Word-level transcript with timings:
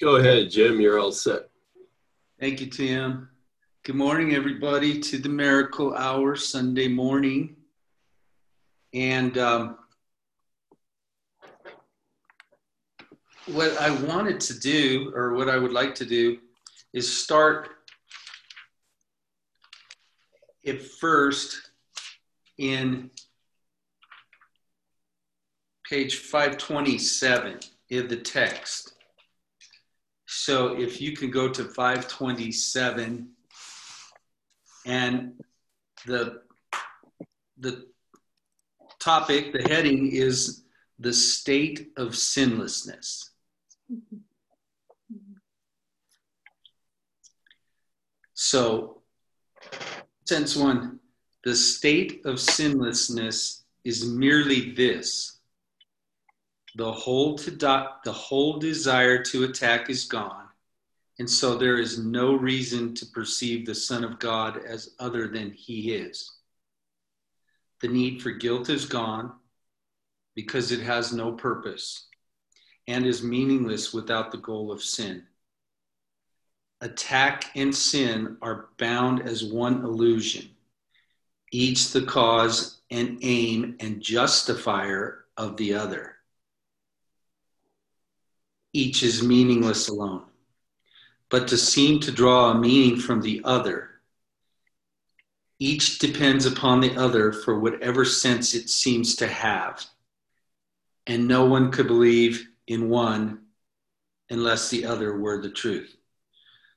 Go 0.00 0.16
ahead, 0.16 0.50
Jim. 0.50 0.80
You're 0.80 0.98
all 0.98 1.12
set. 1.12 1.42
Thank 2.40 2.60
you, 2.60 2.66
Tim. 2.66 3.28
Good 3.84 3.94
morning, 3.94 4.34
everybody, 4.34 4.98
to 4.98 5.18
the 5.18 5.28
Miracle 5.28 5.94
Hour 5.94 6.34
Sunday 6.34 6.88
morning. 6.88 7.54
And 8.92 9.38
um, 9.38 9.78
what 13.46 13.80
I 13.80 13.90
wanted 14.04 14.40
to 14.40 14.58
do, 14.58 15.12
or 15.14 15.34
what 15.34 15.48
I 15.48 15.58
would 15.58 15.72
like 15.72 15.94
to 15.96 16.04
do, 16.04 16.38
is 16.92 17.22
start 17.22 17.68
it 20.64 20.82
first 20.82 21.70
in 22.58 23.10
page 25.88 26.16
527 26.16 27.60
of 27.92 28.08
the 28.08 28.16
text. 28.16 28.93
So 30.36 30.78
if 30.78 31.00
you 31.00 31.16
can 31.16 31.30
go 31.30 31.48
to 31.48 31.64
527 31.64 33.28
and 34.84 35.32
the 36.06 36.42
the 37.56 37.86
topic, 38.98 39.52
the 39.52 39.62
heading 39.62 40.10
is 40.12 40.64
the 40.98 41.12
state 41.12 41.92
of 41.96 42.16
sinlessness. 42.16 43.30
So, 48.34 49.02
sense 50.24 50.56
one, 50.56 50.98
the 51.44 51.54
state 51.54 52.22
of 52.26 52.40
sinlessness 52.40 53.62
is 53.84 54.04
merely 54.04 54.72
this 54.72 55.33
the 56.76 56.92
whole, 56.92 57.36
do- 57.36 57.56
the 57.56 58.12
whole 58.12 58.58
desire 58.58 59.22
to 59.22 59.44
attack 59.44 59.90
is 59.90 60.04
gone, 60.04 60.48
and 61.18 61.30
so 61.30 61.56
there 61.56 61.78
is 61.78 61.98
no 61.98 62.34
reason 62.34 62.94
to 62.94 63.06
perceive 63.06 63.64
the 63.64 63.74
Son 63.74 64.02
of 64.02 64.18
God 64.18 64.60
as 64.66 64.94
other 64.98 65.28
than 65.28 65.52
he 65.52 65.94
is. 65.94 66.32
The 67.80 67.88
need 67.88 68.22
for 68.22 68.30
guilt 68.30 68.70
is 68.70 68.86
gone 68.86 69.32
because 70.34 70.72
it 70.72 70.80
has 70.80 71.12
no 71.12 71.32
purpose 71.32 72.08
and 72.88 73.06
is 73.06 73.22
meaningless 73.22 73.92
without 73.92 74.32
the 74.32 74.38
goal 74.38 74.72
of 74.72 74.82
sin. 74.82 75.24
Attack 76.80 77.50
and 77.54 77.74
sin 77.74 78.36
are 78.42 78.68
bound 78.78 79.22
as 79.22 79.44
one 79.44 79.84
illusion, 79.84 80.50
each 81.52 81.92
the 81.92 82.02
cause 82.02 82.80
and 82.90 83.18
aim 83.22 83.76
and 83.80 84.02
justifier 84.02 85.24
of 85.36 85.56
the 85.56 85.74
other. 85.74 86.13
Each 88.74 89.04
is 89.04 89.22
meaningless 89.22 89.88
alone. 89.88 90.24
But 91.30 91.48
to 91.48 91.56
seem 91.56 92.00
to 92.00 92.12
draw 92.12 92.50
a 92.50 92.58
meaning 92.58 92.98
from 92.98 93.22
the 93.22 93.40
other, 93.44 93.90
each 95.60 96.00
depends 96.00 96.44
upon 96.44 96.80
the 96.80 96.96
other 96.96 97.32
for 97.32 97.58
whatever 97.58 98.04
sense 98.04 98.52
it 98.52 98.68
seems 98.68 99.14
to 99.16 99.28
have. 99.28 99.86
And 101.06 101.28
no 101.28 101.46
one 101.46 101.70
could 101.70 101.86
believe 101.86 102.48
in 102.66 102.88
one 102.88 103.42
unless 104.28 104.70
the 104.70 104.84
other 104.86 105.16
were 105.16 105.40
the 105.40 105.50
truth. 105.50 105.96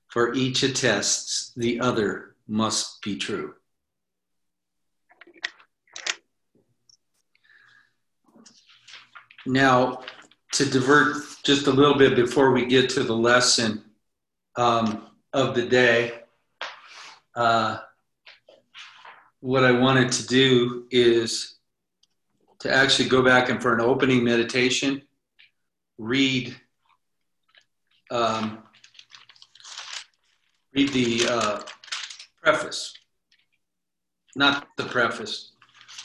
For 0.07 0.33
each 0.35 0.61
attests 0.61 1.51
the 1.55 1.79
other 1.79 2.35
must 2.47 3.01
be 3.01 3.17
true. 3.17 3.55
Now, 9.47 10.03
to 10.53 10.65
divert 10.65 11.17
just 11.43 11.67
a 11.67 11.71
little 11.71 11.97
bit 11.97 12.15
before 12.15 12.51
we 12.51 12.65
get 12.65 12.89
to 12.91 13.03
the 13.03 13.15
lesson 13.15 13.83
um, 14.55 15.07
of 15.33 15.55
the 15.55 15.65
day, 15.65 16.19
uh, 17.35 17.77
what 19.39 19.63
I 19.63 19.71
wanted 19.71 20.11
to 20.13 20.27
do 20.27 20.87
is 20.89 21.57
to 22.59 22.73
actually 22.73 23.09
go 23.09 23.21
back 23.21 23.49
and 23.49 23.61
for 23.61 23.73
an 23.73 23.81
opening 23.81 24.23
meditation, 24.23 25.03
read 25.97 26.55
um, 28.09 28.63
read 30.73 30.89
the 30.93 31.27
uh, 31.29 31.61
preface, 32.41 32.93
not 34.35 34.67
the 34.77 34.85
preface, 34.85 35.51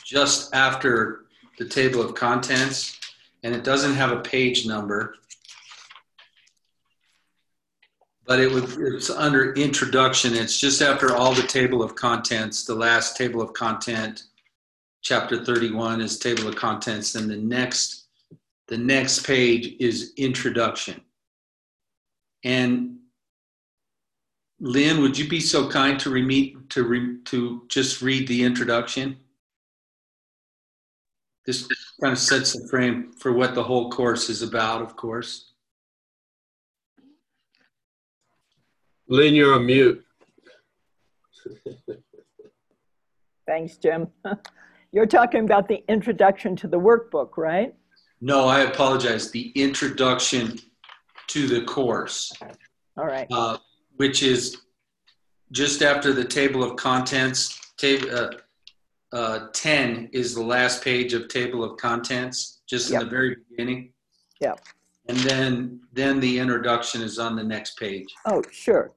just 0.04 0.54
after 0.54 1.26
the 1.58 1.64
table 1.64 2.00
of 2.00 2.14
contents, 2.14 2.98
and 3.42 3.54
it 3.54 3.64
doesn't 3.64 3.94
have 3.94 4.12
a 4.12 4.20
page 4.20 4.66
number, 4.66 5.16
but 8.24 8.38
it 8.38 8.50
was 8.50 8.76
it's 8.78 9.10
under 9.10 9.52
introduction. 9.54 10.34
It's 10.34 10.58
just 10.58 10.80
after 10.80 11.14
all 11.14 11.34
the 11.34 11.42
table 11.42 11.82
of 11.82 11.94
contents, 11.94 12.64
the 12.64 12.74
last 12.74 13.16
table 13.16 13.42
of 13.42 13.52
content, 13.52 14.24
chapter 15.02 15.44
31 15.44 16.00
is 16.00 16.18
table 16.18 16.48
of 16.48 16.56
contents, 16.56 17.14
and 17.14 17.28
the 17.28 17.36
next 17.36 18.06
the 18.68 18.78
next 18.78 19.26
page 19.26 19.74
is 19.80 20.12
introduction. 20.16 21.00
And 22.44 22.98
Lynn, 24.60 25.00
would 25.02 25.18
you 25.18 25.28
be 25.28 25.40
so 25.40 25.68
kind 25.68 25.98
to 26.00 26.10
remeet 26.10 26.70
to 26.70 26.84
re, 26.84 27.18
to 27.24 27.64
just 27.68 28.00
read 28.00 28.28
the 28.28 28.44
introduction? 28.44 29.16
This 31.46 31.66
kind 32.00 32.12
of 32.12 32.18
sets 32.18 32.52
the 32.52 32.68
frame 32.68 33.12
for 33.18 33.32
what 33.32 33.54
the 33.54 33.62
whole 33.62 33.90
course 33.90 34.28
is 34.30 34.42
about, 34.42 34.82
of 34.82 34.96
course. 34.96 35.52
Lynn, 39.08 39.34
you're 39.34 39.54
on 39.54 39.66
mute. 39.66 40.04
Thanks, 43.46 43.76
Jim. 43.76 44.08
You're 44.92 45.06
talking 45.06 45.44
about 45.44 45.68
the 45.68 45.82
introduction 45.88 46.54
to 46.56 46.68
the 46.68 46.78
workbook, 46.78 47.38
right? 47.38 47.74
No, 48.20 48.46
I 48.46 48.60
apologize. 48.60 49.30
The 49.30 49.50
introduction 49.50 50.58
to 51.28 51.48
the 51.48 51.62
course. 51.64 52.30
All 52.96 53.06
right. 53.06 53.26
Uh, 53.30 53.56
which 53.96 54.22
is 54.22 54.58
just 55.50 55.82
after 55.82 56.12
the 56.12 56.24
table 56.24 56.62
of 56.62 56.76
contents. 56.76 57.58
Table 57.78 58.14
uh, 58.14 58.30
uh, 59.12 59.48
ten 59.52 60.08
is 60.12 60.34
the 60.34 60.42
last 60.42 60.82
page 60.82 61.12
of 61.12 61.28
table 61.28 61.62
of 61.62 61.76
contents, 61.76 62.62
just 62.66 62.90
Yep. 62.90 63.02
in 63.02 63.06
the 63.08 63.10
very 63.10 63.36
beginning. 63.50 63.92
Yeah. 64.40 64.54
And 65.08 65.18
then 65.18 65.80
then 65.92 66.20
the 66.20 66.38
introduction 66.38 67.02
is 67.02 67.18
on 67.18 67.36
the 67.36 67.44
next 67.44 67.78
page. 67.78 68.06
Oh, 68.26 68.42
sure. 68.50 68.92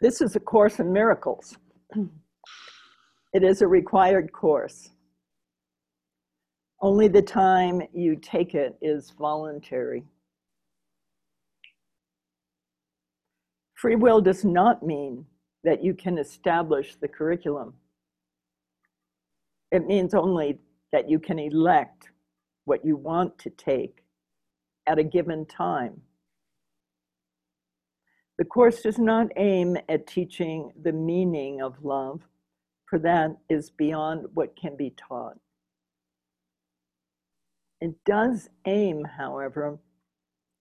This 0.00 0.20
is 0.20 0.36
a 0.36 0.40
course 0.40 0.78
in 0.80 0.92
miracles. 0.92 1.56
It 3.34 3.42
is 3.42 3.62
a 3.62 3.66
required 3.66 4.30
course. 4.30 4.90
Only 6.80 7.08
the 7.08 7.20
time 7.20 7.82
you 7.92 8.14
take 8.14 8.54
it 8.54 8.78
is 8.80 9.10
voluntary. 9.18 10.04
Free 13.74 13.96
will 13.96 14.20
does 14.20 14.44
not 14.44 14.84
mean 14.84 15.26
that 15.64 15.82
you 15.82 15.94
can 15.94 16.18
establish 16.18 16.96
the 16.96 17.08
curriculum. 17.08 17.74
It 19.72 19.86
means 19.86 20.14
only 20.14 20.60
that 20.92 21.10
you 21.10 21.18
can 21.18 21.38
elect 21.38 22.10
what 22.64 22.84
you 22.84 22.96
want 22.96 23.38
to 23.38 23.50
take 23.50 24.04
at 24.86 24.98
a 24.98 25.04
given 25.04 25.46
time. 25.46 26.02
The 28.38 28.44
course 28.44 28.82
does 28.82 28.98
not 28.98 29.28
aim 29.36 29.76
at 29.88 30.06
teaching 30.06 30.72
the 30.82 30.92
meaning 30.92 31.62
of 31.62 31.84
love, 31.84 32.20
for 32.86 32.98
that 33.00 33.36
is 33.48 33.70
beyond 33.70 34.26
what 34.34 34.56
can 34.56 34.76
be 34.76 34.90
taught. 34.90 35.38
It 37.80 37.94
does 38.04 38.48
aim, 38.66 39.04
however, 39.04 39.78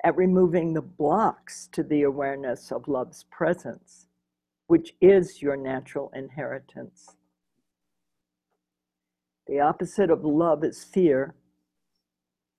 at 0.04 0.16
removing 0.18 0.74
the 0.74 0.82
blocks 0.82 1.68
to 1.72 1.82
the 1.84 2.04
awareness 2.04 2.72
of 2.72 2.88
love's 2.88 3.24
presence, 3.32 4.08
which 4.74 4.96
is 5.02 5.40
your 5.40 5.56
natural 5.56 6.12
inheritance. 6.16 7.16
The 9.46 9.60
opposite 9.60 10.10
of 10.10 10.26
love 10.26 10.64
is 10.64 10.84
fear, 10.84 11.36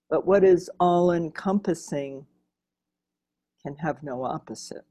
but 0.08 0.24
what 0.24 0.44
is 0.44 0.70
all 0.78 1.10
encompassing 1.10 2.24
can 3.64 3.74
have 3.78 4.04
no 4.04 4.22
opposite. 4.22 4.84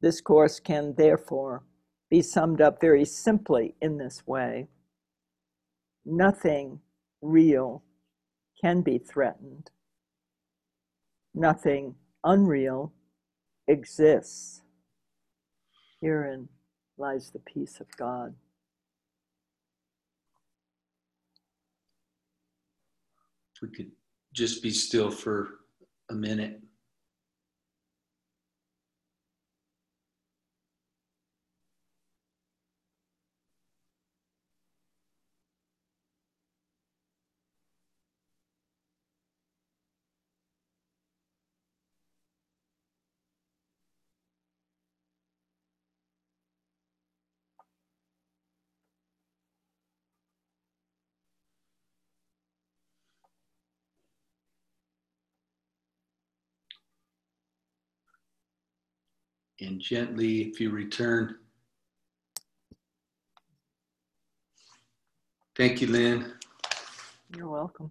This 0.00 0.20
course 0.20 0.58
can 0.58 0.94
therefore 0.96 1.62
be 2.10 2.20
summed 2.20 2.60
up 2.60 2.80
very 2.80 3.04
simply 3.04 3.76
in 3.80 3.98
this 3.98 4.26
way 4.26 4.66
Nothing 6.04 6.80
real 7.22 7.84
can 8.60 8.82
be 8.82 8.98
threatened, 8.98 9.70
nothing 11.34 11.94
unreal 12.24 12.92
exists. 13.70 14.62
Herein 16.00 16.48
lies 16.98 17.30
the 17.30 17.38
peace 17.38 17.80
of 17.80 17.86
God. 17.96 18.34
If 23.54 23.62
we 23.62 23.68
could 23.68 23.92
just 24.32 24.62
be 24.62 24.70
still 24.70 25.10
for 25.10 25.60
a 26.08 26.14
minute. 26.14 26.60
And 59.60 59.80
gently, 59.80 60.42
if 60.42 60.60
you 60.60 60.70
return. 60.70 61.36
Thank 65.56 65.80
you, 65.80 65.88
Lynn. 65.88 66.32
You're 67.36 67.48
welcome. 67.48 67.90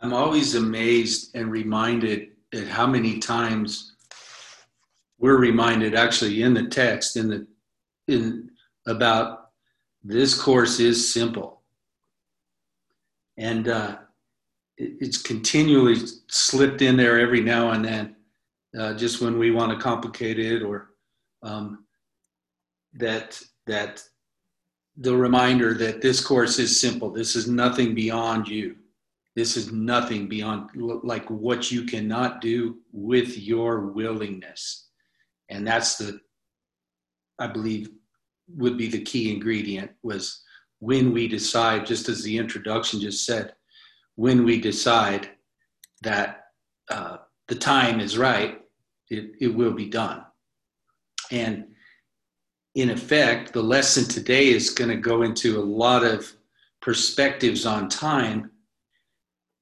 I'm 0.00 0.12
always 0.12 0.56
amazed 0.56 1.36
and 1.36 1.50
reminded 1.50 2.30
at 2.52 2.66
how 2.66 2.86
many 2.86 3.18
times 3.18 3.94
we're 5.18 5.38
reminded, 5.38 5.94
actually, 5.94 6.42
in 6.42 6.54
the 6.54 6.66
text, 6.66 7.16
in 7.16 7.28
the 7.28 7.46
in 8.08 8.50
about 8.86 9.50
this 10.02 10.34
course 10.40 10.80
is 10.80 11.12
simple, 11.12 11.62
and 13.36 13.68
uh, 13.68 13.98
it, 14.76 14.94
it's 15.00 15.22
continually 15.22 15.94
slipped 16.26 16.82
in 16.82 16.96
there 16.96 17.20
every 17.20 17.40
now 17.40 17.70
and 17.70 17.84
then 17.84 18.16
uh, 18.78 18.94
just 18.94 19.20
when 19.20 19.38
we 19.38 19.50
want 19.50 19.72
to 19.72 19.78
complicate 19.78 20.38
it 20.38 20.62
or 20.62 20.90
um, 21.42 21.84
that 22.94 23.40
that 23.66 24.02
the 24.96 25.16
reminder 25.16 25.74
that 25.74 26.02
this 26.02 26.24
course 26.24 26.58
is 26.58 26.78
simple. 26.78 27.10
This 27.10 27.34
is 27.34 27.48
nothing 27.48 27.94
beyond 27.94 28.46
you. 28.46 28.76
This 29.34 29.56
is 29.56 29.72
nothing 29.72 30.28
beyond 30.28 30.70
like 30.74 31.28
what 31.30 31.70
you 31.72 31.84
cannot 31.84 32.42
do 32.42 32.78
with 32.92 33.38
your 33.38 33.86
willingness. 33.86 34.88
And 35.48 35.66
that's 35.66 35.96
the 35.96 36.20
i 37.42 37.46
believe 37.46 37.90
would 38.48 38.76
be 38.76 38.88
the 38.88 39.02
key 39.02 39.32
ingredient 39.32 39.90
was 40.02 40.42
when 40.78 41.12
we 41.12 41.28
decide 41.28 41.86
just 41.86 42.08
as 42.08 42.22
the 42.22 42.36
introduction 42.36 43.00
just 43.00 43.24
said 43.24 43.54
when 44.16 44.44
we 44.44 44.60
decide 44.60 45.30
that 46.02 46.46
uh, 46.90 47.16
the 47.48 47.54
time 47.54 48.00
is 48.00 48.18
right 48.18 48.61
it, 49.12 49.32
it 49.40 49.54
will 49.54 49.72
be 49.72 49.88
done. 49.88 50.24
And 51.30 51.66
in 52.74 52.90
effect, 52.90 53.52
the 53.52 53.62
lesson 53.62 54.04
today 54.04 54.48
is 54.48 54.70
going 54.70 54.90
to 54.90 54.96
go 54.96 55.22
into 55.22 55.60
a 55.60 55.62
lot 55.62 56.04
of 56.04 56.32
perspectives 56.80 57.66
on 57.66 57.88
time 57.88 58.50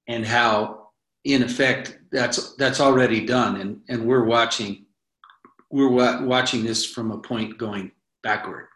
and 0.09 0.25
how, 0.25 0.91
in 1.25 1.43
effect, 1.43 1.99
that's 2.13 2.55
that's 2.57 2.81
already 2.81 3.25
done, 3.27 3.61
and 3.61 3.81
and 3.89 4.05
we're 4.05 4.25
watching 4.25 4.87
we're 5.71 6.25
watching 6.25 6.65
this 6.65 6.85
from 6.85 7.11
a 7.11 7.19
point 7.19 7.59
going 7.59 7.93
backward. 8.23 8.67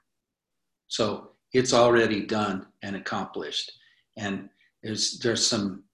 So 0.89 1.31
it's 1.53 1.73
already 1.73 2.27
done 2.27 2.67
and 2.83 2.97
accomplished, 2.97 3.73
and 4.17 4.49
there's 4.83 5.19
there's 5.19 5.45
some 5.45 5.85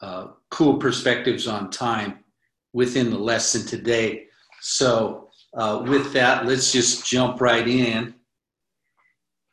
uh, 0.00 0.28
cool 0.50 0.78
perspectives 0.78 1.46
on 1.46 1.70
time 1.70 2.24
within 2.72 3.10
the 3.10 3.18
lesson 3.18 3.66
today. 3.66 4.26
So, 4.60 5.28
uh, 5.54 5.84
with 5.86 6.12
that, 6.12 6.46
let's 6.46 6.72
just 6.72 7.06
jump 7.06 7.40
right 7.40 7.66
in. 7.66 8.14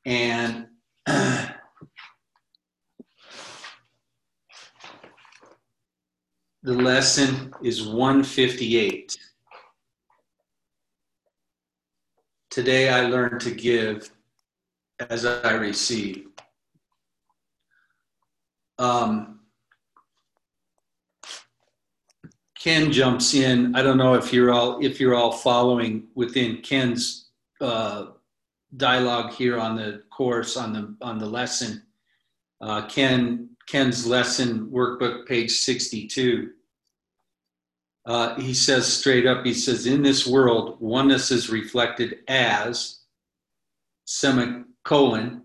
And 0.05 0.67
the 1.05 1.53
lesson 6.63 7.53
is 7.63 7.87
158. 7.87 9.17
Today 12.49 12.89
I 12.89 13.01
learned 13.07 13.41
to 13.41 13.51
give 13.51 14.09
as 15.09 15.25
I 15.25 15.53
receive. 15.53 16.27
Um, 18.79 19.36
Ken 22.67 22.91
jumps 22.91 23.33
in. 23.33 23.73
I 23.77 23.81
don't 23.81 23.97
know 23.97 24.15
if 24.15 24.33
you're 24.33 24.51
all 24.51 24.83
if 24.83 24.99
you're 24.99 25.15
all 25.15 25.31
following 25.31 26.07
within 26.15 26.57
Ken's 26.57 27.29
uh, 27.61 28.07
dialogue 28.75 29.31
here 29.31 29.57
on 29.57 29.77
the 29.77 30.03
course 30.09 30.57
on 30.57 30.73
the 30.73 30.93
on 31.01 31.17
the 31.17 31.25
lesson. 31.25 31.83
Uh, 32.59 32.85
Ken 32.87 33.51
Ken's 33.69 34.05
lesson 34.05 34.69
workbook, 34.69 35.25
page 35.25 35.51
62. 35.51 36.49
Uh, 38.05 38.35
he 38.35 38.53
says 38.53 38.85
straight 38.85 39.25
up, 39.25 39.45
he 39.45 39.53
says, 39.53 39.85
in 39.85 40.03
this 40.03 40.27
world, 40.27 40.75
oneness 40.81 41.31
is 41.31 41.49
reflected 41.49 42.17
as 42.27 42.99
semicolon. 44.03 45.43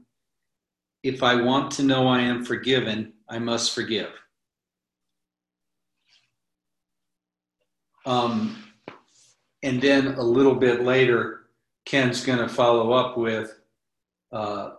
If 1.04 1.22
I 1.22 1.36
want 1.40 1.70
to 1.72 1.84
know 1.84 2.08
I 2.08 2.22
am 2.22 2.44
forgiven, 2.44 3.12
I 3.28 3.38
must 3.38 3.76
forgive. 3.76 4.10
Um, 8.04 8.62
and 9.62 9.80
then 9.80 10.14
a 10.14 10.22
little 10.22 10.54
bit 10.54 10.82
later, 10.82 11.46
Ken's 11.84 12.24
going 12.24 12.38
to 12.38 12.48
follow 12.48 12.92
up 12.92 13.16
with 13.16 13.58
uh, 14.32 14.70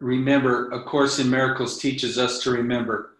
remember, 0.00 0.70
A 0.70 0.84
Course 0.84 1.18
in 1.18 1.28
Miracles 1.28 1.78
teaches 1.78 2.18
us 2.18 2.42
to 2.42 2.50
remember. 2.50 3.10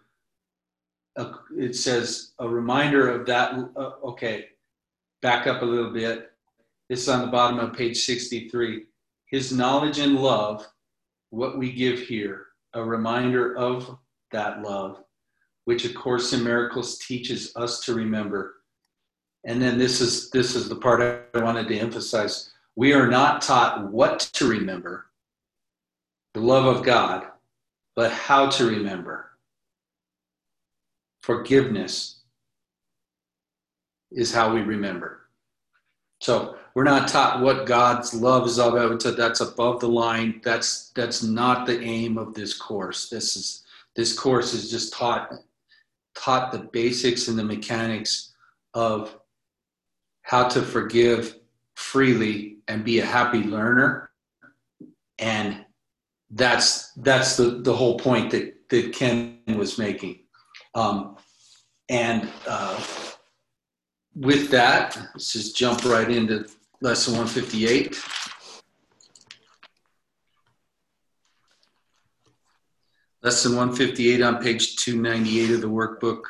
It 1.57 1.75
says 1.75 2.31
a 2.39 2.47
reminder 2.47 3.09
of 3.09 3.25
that. 3.27 3.53
Uh, 3.75 3.91
okay, 4.03 4.49
back 5.21 5.47
up 5.47 5.61
a 5.61 5.65
little 5.65 5.91
bit. 5.91 6.31
This 6.89 7.01
is 7.01 7.09
on 7.09 7.21
the 7.21 7.27
bottom 7.31 7.59
of 7.59 7.73
page 7.73 8.05
63. 8.05 8.85
His 9.27 9.51
knowledge 9.51 9.97
and 9.97 10.17
love, 10.17 10.67
what 11.29 11.57
we 11.57 11.71
give 11.71 11.99
here, 11.99 12.47
a 12.73 12.83
reminder 12.83 13.57
of 13.57 13.97
that 14.31 14.61
love, 14.61 15.03
which 15.63 15.85
A 15.85 15.93
Course 15.93 16.33
in 16.33 16.43
Miracles 16.43 16.99
teaches 16.99 17.55
us 17.55 17.79
to 17.85 17.95
remember 17.95 18.55
and 19.45 19.61
then 19.61 19.77
this 19.77 20.01
is 20.01 20.29
this 20.31 20.55
is 20.55 20.67
the 20.67 20.75
part 20.75 21.29
I 21.33 21.39
wanted 21.39 21.67
to 21.67 21.77
emphasize. 21.77 22.51
We 22.75 22.93
are 22.93 23.07
not 23.07 23.41
taught 23.41 23.89
what 23.91 24.19
to 24.33 24.49
remember, 24.49 25.05
the 26.33 26.41
love 26.41 26.65
of 26.65 26.83
God, 26.83 27.27
but 27.95 28.11
how 28.11 28.49
to 28.49 28.65
remember. 28.65 29.31
Forgiveness 31.21 32.21
is 34.11 34.33
how 34.33 34.53
we 34.53 34.61
remember. 34.61 35.21
So 36.19 36.57
we're 36.73 36.83
not 36.83 37.07
taught 37.07 37.41
what 37.41 37.65
God's 37.65 38.13
love 38.13 38.47
is 38.47 38.57
about. 38.57 39.03
That's 39.03 39.41
above 39.41 39.79
the 39.79 39.87
line. 39.87 40.41
That's 40.43 40.89
that's 40.95 41.21
not 41.21 41.67
the 41.67 41.79
aim 41.81 42.17
of 42.17 42.33
this 42.33 42.57
course. 42.57 43.09
This 43.09 43.35
is 43.35 43.63
this 43.95 44.17
course 44.17 44.53
is 44.53 44.71
just 44.71 44.93
taught 44.93 45.31
taught 46.15 46.51
the 46.51 46.59
basics 46.59 47.27
and 47.27 47.37
the 47.37 47.43
mechanics 47.43 48.33
of 48.73 49.19
how 50.25 50.47
to 50.47 50.61
forgive 50.61 51.35
freely 51.75 52.57
and 52.67 52.83
be 52.83 52.99
a 52.99 53.05
happy 53.05 53.43
learner. 53.43 54.09
And 55.19 55.63
that's 56.31 56.91
that's 56.93 57.37
the 57.37 57.61
the 57.61 57.73
whole 57.73 57.97
point 57.99 58.31
that 58.31 58.69
that 58.69 58.93
ken 58.93 59.39
was 59.47 59.77
making. 59.77 60.19
Um, 60.73 61.17
and 61.89 62.27
uh, 62.47 62.83
with 64.15 64.49
that 64.49 64.97
let's 65.13 65.31
just 65.31 65.55
jump 65.55 65.85
right 65.85 66.09
into 66.09 66.47
lesson 66.81 67.13
158 67.13 67.95
lesson 73.21 73.55
158 73.55 74.21
on 74.21 74.41
page 74.41 74.75
298 74.77 75.51
of 75.51 75.61
the 75.61 75.67
workbook. 75.67 76.21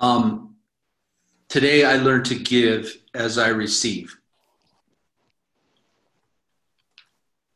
Um, 0.00 0.53
Today 1.54 1.84
I 1.84 1.98
learned 1.98 2.24
to 2.24 2.34
give 2.34 3.00
as 3.14 3.38
I 3.38 3.50
receive. 3.50 4.18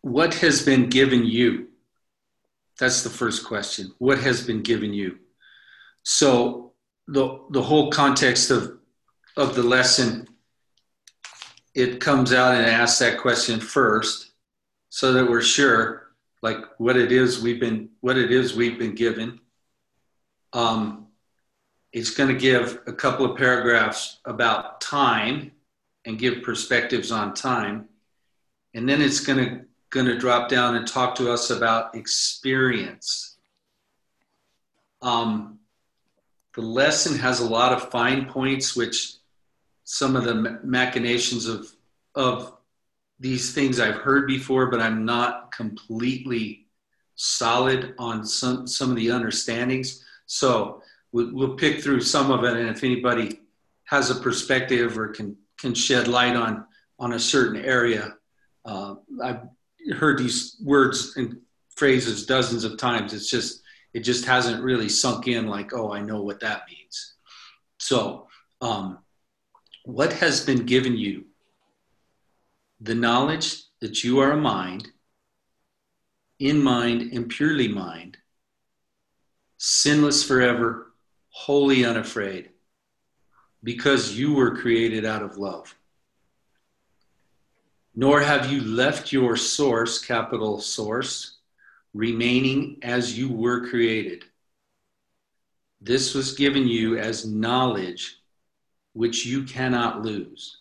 What 0.02 0.35
has 0.35 0.64
been 0.64 0.88
given 0.88 1.26
you? 1.26 1.71
That's 2.78 3.02
the 3.02 3.11
first 3.11 3.45
question. 3.45 3.93
What 3.99 4.21
has 4.21 4.47
been 4.47 4.62
given 4.62 4.93
you? 4.93 5.19
So 6.05 6.75
the 7.09 7.40
the 7.50 7.61
whole 7.61 7.90
context 7.90 8.52
of 8.52 8.78
of 9.37 9.57
the 9.57 9.64
lesson 9.64 10.28
it 11.75 12.00
comes 12.00 12.33
out 12.33 12.55
and 12.55 12.67
asks 12.67 13.00
that 13.00 13.19
question 13.19 13.59
first 13.59 14.31
so 14.90 15.12
that 15.12 15.28
we're 15.28 15.43
sure 15.43 16.12
like 16.40 16.59
what 16.78 16.97
it 16.97 17.11
is 17.11 17.43
we've 17.43 17.59
been 17.59 17.88
what 18.00 18.17
it 18.17 18.31
is 18.31 18.55
we've 18.55 18.78
been 18.78 18.95
given. 18.95 19.40
Um, 20.52 21.08
it's 21.99 22.11
going 22.11 22.33
to 22.33 22.38
give 22.38 22.81
a 22.87 22.93
couple 22.93 23.26
of 23.26 23.37
paragraphs 23.37 24.21
about 24.25 24.81
time 24.81 25.52
and 26.05 26.19
give 26.19 26.43
perspectives 26.43 27.11
on 27.11 27.35
time, 27.35 27.88
and 28.75 28.88
then 28.88 29.02
it's 29.02 29.21
going 29.21 29.38
to 29.38 29.64
going 29.90 30.07
to 30.07 30.19
drop 30.19 30.49
down 30.49 30.76
and 30.76 30.87
talk 30.87 31.14
to 31.14 31.33
us 31.33 31.50
about 31.50 31.95
experience. 31.95 33.38
Um, 35.00 35.59
the 36.55 36.61
lesson 36.61 37.19
has 37.19 37.40
a 37.40 37.49
lot 37.49 37.73
of 37.73 37.90
fine 37.90 38.26
points, 38.26 38.76
which 38.76 39.14
some 39.85 40.14
of 40.14 40.25
the 40.25 40.61
machinations 40.62 41.47
of 41.47 41.71
of 42.14 42.55
these 43.21 43.52
things 43.52 43.81
I've 43.81 43.97
heard 43.97 44.26
before, 44.26 44.71
but 44.71 44.81
I'm 44.81 45.05
not 45.05 45.50
completely 45.50 46.67
solid 47.17 47.95
on 47.99 48.25
some 48.25 48.67
some 48.67 48.90
of 48.90 48.97
the 48.97 49.11
understandings. 49.11 50.05
So 50.26 50.83
we'll, 51.12 51.33
we'll 51.35 51.57
pick 51.57 51.81
through 51.81 52.00
some 52.00 52.31
of 52.31 52.45
it, 52.45 52.57
and 52.57 52.69
if 52.69 52.85
anybody 52.85 53.41
has 53.85 54.11
a 54.11 54.15
perspective 54.15 54.99
or 54.99 55.09
can 55.09 55.37
can 55.59 55.75
shed 55.75 56.09
light 56.09 56.37
on 56.37 56.65
on 56.99 57.12
a 57.12 57.19
certain 57.19 57.65
area, 57.65 58.15
uh, 58.65 58.95
I've 59.23 59.41
heard 59.97 60.19
these 60.19 60.57
words 60.62 61.17
and 61.17 61.38
phrases 61.77 62.27
dozens 62.27 62.65
of 62.65 62.77
times. 62.77 63.12
It's 63.12 63.31
just 63.31 63.62
it 63.95 64.00
just 64.00 64.25
hasn't 64.25 64.62
really 64.62 64.88
sunk 64.88 65.29
in. 65.29 65.47
Like, 65.47 65.73
oh, 65.73 65.93
I 65.93 66.00
know 66.00 66.23
what 66.23 66.41
that 66.41 66.62
means. 66.69 67.15
So, 67.79 68.29
um, 68.61 68.99
what 69.85 70.12
has 70.15 70.45
been 70.45 70.67
given 70.67 70.97
you 70.97 71.25
the 72.81 72.95
knowledge 72.95 73.62
that 73.81 74.05
you 74.05 74.21
are 74.21 74.33
a 74.33 74.37
mind, 74.37 74.88
in 76.38 76.62
mind 76.62 77.12
and 77.12 77.29
purely 77.29 77.69
mind, 77.69 78.17
sinless 79.57 80.23
forever, 80.23 80.88
wholly 81.45 81.85
unafraid, 81.85 82.50
because 83.62 84.18
you 84.18 84.35
were 84.35 84.57
created 84.57 85.04
out 85.04 85.23
of 85.23 85.38
love. 85.38 85.75
Nor 87.95 88.21
have 88.21 88.52
you 88.52 88.61
left 88.62 89.12
your 89.12 89.37
source, 89.37 89.99
capital 90.04 90.61
source, 90.61 91.38
remaining 91.95 92.78
as 92.83 93.18
you 93.18 93.28
were 93.28 93.68
created. 93.68 94.25
This 95.80 96.14
was 96.14 96.33
given 96.33 96.66
you 96.66 96.99
as 96.99 97.26
knowledge 97.26 98.16
which 98.92 99.25
you 99.25 99.45
cannot 99.45 100.02
lose 100.02 100.59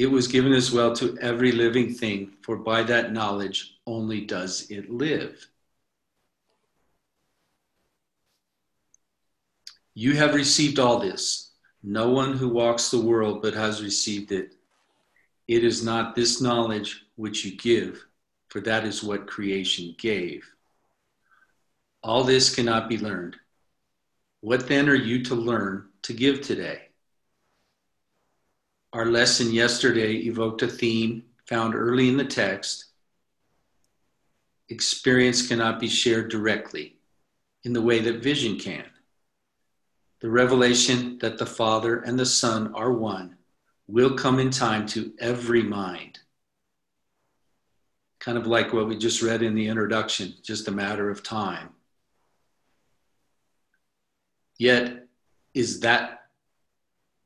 it 0.00 0.10
was 0.10 0.28
given 0.28 0.54
as 0.54 0.72
well 0.72 0.96
to 0.96 1.18
every 1.20 1.52
living 1.52 1.92
thing, 1.92 2.32
for 2.40 2.56
by 2.56 2.82
that 2.84 3.12
knowledge 3.12 3.74
only 3.86 4.22
does 4.22 4.70
it 4.70 4.90
live. 4.90 5.49
You 10.00 10.16
have 10.16 10.32
received 10.34 10.78
all 10.78 10.98
this. 10.98 11.50
No 11.82 12.08
one 12.08 12.32
who 12.32 12.48
walks 12.48 12.90
the 12.90 13.02
world 13.02 13.42
but 13.42 13.52
has 13.52 13.82
received 13.82 14.32
it. 14.32 14.54
It 15.46 15.62
is 15.62 15.84
not 15.84 16.16
this 16.16 16.40
knowledge 16.40 17.04
which 17.16 17.44
you 17.44 17.54
give, 17.54 18.02
for 18.48 18.62
that 18.62 18.84
is 18.84 19.04
what 19.04 19.26
creation 19.26 19.94
gave. 19.98 20.48
All 22.02 22.24
this 22.24 22.54
cannot 22.54 22.88
be 22.88 22.96
learned. 22.96 23.36
What 24.40 24.68
then 24.68 24.88
are 24.88 24.94
you 24.94 25.22
to 25.24 25.34
learn 25.34 25.90
to 26.04 26.14
give 26.14 26.40
today? 26.40 26.88
Our 28.94 29.04
lesson 29.04 29.52
yesterday 29.52 30.14
evoked 30.14 30.62
a 30.62 30.66
theme 30.66 31.24
found 31.44 31.74
early 31.74 32.08
in 32.08 32.16
the 32.16 32.24
text. 32.24 32.86
Experience 34.70 35.46
cannot 35.46 35.78
be 35.78 35.88
shared 35.88 36.30
directly 36.30 36.96
in 37.64 37.74
the 37.74 37.82
way 37.82 38.00
that 38.00 38.22
vision 38.22 38.58
can. 38.58 38.86
The 40.20 40.30
revelation 40.30 41.18
that 41.18 41.38
the 41.38 41.46
Father 41.46 42.00
and 42.00 42.18
the 42.18 42.26
Son 42.26 42.74
are 42.74 42.92
one 42.92 43.36
will 43.86 44.14
come 44.14 44.38
in 44.38 44.50
time 44.50 44.86
to 44.88 45.12
every 45.18 45.62
mind. 45.62 46.18
Kind 48.18 48.36
of 48.36 48.46
like 48.46 48.72
what 48.72 48.86
we 48.86 48.98
just 48.98 49.22
read 49.22 49.42
in 49.42 49.54
the 49.54 49.68
introduction, 49.68 50.34
just 50.42 50.68
a 50.68 50.72
matter 50.72 51.10
of 51.10 51.22
time. 51.22 51.70
Yet, 54.58 55.06
is 55.54 55.80
that 55.80 56.20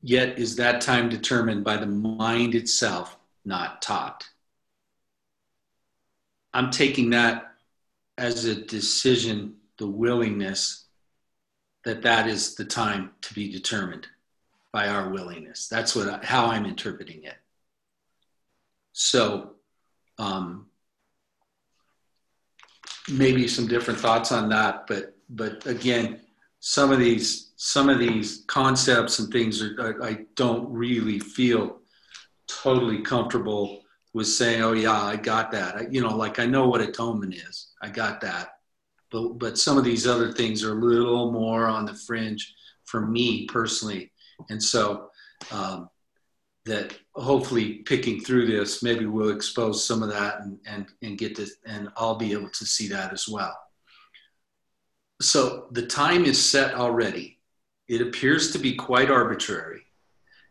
Yet 0.07 0.39
is 0.39 0.57
that 0.57 0.83
time 0.83 1.09
determined 1.09 1.65
by 1.65 1.79
the 1.79 1.87
mind 1.87 2.55
itself, 2.55 3.17
not 3.43 3.81
taught. 3.81 4.29
I'm 6.53 6.71
taking 6.71 7.09
that 7.11 7.55
as 8.19 8.45
a 8.45 8.55
decision, 8.55 9.57
the 9.79 9.87
willingness 9.87 10.84
that 11.85 12.03
that 12.03 12.27
is 12.27 12.55
the 12.55 12.65
time 12.65 13.11
to 13.23 13.35
be 13.35 13.51
determined 13.51 14.07
by 14.73 14.89
our 14.89 15.11
willingness. 15.11 15.69
That's 15.69 15.95
what 15.95 16.09
I, 16.09 16.25
how 16.25 16.47
I'm 16.47 16.67
interpreting 16.67 17.25
it. 17.25 17.37
So, 18.93 19.53
um, 20.19 20.67
maybe 23.11 23.47
some 23.49 23.67
different 23.67 24.01
thoughts 24.01 24.33
on 24.33 24.49
that, 24.49 24.87
but 24.87 25.17
but 25.31 25.67
again, 25.67 26.21
some 26.61 26.93
of 26.93 26.99
these 26.99 27.53
some 27.57 27.89
of 27.89 27.99
these 27.99 28.45
concepts 28.47 29.19
and 29.19 29.33
things 29.33 29.63
are, 29.63 30.03
I, 30.03 30.09
I 30.09 30.19
don't 30.35 30.71
really 30.73 31.19
feel 31.19 31.81
totally 32.47 33.03
comfortable 33.03 33.83
with 34.13 34.27
saying, 34.27 34.63
"Oh 34.63 34.73
yeah, 34.73 35.03
I 35.03 35.17
got 35.17 35.51
that." 35.53 35.77
I, 35.77 35.87
you 35.91 36.01
know, 36.01 36.17
like 36.17 36.39
I 36.39 36.47
know 36.47 36.69
what 36.69 36.81
atonement 36.81 37.35
is. 37.35 37.69
I 37.83 37.89
got 37.89 38.21
that. 38.23 38.54
But 39.15 39.39
but 39.39 39.59
some 39.59 39.79
of 39.79 39.85
these 39.85 40.07
other 40.07 40.33
things 40.33 40.65
are 40.65 40.73
a 40.73 40.85
little 40.85 41.31
more 41.31 41.67
on 41.67 41.87
the 41.87 41.95
fringe 41.95 42.55
for 42.85 43.01
me 43.01 43.47
personally, 43.47 44.13
and 44.51 44.63
so 44.63 45.11
um, 45.53 45.89
that 46.67 46.99
hopefully 47.15 47.85
picking 47.93 48.21
through 48.21 48.47
this, 48.47 48.83
maybe 48.83 49.07
we'll 49.07 49.37
expose 49.37 49.87
some 49.87 50.03
of 50.03 50.11
that 50.11 50.41
and 50.41 50.59
and 50.67 50.87
and 51.03 51.19
get 51.19 51.37
this, 51.37 51.57
and 51.65 51.89
I'll 51.97 52.17
be 52.17 52.33
able 52.33 52.51
to 52.51 52.67
see 52.67 52.89
that 52.89 53.13
as 53.13 53.29
well 53.29 53.57
so 55.21 55.69
the 55.71 55.87
time 55.87 56.25
is 56.25 56.43
set 56.51 56.75
already. 56.75 57.39
It 57.89 58.01
appears 58.01 58.53
to 58.53 58.59
be 58.59 58.75
quite 58.75 59.11
arbitrary, 59.11 59.83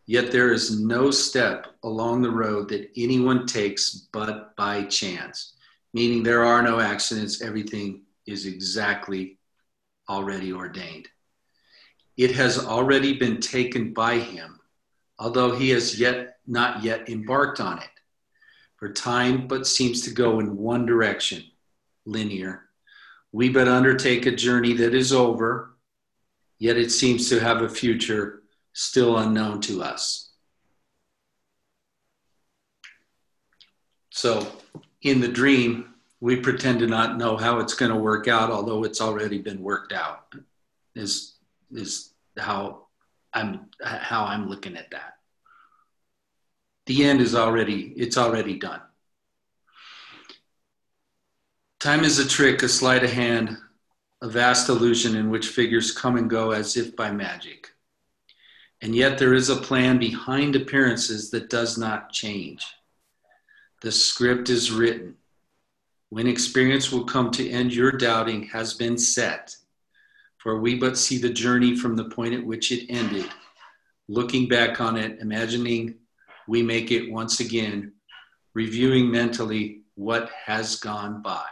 yet 0.06 0.30
there 0.30 0.52
is 0.52 0.80
no 0.80 1.10
step 1.10 1.66
along 1.82 2.22
the 2.22 2.30
road 2.30 2.68
that 2.68 2.90
anyone 2.96 3.46
takes 3.46 4.08
but 4.12 4.56
by 4.56 4.84
chance, 4.84 5.54
meaning 5.92 6.22
there 6.22 6.44
are 6.44 6.62
no 6.62 6.80
accidents, 6.80 7.42
everything 7.42 8.02
is 8.26 8.46
exactly 8.46 9.38
already 10.08 10.52
ordained. 10.52 11.08
It 12.16 12.32
has 12.32 12.58
already 12.58 13.18
been 13.18 13.40
taken 13.40 13.92
by 13.92 14.18
him, 14.18 14.60
although 15.18 15.54
he 15.54 15.70
has 15.70 15.98
yet 15.98 16.36
not 16.46 16.82
yet 16.82 17.08
embarked 17.08 17.60
on 17.60 17.78
it. 17.78 17.88
For 18.76 18.92
time 18.92 19.48
but 19.48 19.66
seems 19.66 20.02
to 20.02 20.10
go 20.10 20.40
in 20.40 20.56
one 20.56 20.86
direction, 20.86 21.42
linear, 22.04 22.64
we 23.32 23.48
but 23.48 23.66
undertake 23.66 24.26
a 24.26 24.36
journey 24.36 24.74
that 24.74 24.94
is 24.94 25.12
over, 25.12 25.76
yet 26.58 26.76
it 26.76 26.90
seems 26.90 27.28
to 27.28 27.40
have 27.40 27.62
a 27.62 27.68
future 27.68 28.42
still 28.72 29.18
unknown 29.18 29.60
to 29.62 29.82
us. 29.82 30.30
So, 34.10 34.46
in 35.02 35.20
the 35.20 35.28
dream, 35.28 35.93
we 36.24 36.36
pretend 36.36 36.78
to 36.78 36.86
not 36.86 37.18
know 37.18 37.36
how 37.36 37.58
it's 37.58 37.74
going 37.74 37.90
to 37.90 37.98
work 37.98 38.28
out, 38.28 38.50
although 38.50 38.82
it's 38.82 39.02
already 39.02 39.36
been 39.36 39.60
worked 39.60 39.92
out. 39.92 40.34
Is 40.94 41.34
is 41.70 42.14
how 42.38 42.86
I'm 43.34 43.66
how 43.82 44.24
I'm 44.24 44.48
looking 44.48 44.74
at 44.78 44.90
that. 44.92 45.18
The 46.86 47.04
end 47.04 47.20
is 47.20 47.34
already 47.34 47.92
it's 47.98 48.16
already 48.16 48.58
done. 48.58 48.80
Time 51.78 52.04
is 52.04 52.18
a 52.18 52.26
trick, 52.26 52.62
a 52.62 52.70
sleight 52.70 53.04
of 53.04 53.12
hand, 53.12 53.58
a 54.22 54.28
vast 54.30 54.70
illusion 54.70 55.16
in 55.16 55.28
which 55.28 55.48
figures 55.48 55.92
come 55.92 56.16
and 56.16 56.30
go 56.30 56.52
as 56.52 56.78
if 56.78 56.96
by 56.96 57.10
magic. 57.10 57.68
And 58.80 58.96
yet 58.96 59.18
there 59.18 59.34
is 59.34 59.50
a 59.50 59.56
plan 59.56 59.98
behind 59.98 60.56
appearances 60.56 61.30
that 61.32 61.50
does 61.50 61.76
not 61.76 62.12
change. 62.12 62.64
The 63.82 63.92
script 63.92 64.48
is 64.48 64.72
written. 64.72 65.16
When 66.10 66.26
experience 66.26 66.92
will 66.92 67.04
come 67.04 67.30
to 67.32 67.48
end 67.48 67.74
your 67.74 67.92
doubting 67.92 68.44
has 68.48 68.74
been 68.74 68.98
set. 68.98 69.56
For 70.38 70.60
we 70.60 70.76
but 70.76 70.98
see 70.98 71.18
the 71.18 71.32
journey 71.32 71.76
from 71.76 71.96
the 71.96 72.10
point 72.10 72.34
at 72.34 72.44
which 72.44 72.70
it 72.70 72.86
ended. 72.90 73.26
Looking 74.08 74.48
back 74.48 74.80
on 74.80 74.96
it, 74.96 75.18
imagining 75.20 75.94
we 76.46 76.62
make 76.62 76.90
it 76.90 77.10
once 77.10 77.40
again, 77.40 77.92
reviewing 78.52 79.10
mentally 79.10 79.80
what 79.94 80.30
has 80.46 80.76
gone 80.76 81.22
by. 81.22 81.46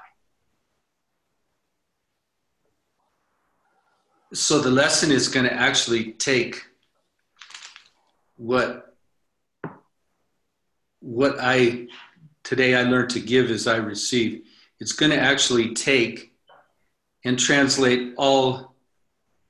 so 4.35 4.61
the 4.61 4.71
lesson 4.71 5.11
is 5.11 5.29
going 5.29 5.45
to 5.45 5.53
actually 5.53 6.13
take 6.13 6.65
what 8.37 8.97
what 11.01 11.37
I 11.39 11.89
today 12.45 12.75
I 12.75 12.83
learned 12.83 13.11
to 13.11 13.21
give 13.21 13.51
as 13.51 13.67
I 13.67 13.77
receive. 13.77 14.45
it's 14.81 14.93
going 14.93 15.13
to 15.13 15.19
actually 15.19 15.75
take 15.75 16.33
and 17.25 17.39
translate 17.39 18.15
all 18.17 18.73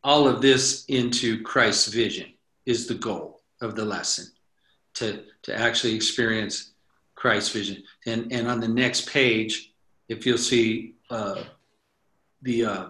all 0.04 0.26
of 0.26 0.42
this 0.42 0.84
into 0.87 1.40
Christ's 1.42 1.87
vision 1.87 2.26
is 2.66 2.87
the 2.87 2.94
goal 2.94 3.40
of 3.61 3.76
the 3.76 3.84
lesson 3.84 4.26
to 4.94 5.22
to 5.42 5.56
actually 5.56 5.94
experience 5.94 6.72
Christ's 7.14 7.52
vision. 7.52 7.82
And 8.06 8.32
and 8.32 8.49
on 8.49 8.61
the 8.61 8.68
next 8.68 9.08
page, 9.08 9.72
if 10.08 10.26
you'll 10.26 10.38
see 10.38 10.94
uh, 11.11 11.42
the 12.42 12.64
uh, 12.64 12.87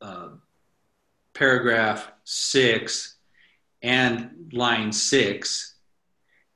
uh, 0.00 0.28
paragraph 1.34 2.10
six 2.24 3.16
and 3.82 4.50
line 4.52 4.92
six, 4.92 5.73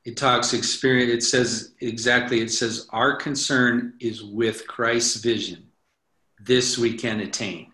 it 0.08 0.16
talks 0.16 0.54
experience. 0.54 1.12
It 1.12 1.28
says 1.28 1.74
exactly. 1.80 2.40
It 2.40 2.50
says 2.50 2.86
our 2.94 3.14
concern 3.14 3.92
is 4.00 4.24
with 4.24 4.66
Christ's 4.66 5.16
vision. 5.16 5.68
This 6.40 6.78
we 6.78 6.94
can 6.96 7.20
attain. 7.20 7.72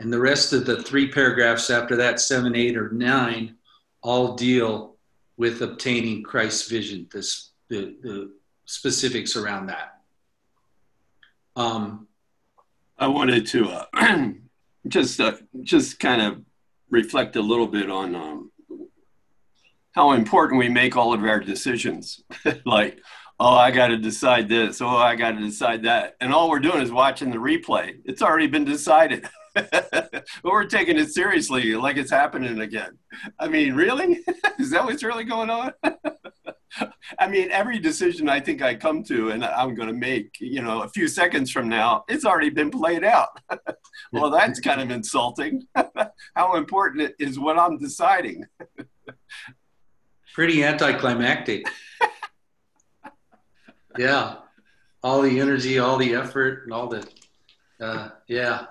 And 0.00 0.12
the 0.12 0.18
rest 0.18 0.52
of 0.52 0.66
the 0.66 0.82
three 0.82 1.12
paragraphs 1.12 1.70
after 1.70 1.94
that, 1.94 2.18
seven, 2.18 2.56
eight, 2.56 2.76
or 2.76 2.90
nine, 2.90 3.54
all 4.02 4.34
deal 4.34 4.96
with 5.36 5.62
obtaining 5.62 6.24
Christ's 6.24 6.68
vision, 6.68 7.06
this, 7.12 7.50
the, 7.68 7.94
the 8.02 8.32
specifics 8.64 9.36
around 9.36 9.66
that. 9.66 10.00
Um, 11.54 12.08
I 12.98 13.06
wanted 13.06 13.46
to 13.46 13.68
uh, 13.68 14.28
just 14.88 15.20
uh, 15.20 15.34
just 15.62 16.00
kind 16.00 16.20
of 16.20 16.42
reflect 16.90 17.36
a 17.36 17.40
little 17.40 17.68
bit 17.68 17.88
on 17.88 18.16
um, 18.16 18.51
how 19.92 20.12
important 20.12 20.58
we 20.58 20.68
make 20.68 20.96
all 20.96 21.12
of 21.12 21.22
our 21.22 21.40
decisions. 21.40 22.22
like, 22.66 23.00
oh, 23.38 23.54
I 23.54 23.70
got 23.70 23.88
to 23.88 23.96
decide 23.96 24.48
this. 24.48 24.80
Oh, 24.80 24.88
I 24.88 25.16
got 25.16 25.32
to 25.32 25.40
decide 25.40 25.82
that. 25.84 26.16
And 26.20 26.32
all 26.32 26.50
we're 26.50 26.60
doing 26.60 26.82
is 26.82 26.90
watching 26.90 27.30
the 27.30 27.38
replay. 27.38 27.98
It's 28.04 28.22
already 28.22 28.46
been 28.46 28.64
decided. 28.64 29.28
but 29.54 30.24
we're 30.42 30.64
taking 30.64 30.98
it 30.98 31.10
seriously 31.10 31.74
like 31.74 31.96
it's 31.96 32.10
happening 32.10 32.60
again. 32.60 32.98
I 33.38 33.48
mean, 33.48 33.74
really? 33.74 34.20
Is 34.58 34.70
that 34.70 34.84
what's 34.84 35.02
really 35.02 35.24
going 35.24 35.50
on? 35.50 35.72
I 37.18 37.28
mean, 37.28 37.50
every 37.50 37.78
decision 37.78 38.30
I 38.30 38.40
think 38.40 38.62
I 38.62 38.74
come 38.74 39.04
to 39.04 39.30
and 39.30 39.44
I'm 39.44 39.74
going 39.74 39.88
to 39.88 39.94
make, 39.94 40.36
you 40.40 40.62
know, 40.62 40.82
a 40.82 40.88
few 40.88 41.06
seconds 41.06 41.50
from 41.50 41.68
now, 41.68 42.04
it's 42.08 42.24
already 42.24 42.48
been 42.48 42.70
played 42.70 43.04
out. 43.04 43.28
well, 44.12 44.30
that's 44.30 44.58
kind 44.58 44.80
of 44.80 44.90
insulting. 44.90 45.66
How 46.34 46.56
important 46.56 47.12
is 47.18 47.38
what 47.38 47.58
I'm 47.58 47.76
deciding? 47.76 48.46
Pretty 50.32 50.64
anticlimactic. 50.64 51.66
yeah. 53.98 54.36
All 55.02 55.22
the 55.22 55.40
energy, 55.40 55.78
all 55.78 55.96
the 55.96 56.14
effort, 56.14 56.64
and 56.64 56.72
all 56.72 56.88
the, 56.88 57.06
uh, 57.80 58.10
yeah. 58.28 58.66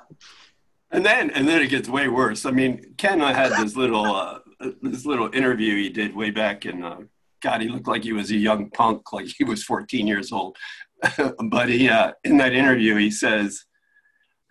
And 0.92 1.06
then, 1.06 1.30
and 1.32 1.48
then 1.48 1.62
it 1.62 1.68
gets 1.68 1.90
way 1.90 2.08
worse. 2.08 2.46
I 2.46 2.52
mean, 2.52 2.94
Ken 2.98 3.20
had 3.20 3.52
this 3.54 3.76
little, 3.76 4.06
uh, 4.06 4.40
this 4.82 5.06
little 5.06 5.30
interview 5.34 5.76
he 5.76 5.90
did 5.90 6.16
way 6.16 6.32
back 6.32 6.66
in 6.66 6.84
uh, 6.84 7.02
God, 7.42 7.62
he 7.62 7.68
looked 7.68 7.88
like 7.88 8.04
he 8.04 8.14
was 8.14 8.32
a 8.32 8.38
young 8.38 8.70
punk, 8.70 9.12
like 9.12 9.26
he 9.26 9.44
was 9.44 9.64
14 9.64 10.08
years 10.08 10.32
old. 10.32 10.56
but 11.46 11.70
he, 11.70 11.90
uh, 11.90 12.14
in 12.24 12.38
that 12.38 12.54
interview, 12.54 12.96
he 12.96 13.10
says, 13.10 13.66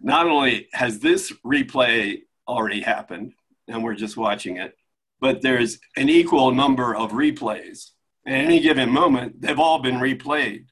not 0.00 0.26
only 0.26 0.68
has 0.72 0.98
this 0.98 1.32
replay 1.46 2.22
already 2.48 2.80
happened, 2.80 3.32
and 3.68 3.84
we're 3.84 3.94
just 3.94 4.16
watching 4.16 4.56
it, 4.56 4.74
but 5.20 5.42
there's 5.42 5.78
an 5.96 6.08
equal 6.08 6.52
number 6.52 6.94
of 6.94 7.12
replays. 7.12 7.90
At 8.26 8.34
any 8.34 8.60
given 8.60 8.90
moment, 8.90 9.40
they've 9.40 9.58
all 9.58 9.80
been 9.80 9.96
replayed. 9.96 10.66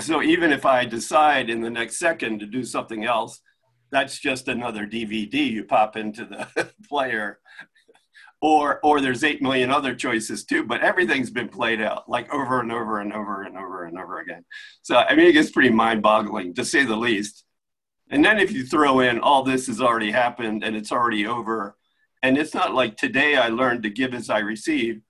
So 0.00 0.22
even 0.22 0.52
if 0.52 0.64
I 0.64 0.84
decide 0.84 1.50
in 1.50 1.60
the 1.60 1.70
next 1.70 1.98
second 1.98 2.38
to 2.40 2.46
do 2.46 2.64
something 2.64 3.04
else, 3.04 3.40
that's 3.90 4.18
just 4.18 4.48
another 4.48 4.86
DVD 4.86 5.50
you 5.50 5.64
pop 5.64 5.96
into 5.96 6.24
the 6.24 6.70
player 6.88 7.40
or 8.40 8.78
or 8.82 9.00
there's 9.00 9.24
eight 9.24 9.42
million 9.42 9.70
other 9.70 9.94
choices 9.94 10.44
too 10.44 10.64
but 10.64 10.80
everything's 10.80 11.30
been 11.30 11.48
played 11.48 11.80
out 11.80 12.08
like 12.08 12.32
over 12.32 12.60
and 12.60 12.70
over 12.70 13.00
and 13.00 13.12
over 13.12 13.42
and 13.42 13.56
over 13.56 13.84
and 13.84 13.98
over 13.98 14.20
again 14.20 14.44
so 14.82 14.96
i 14.96 15.14
mean 15.14 15.26
it 15.26 15.32
gets 15.32 15.50
pretty 15.50 15.70
mind-boggling 15.70 16.54
to 16.54 16.64
say 16.64 16.84
the 16.84 16.96
least 16.96 17.44
and 18.10 18.24
then 18.24 18.38
if 18.38 18.52
you 18.52 18.64
throw 18.64 19.00
in 19.00 19.18
all 19.18 19.42
this 19.42 19.66
has 19.66 19.80
already 19.80 20.10
happened 20.10 20.62
and 20.62 20.76
it's 20.76 20.92
already 20.92 21.26
over 21.26 21.76
and 22.22 22.36
it's 22.36 22.54
not 22.54 22.74
like 22.74 22.96
today 22.96 23.36
i 23.36 23.48
learned 23.48 23.82
to 23.82 23.90
give 23.90 24.14
as 24.14 24.30
i 24.30 24.38
receive 24.38 25.00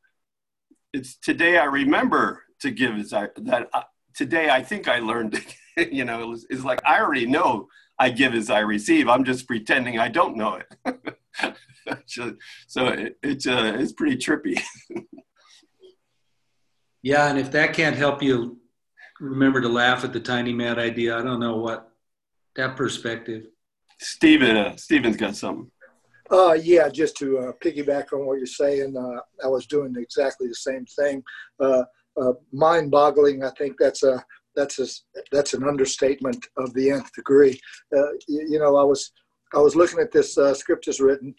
it's 0.93 1.17
today 1.17 1.59
i 1.59 1.65
remember 1.65 2.43
to 2.61 2.71
give 2.71 2.95
as 2.97 3.13
i 3.13 3.29
that 3.37 3.69
I, 3.73 3.85
today 4.15 4.51
i 4.51 4.63
think 4.63 4.89
i 4.89 4.99
learned 4.99 5.41
you 5.77 6.05
know 6.05 6.33
it's, 6.33 6.47
it's 6.51 6.65
like 6.65 6.81
i 6.87 7.01
already 7.01 7.27
know 7.27 7.69
i 7.99 8.11
give 8.11 8.35
as 8.35 8.51
i 8.51 8.61
receive 8.61 9.09
i'm 9.09 9.25
just 9.25 9.47
pretending 9.47 9.99
i 9.99 10.09
don't 10.09 10.37
know 10.37 10.55
it 10.55 11.17
so 12.67 12.87
it, 12.89 13.19
it's 13.23 13.47
uh, 13.47 13.77
it's 13.79 13.93
pretty 13.93 14.17
trippy. 14.17 14.61
yeah, 17.03 17.29
and 17.29 17.39
if 17.39 17.51
that 17.53 17.75
can't 17.75 17.97
help 17.97 18.23
you 18.23 18.59
remember 19.21 19.61
to 19.61 19.69
laugh 19.69 20.05
at 20.05 20.13
the 20.13 20.21
tiny 20.21 20.53
mad 20.53 20.79
idea, 20.79 21.17
I 21.17 21.23
don't 21.23 21.41
know 21.41 21.57
what 21.57 21.91
that 22.57 22.77
perspective. 22.77 23.47
Stephen, 24.01 24.57
uh, 24.57 24.77
Stephen's 24.77 25.17
got 25.17 25.37
something. 25.37 25.71
Uh, 26.31 26.53
yeah, 26.53 26.89
just 26.89 27.17
to 27.17 27.39
uh, 27.39 27.53
piggyback 27.65 28.13
on 28.13 28.27
what 28.27 28.37
you're 28.39 28.47
saying, 28.47 28.97
uh, 28.97 29.21
I 29.45 29.49
was 29.49 29.67
doing 29.67 29.95
exactly 29.97 30.47
the 30.47 30.55
same 30.55 30.85
thing. 30.85 31.23
Uh, 31.59 31.85
uh, 32.21 32.33
mind-boggling. 32.53 33.45
I 33.45 33.51
think 33.57 33.77
that's 33.79 34.03
a 34.03 34.23
that's 34.55 34.79
a 34.79 34.87
that's 35.31 35.55
an 35.55 35.65
understatement 35.65 36.45
of 36.59 36.75
the 36.75 36.91
nth 36.91 37.13
degree. 37.15 37.59
Uh, 37.97 38.13
you, 38.27 38.47
you, 38.51 38.59
know, 38.59 38.77
I 38.77 38.83
was 38.83 39.13
I 39.55 39.59
was 39.59 39.77
looking 39.77 40.01
at 40.01 40.13
this 40.13 40.37
scriptures 40.55 41.01
written, 41.01 41.35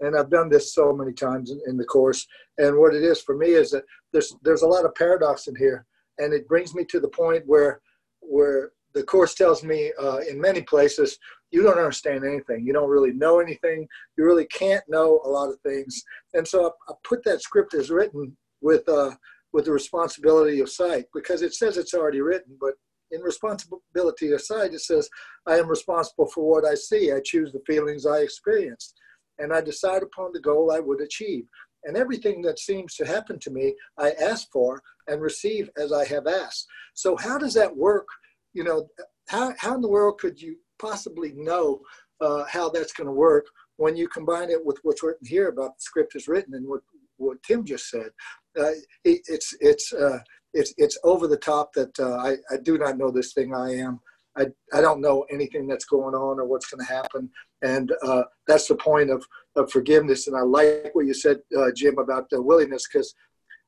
and 0.00 0.16
I've 0.16 0.30
done 0.30 0.48
this 0.48 0.74
so 0.74 0.92
many 0.92 1.12
times 1.12 1.50
in, 1.50 1.60
in, 1.66 1.76
the 1.76 1.84
course. 1.84 2.26
And 2.58 2.78
what 2.78 2.94
it 2.94 3.02
is 3.02 3.20
for 3.20 3.36
me 3.36 3.48
is 3.48 3.70
that 3.70 3.84
there's 4.12 4.34
there's 4.42 4.62
a 4.62 4.68
lot 4.68 4.84
of 4.84 4.94
paradox 4.94 5.46
in 5.46 5.54
here, 5.54 5.86
and 6.18 6.32
it 6.32 6.48
brings 6.48 6.74
me 6.74 6.84
to 6.86 6.98
the 6.98 7.08
point 7.08 7.44
where 7.46 7.80
where 8.20 8.72
the 8.94 9.02
course 9.02 9.34
tells 9.34 9.62
me 9.62 9.92
in 10.28 10.40
many 10.40 10.62
places 10.62 11.18
you 11.54 11.62
don't 11.62 11.78
understand 11.78 12.24
anything, 12.24 12.66
you 12.66 12.72
don't 12.72 12.90
really 12.90 13.12
know 13.12 13.38
anything, 13.38 13.86
you 14.18 14.24
really 14.24 14.46
can't 14.46 14.84
know 14.88 15.20
a 15.24 15.28
lot 15.28 15.48
of 15.48 15.60
things. 15.60 16.02
And 16.34 16.46
so 16.46 16.66
I, 16.66 16.92
I 16.92 16.94
put 17.04 17.24
that 17.24 17.42
script 17.42 17.74
as 17.74 17.90
written 17.90 18.36
with 18.60 18.88
uh, 18.88 19.12
with 19.52 19.66
the 19.66 19.72
responsibility 19.72 20.60
of 20.60 20.68
sight 20.68 21.04
because 21.14 21.40
it 21.42 21.54
says 21.54 21.76
it's 21.76 21.94
already 21.94 22.20
written, 22.20 22.56
but 22.60 22.74
in 23.12 23.20
responsibility 23.20 24.32
of 24.32 24.40
sight, 24.40 24.74
it 24.74 24.80
says, 24.80 25.08
I 25.46 25.58
am 25.58 25.68
responsible 25.68 26.26
for 26.26 26.50
what 26.50 26.64
I 26.64 26.74
see. 26.74 27.12
I 27.12 27.20
choose 27.24 27.52
the 27.52 27.62
feelings 27.64 28.04
I 28.04 28.18
experience 28.18 28.94
and 29.38 29.52
I 29.52 29.60
decide 29.60 30.02
upon 30.02 30.32
the 30.32 30.40
goal 30.40 30.72
I 30.72 30.80
would 30.80 31.00
achieve. 31.00 31.44
And 31.84 31.96
everything 31.96 32.42
that 32.42 32.58
seems 32.58 32.96
to 32.96 33.06
happen 33.06 33.38
to 33.40 33.50
me, 33.50 33.74
I 33.98 34.12
ask 34.12 34.50
for 34.50 34.82
and 35.06 35.20
receive 35.20 35.70
as 35.76 35.92
I 35.92 36.04
have 36.06 36.26
asked. 36.26 36.66
So, 36.94 37.16
how 37.16 37.38
does 37.38 37.54
that 37.54 37.76
work? 37.76 38.06
You 38.54 38.64
know, 38.64 38.88
how, 39.28 39.52
how 39.58 39.74
in 39.74 39.82
the 39.82 39.88
world 39.88 40.18
could 40.18 40.40
you 40.40 40.56
possibly 40.84 41.32
know 41.32 41.80
uh, 42.20 42.44
how 42.44 42.68
that's 42.68 42.92
going 42.92 43.06
to 43.06 43.12
work 43.12 43.46
when 43.76 43.96
you 43.96 44.06
combine 44.08 44.50
it 44.50 44.64
with 44.64 44.78
what's 44.82 45.02
written 45.02 45.26
here 45.26 45.48
about 45.48 45.76
the 45.76 45.82
script 45.82 46.14
is 46.14 46.28
written 46.28 46.54
and 46.54 46.66
what, 46.66 46.80
what 47.16 47.42
Tim 47.42 47.64
just 47.64 47.90
said? 47.90 48.10
Uh, 48.58 48.76
it, 49.04 49.20
it's, 49.26 49.56
it's, 49.60 49.92
uh, 49.92 50.18
it's, 50.52 50.72
it's 50.76 50.98
over 51.02 51.26
the 51.26 51.36
top 51.36 51.72
that 51.74 51.98
uh, 51.98 52.16
I, 52.16 52.36
I 52.52 52.56
do 52.62 52.78
not 52.78 52.98
know 52.98 53.10
this 53.10 53.32
thing 53.32 53.54
I 53.54 53.74
am. 53.74 54.00
I, 54.36 54.46
I 54.72 54.80
don't 54.80 55.00
know 55.00 55.24
anything 55.32 55.66
that's 55.66 55.84
going 55.84 56.14
on 56.14 56.38
or 56.40 56.44
what's 56.44 56.68
going 56.70 56.84
to 56.84 56.92
happen. 56.92 57.30
And 57.62 57.92
uh, 58.02 58.24
that's 58.46 58.68
the 58.68 58.76
point 58.76 59.10
of, 59.10 59.24
of 59.56 59.70
forgiveness. 59.70 60.26
And 60.26 60.36
I 60.36 60.42
like 60.42 60.90
what 60.92 61.06
you 61.06 61.14
said, 61.14 61.38
uh, 61.56 61.70
Jim, 61.74 61.98
about 61.98 62.28
the 62.30 62.42
willingness, 62.42 62.86
because 62.92 63.14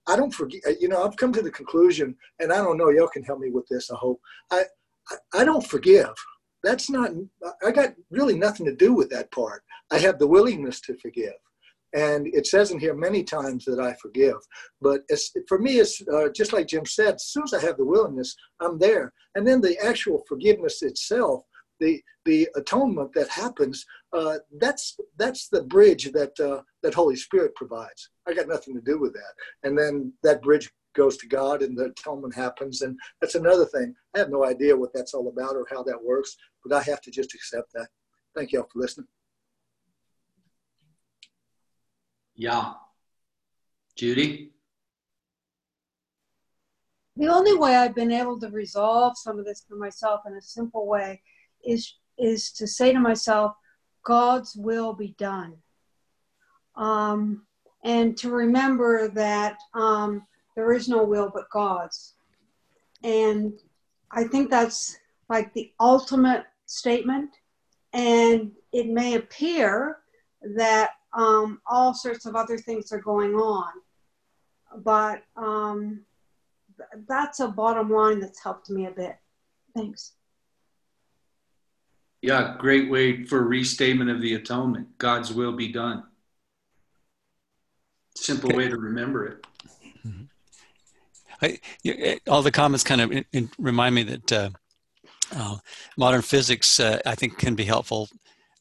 I 0.08 0.16
don't 0.16 0.34
forget, 0.34 0.60
you 0.80 0.88
know, 0.88 1.04
I've 1.04 1.16
come 1.16 1.32
to 1.32 1.42
the 1.42 1.50
conclusion, 1.50 2.16
and 2.40 2.52
I 2.52 2.56
don't 2.56 2.78
know, 2.78 2.90
y'all 2.90 3.08
can 3.08 3.24
help 3.24 3.40
me 3.40 3.50
with 3.50 3.66
this, 3.68 3.90
I 3.90 3.96
hope. 3.96 4.20
I, 4.52 4.62
I, 5.10 5.40
I 5.40 5.44
don't 5.44 5.66
forgive. 5.66 6.14
That's 6.66 6.90
not, 6.90 7.12
I 7.64 7.70
got 7.70 7.94
really 8.10 8.36
nothing 8.36 8.66
to 8.66 8.74
do 8.74 8.92
with 8.92 9.08
that 9.10 9.30
part. 9.30 9.62
I 9.92 9.98
have 9.98 10.18
the 10.18 10.26
willingness 10.26 10.80
to 10.80 10.96
forgive. 10.96 11.38
And 11.94 12.26
it 12.34 12.48
says 12.48 12.72
in 12.72 12.80
here 12.80 12.92
many 12.92 13.22
times 13.22 13.64
that 13.66 13.78
I 13.78 13.94
forgive. 14.02 14.38
But 14.82 15.02
for 15.46 15.58
me, 15.60 15.78
it's 15.78 16.02
uh, 16.12 16.28
just 16.34 16.52
like 16.52 16.66
Jim 16.66 16.84
said, 16.84 17.14
as 17.14 17.26
soon 17.28 17.44
as 17.44 17.54
I 17.54 17.60
have 17.60 17.76
the 17.76 17.84
willingness, 17.84 18.34
I'm 18.60 18.80
there. 18.80 19.12
And 19.36 19.46
then 19.46 19.60
the 19.60 19.78
actual 19.78 20.24
forgiveness 20.28 20.82
itself, 20.82 21.44
the, 21.78 22.02
the 22.24 22.48
atonement 22.56 23.10
that 23.14 23.28
happens, 23.28 23.86
uh, 24.12 24.38
that's, 24.58 24.98
that's 25.18 25.48
the 25.48 25.62
bridge 25.62 26.10
that, 26.14 26.38
uh, 26.40 26.62
that 26.82 26.94
Holy 26.94 27.14
Spirit 27.14 27.54
provides. 27.54 28.10
I 28.26 28.34
got 28.34 28.48
nothing 28.48 28.74
to 28.74 28.80
do 28.80 28.98
with 28.98 29.12
that. 29.12 29.34
And 29.62 29.78
then 29.78 30.12
that 30.24 30.42
bridge 30.42 30.68
goes 30.96 31.16
to 31.18 31.28
God 31.28 31.62
and 31.62 31.76
the 31.76 31.86
atonement 31.86 32.34
happens. 32.34 32.82
And 32.82 32.98
that's 33.20 33.34
another 33.34 33.66
thing. 33.66 33.94
I 34.14 34.18
have 34.18 34.30
no 34.30 34.44
idea 34.44 34.76
what 34.76 34.92
that's 34.92 35.14
all 35.14 35.28
about 35.28 35.54
or 35.54 35.66
how 35.70 35.82
that 35.84 36.02
works, 36.02 36.36
but 36.64 36.74
I 36.74 36.82
have 36.82 37.00
to 37.02 37.10
just 37.10 37.34
accept 37.34 37.72
that. 37.74 37.88
Thank 38.34 38.52
you 38.52 38.60
all 38.60 38.68
for 38.72 38.80
listening. 38.80 39.06
Yeah. 42.34 42.72
Judy? 43.96 44.52
the 47.16 47.28
only 47.28 47.56
way 47.56 47.76
I've 47.76 47.94
been 47.94 48.12
able 48.12 48.38
to 48.40 48.48
resolve 48.48 49.16
some 49.16 49.38
of 49.38 49.46
this 49.46 49.64
for 49.66 49.76
myself 49.76 50.20
in 50.26 50.34
a 50.34 50.40
simple 50.40 50.86
way 50.86 51.22
is 51.64 51.94
is 52.18 52.50
to 52.52 52.66
say 52.66 52.92
to 52.92 53.00
myself, 53.00 53.52
God's 54.04 54.56
will 54.56 54.94
be 54.94 55.14
done. 55.18 55.54
Um, 56.74 57.46
and 57.84 58.16
to 58.18 58.30
remember 58.30 59.08
that 59.08 59.58
um, 59.74 60.26
there 60.56 60.72
is 60.72 60.88
no 60.88 61.04
will 61.04 61.30
but 61.32 61.50
God's. 61.50 62.14
And 63.04 63.52
I 64.10 64.24
think 64.24 64.50
that's 64.50 64.96
like 65.28 65.52
the 65.52 65.72
ultimate 65.78 66.44
statement. 66.64 67.30
And 67.92 68.52
it 68.72 68.88
may 68.88 69.14
appear 69.14 69.98
that 70.56 70.90
um, 71.12 71.60
all 71.70 71.94
sorts 71.94 72.26
of 72.26 72.34
other 72.34 72.58
things 72.58 72.90
are 72.90 73.00
going 73.00 73.34
on. 73.34 73.68
But 74.78 75.22
um, 75.36 76.00
that's 77.08 77.40
a 77.40 77.48
bottom 77.48 77.90
line 77.90 78.20
that's 78.20 78.42
helped 78.42 78.70
me 78.70 78.86
a 78.86 78.90
bit. 78.90 79.16
Thanks. 79.74 80.12
Yeah, 82.22 82.56
great 82.58 82.90
way 82.90 83.24
for 83.24 83.42
restatement 83.42 84.10
of 84.10 84.20
the 84.20 84.34
atonement. 84.34 84.98
God's 84.98 85.32
will 85.32 85.52
be 85.52 85.70
done. 85.70 86.04
Simple 88.16 88.50
okay. 88.50 88.56
way 88.56 88.68
to 88.68 88.76
remember 88.76 89.26
it. 89.26 89.46
I, 91.42 91.58
eh, 91.84 92.18
all 92.28 92.42
the 92.42 92.50
comments 92.50 92.84
kind 92.84 93.00
of 93.00 93.24
remind 93.58 93.94
me 93.94 94.02
that 94.04 94.32
uh, 94.32 94.50
uh, 95.34 95.56
modern 95.96 96.22
physics, 96.22 96.80
uh, 96.80 97.00
I 97.04 97.14
think, 97.14 97.38
can 97.38 97.54
be 97.54 97.64
helpful 97.64 98.08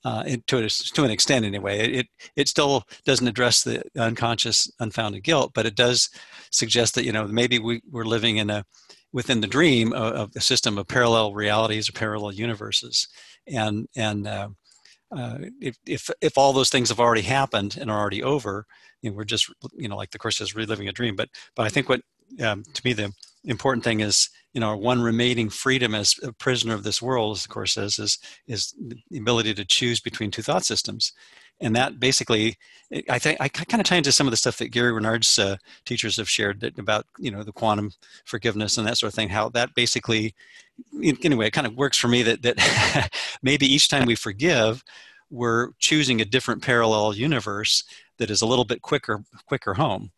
uh, 0.04 0.24
to, 0.48 0.68
to 0.68 1.04
an 1.04 1.12
extent 1.12 1.46
anyway. 1.46 1.80
It, 1.94 2.08
it 2.36 2.48
still 2.48 2.84
doesn't 3.06 3.28
address 3.28 3.64
the 3.64 3.84
unconscious, 3.98 4.72
unfounded 4.80 5.24
guilt, 5.24 5.52
but 5.54 5.66
it 5.66 5.76
does 5.76 6.10
suggest 6.52 6.96
that 6.96 7.06
you 7.06 7.12
know 7.12 7.28
maybe 7.28 7.60
we, 7.60 7.82
we're 7.90 8.06
living 8.06 8.38
in 8.38 8.50
a 8.50 8.66
within 9.12 9.42
the 9.42 9.48
dream 9.48 9.94
of, 9.94 10.14
of 10.14 10.32
a 10.36 10.42
system 10.42 10.78
of 10.78 10.88
parallel 10.88 11.34
realities 11.34 11.90
or 11.90 11.94
parallel 11.94 12.34
universes, 12.34 13.08
and 13.48 13.88
and 13.96 14.28
uh, 14.28 14.50
uh, 15.16 15.38
if, 15.60 15.78
if 15.86 16.10
if 16.22 16.38
all 16.38 16.54
those 16.54 16.70
things 16.70 16.90
have 16.90 17.00
already 17.00 17.22
happened 17.22 17.78
and 17.80 17.90
are 17.90 18.00
already 18.00 18.22
over, 18.22 18.66
you 19.02 19.10
know, 19.10 19.16
we're 19.16 19.24
just 19.24 19.52
you 19.76 19.88
know 19.88 19.98
like 19.98 20.12
the 20.12 20.20
course 20.20 20.38
says 20.38 20.56
reliving 20.56 20.88
a 20.88 20.92
dream. 20.92 21.16
But 21.16 21.30
but 21.56 21.66
I 21.66 21.70
think 21.70 21.90
what 21.90 22.02
um, 22.42 22.64
to 22.74 22.82
me 22.86 22.94
the 22.94 23.14
important 23.46 23.84
thing 23.84 24.00
is 24.00 24.30
you 24.54 24.62
know 24.62 24.68
our 24.68 24.78
one 24.78 25.02
remaining 25.02 25.50
freedom 25.50 25.94
as 25.94 26.16
a 26.24 26.32
prisoner 26.32 26.74
of 26.74 26.84
this 26.84 27.02
world 27.02 27.38
as 27.38 27.44
the 27.44 27.50
course 27.50 27.74
says 27.74 28.00
is 28.00 28.20
is 28.48 28.74
the 29.10 29.18
ability 29.18 29.54
to 29.54 29.66
choose 29.66 30.00
between 30.00 30.32
two 30.32 30.42
thought 30.42 30.66
systems. 30.66 31.14
And 31.62 31.74
that 31.78 32.02
basically 32.02 32.58
i 33.10 33.18
think 33.18 33.40
i 33.40 33.48
kind 33.48 33.80
of 33.80 33.86
tie 33.86 33.96
into 33.96 34.12
some 34.12 34.28
of 34.28 34.32
the 34.32 34.38
stuff 34.38 34.58
that 34.58 34.70
gary 34.70 34.92
renard's 34.92 35.40
uh, 35.40 35.56
teachers 35.86 36.18
have 36.18 36.30
shared 36.30 36.60
that, 36.60 36.78
about 36.78 37.06
you 37.18 37.32
know 37.32 37.44
the 37.44 37.52
quantum 37.52 37.92
forgiveness 38.26 38.78
and 38.78 38.86
that 38.86 38.98
sort 38.98 39.10
of 39.10 39.16
thing 39.16 39.30
how 39.30 39.50
that 39.50 39.74
basically 39.74 40.36
anyway 41.24 41.48
it 41.48 41.54
kind 41.54 41.66
of 41.66 41.76
works 41.76 41.98
for 41.98 42.08
me 42.08 42.24
that 42.24 42.42
that 42.42 43.10
maybe 43.42 43.66
each 43.66 43.88
time 43.88 44.06
we 44.06 44.16
forgive 44.16 44.84
we're 45.32 45.72
choosing 45.80 46.22
a 46.22 46.26
different 46.26 46.62
parallel 46.62 47.14
universe 47.14 47.84
that 48.18 48.30
is 48.30 48.42
a 48.42 48.46
little 48.46 48.66
bit 48.66 48.82
quicker 48.82 49.24
quicker 49.48 49.74
home 49.74 50.12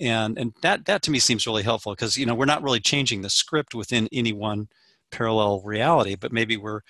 and 0.00 0.38
and 0.38 0.54
that 0.62 0.86
that 0.86 1.02
to 1.02 1.10
me 1.10 1.18
seems 1.18 1.46
really 1.46 1.62
helpful 1.62 1.92
because 1.92 2.16
you 2.16 2.26
know 2.26 2.34
we're 2.34 2.44
not 2.44 2.62
really 2.62 2.80
changing 2.80 3.22
the 3.22 3.30
script 3.30 3.74
within 3.74 4.08
any 4.12 4.32
one 4.32 4.68
parallel 5.10 5.60
reality 5.64 6.14
but 6.14 6.32
maybe 6.32 6.56
we're 6.56 6.80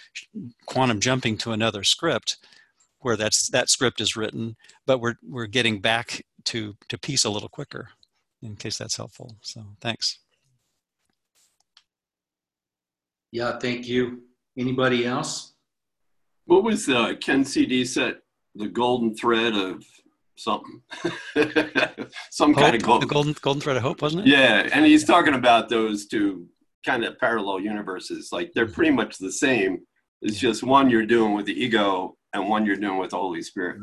quantum 0.66 1.01
jumping 1.01 1.37
to 1.37 1.53
another 1.53 1.83
script 1.83 2.37
where 3.01 3.16
that's 3.16 3.49
that 3.51 3.68
script 3.68 4.01
is 4.01 4.16
written 4.16 4.57
but 4.87 5.01
we're 5.01 5.14
we're 5.23 5.46
getting 5.46 5.81
back 5.81 6.23
to 6.44 6.75
to 6.88 6.99
peace 6.99 7.25
a 7.25 7.31
little 7.31 7.49
quicker 7.49 7.88
in 8.42 8.57
case 8.57 8.79
that's 8.79 8.96
helpful. 8.96 9.37
So 9.42 9.64
thanks. 9.81 10.18
Yeah 13.33 13.59
thank 13.59 13.87
you. 13.88 14.23
Anybody 14.59 15.07
else? 15.07 15.55
What 16.46 16.64
was 16.64 16.88
uh, 16.88 17.14
ken 17.20 17.44
cd 17.44 17.85
said 17.85 18.16
the 18.55 18.68
golden 18.68 19.14
thread 19.14 19.55
of 19.55 19.85
something, 20.40 20.83
some 22.31 22.55
hope, 22.55 22.62
kind 22.62 22.76
of 22.76 22.83
gold, 22.83 23.03
the 23.03 23.07
golden 23.07 23.35
golden 23.40 23.61
thread 23.61 23.76
of 23.76 23.83
hope, 23.83 24.03
wasn't 24.03 24.26
it? 24.26 24.31
Yeah, 24.31 24.68
and 24.72 24.87
he's 24.87 25.05
talking 25.05 25.35
about 25.35 25.68
those 25.68 26.07
two 26.07 26.46
kind 26.85 27.05
of 27.05 27.18
parallel 27.18 27.61
universes. 27.61 28.31
Like 28.33 28.53
they're 28.55 28.68
pretty 28.68 28.92
much 28.92 29.18
the 29.18 29.33
same. 29.33 29.81
It's 30.22 30.38
just 30.38 30.62
one 30.62 30.90
you're 30.90 31.07
doing 31.07 31.35
with 31.35 31.46
the 31.46 31.59
ego 31.59 32.16
and 32.33 32.48
one 32.48 32.64
you're 32.64 32.76
doing 32.76 32.98
with 32.98 33.11
the 33.11 33.16
Holy 33.16 33.42
Spirit. 33.42 33.79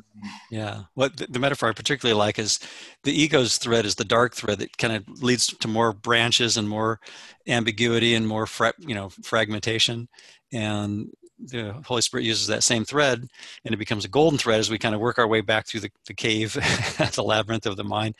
Yeah. 0.51 0.83
What 0.93 1.17
the, 1.17 1.27
the, 1.27 1.39
metaphor 1.39 1.69
I 1.69 1.73
particularly 1.73 2.17
like 2.17 2.39
is 2.39 2.59
the 3.03 3.11
ego's 3.11 3.57
thread 3.57 3.85
is 3.85 3.95
the 3.95 4.05
dark 4.05 4.35
thread 4.35 4.59
that 4.59 4.77
kind 4.77 4.95
of 4.95 5.21
leads 5.21 5.47
to 5.47 5.67
more 5.67 5.93
branches 5.93 6.55
and 6.57 6.69
more 6.69 6.99
ambiguity 7.47 8.15
and 8.15 8.27
more 8.27 8.45
fra- 8.45 8.73
you 8.79 8.95
know 8.95 9.09
fragmentation. 9.23 10.07
And 10.53 11.09
the 11.39 11.73
Holy 11.85 12.01
Spirit 12.01 12.25
uses 12.25 12.47
that 12.47 12.63
same 12.63 12.85
thread 12.85 13.27
and 13.63 13.73
it 13.73 13.77
becomes 13.77 14.05
a 14.05 14.09
golden 14.09 14.39
thread 14.39 14.59
as 14.59 14.69
we 14.69 14.77
kind 14.77 14.95
of 14.95 15.01
work 15.01 15.19
our 15.19 15.27
way 15.27 15.41
back 15.41 15.67
through 15.67 15.81
the, 15.81 15.91
the 16.05 16.13
cave, 16.13 16.53
the 17.15 17.23
labyrinth 17.23 17.65
of 17.65 17.77
the 17.77 17.83
mind, 17.83 18.15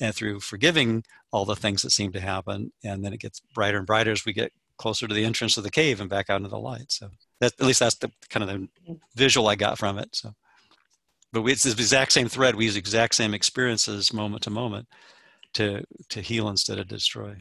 and 0.00 0.14
through 0.14 0.40
forgiving 0.40 1.02
all 1.30 1.44
the 1.44 1.56
things 1.56 1.82
that 1.82 1.90
seem 1.90 2.12
to 2.12 2.20
happen. 2.20 2.72
And 2.84 3.04
then 3.04 3.12
it 3.12 3.20
gets 3.20 3.40
brighter 3.54 3.78
and 3.78 3.86
brighter 3.86 4.12
as 4.12 4.24
we 4.24 4.32
get 4.32 4.52
closer 4.76 5.06
to 5.06 5.14
the 5.14 5.24
entrance 5.24 5.56
of 5.56 5.64
the 5.64 5.70
cave 5.70 6.00
and 6.00 6.10
back 6.10 6.28
out 6.28 6.38
into 6.38 6.48
the 6.48 6.58
light. 6.58 6.90
So 6.90 7.10
that, 7.40 7.52
at 7.58 7.66
least 7.66 7.80
that's 7.80 7.96
the 7.96 8.10
kind 8.28 8.48
of 8.48 8.48
the 8.48 8.98
visual 9.14 9.48
I 9.48 9.54
got 9.54 9.78
from 9.78 9.98
it. 9.98 10.14
So, 10.14 10.34
but 11.32 11.42
we, 11.42 11.52
it's 11.52 11.62
the 11.62 11.70
exact 11.70 12.12
same 12.12 12.28
thread. 12.28 12.54
We 12.54 12.64
use 12.64 12.76
exact 12.76 13.14
same 13.14 13.32
experiences 13.32 14.12
moment 14.12 14.42
to 14.42 14.50
moment 14.50 14.88
to, 15.54 15.84
to 16.10 16.20
heal 16.20 16.48
instead 16.48 16.78
of 16.78 16.88
destroy. 16.88 17.36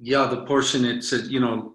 Yeah, 0.00 0.26
the 0.26 0.44
portion 0.44 0.84
it 0.84 1.02
said, 1.02 1.26
you 1.26 1.40
know, 1.40 1.74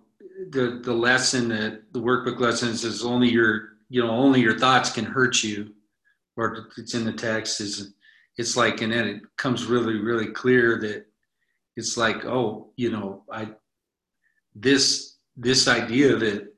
the 0.51 0.81
the 0.83 0.93
lesson 0.93 1.49
that 1.49 1.93
the 1.93 1.99
workbook 1.99 2.39
lessons 2.39 2.83
is 2.83 3.03
only 3.03 3.29
your 3.29 3.73
you 3.89 4.01
know 4.01 4.11
only 4.11 4.41
your 4.41 4.57
thoughts 4.57 4.91
can 4.91 5.05
hurt 5.05 5.43
you. 5.43 5.73
Or 6.35 6.69
it's 6.77 6.95
in 6.95 7.05
the 7.05 7.13
text 7.13 7.61
is 7.61 7.93
it's 8.37 8.57
like 8.57 8.81
and 8.81 8.91
then 8.91 9.07
it 9.07 9.21
comes 9.37 9.65
really 9.65 9.99
really 9.99 10.27
clear 10.27 10.79
that 10.79 11.05
it's 11.75 11.97
like 11.97 12.25
oh 12.25 12.71
you 12.75 12.91
know 12.91 13.23
i 13.31 13.49
this 14.55 15.17
this 15.35 15.67
idea 15.67 16.15
that 16.15 16.53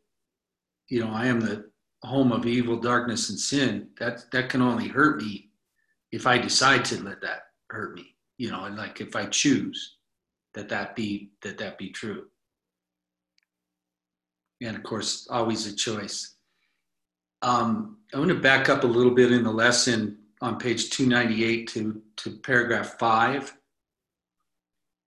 you 0.90 1.04
know 1.04 1.12
i 1.12 1.26
am 1.26 1.40
the 1.40 1.70
home 2.04 2.32
of 2.32 2.46
evil 2.46 2.78
darkness 2.78 3.30
and 3.30 3.40
sin 3.40 3.90
that 4.00 4.30
that 4.32 4.50
can 4.50 4.62
only 4.62 4.88
hurt 4.88 5.22
me 5.22 5.50
if 6.12 6.28
i 6.28 6.38
decide 6.38 6.86
to 6.86 7.02
let 7.04 7.22
that 7.22 7.44
hurt 7.70 7.96
me 7.96 8.16
you 8.38 8.50
know 8.50 8.66
and 8.66 8.78
like 8.78 9.02
if 9.02 9.16
i 9.16 9.26
choose 9.26 9.98
that 10.54 10.70
that 10.70 10.96
be 10.96 11.32
that 11.42 11.58
that 11.58 11.78
be 11.78 11.90
true 11.90 12.26
and 14.62 14.76
of 14.76 14.84
course, 14.84 15.28
always 15.30 15.68
a 15.68 15.76
choice. 15.76 16.36
Um, 17.42 17.98
I 18.14 18.18
want 18.18 18.30
to 18.30 18.36
back 18.36 18.70
up 18.70 18.84
a 18.84 18.88
little 18.88 19.14
bit 19.14 19.32
in 19.32 19.44
the 19.44 19.52
lesson 19.52 20.18
on 20.42 20.58
page 20.58 20.90
298 20.90 21.68
to, 21.70 22.02
to 22.18 22.32
paragraph 22.38 22.98
five. 23.00 23.56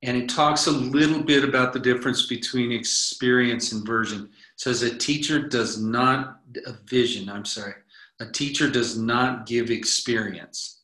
And 0.03 0.17
it 0.17 0.29
talks 0.29 0.67
a 0.67 0.71
little 0.71 1.23
bit 1.23 1.43
about 1.43 1.73
the 1.73 1.81
difference 1.81 2.27
between 2.27 2.71
experience 2.71 3.73
and 3.73 3.85
version. 3.85 4.25
It 4.25 4.61
says 4.61 4.83
a 4.83 4.97
teacher 4.97 5.49
does 5.49 5.83
not, 5.83 6.41
a 6.67 6.75
vision, 6.87 7.29
I'm 7.29 7.45
sorry, 7.45 7.75
a 8.21 8.27
teacher 8.27 8.71
does 8.71 8.97
not 8.97 9.47
give 9.47 9.71
experience. 9.71 10.83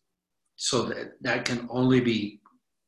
So 0.57 0.83
that, 0.87 1.13
that 1.21 1.45
can 1.45 1.67
only 1.71 2.01
be 2.01 2.41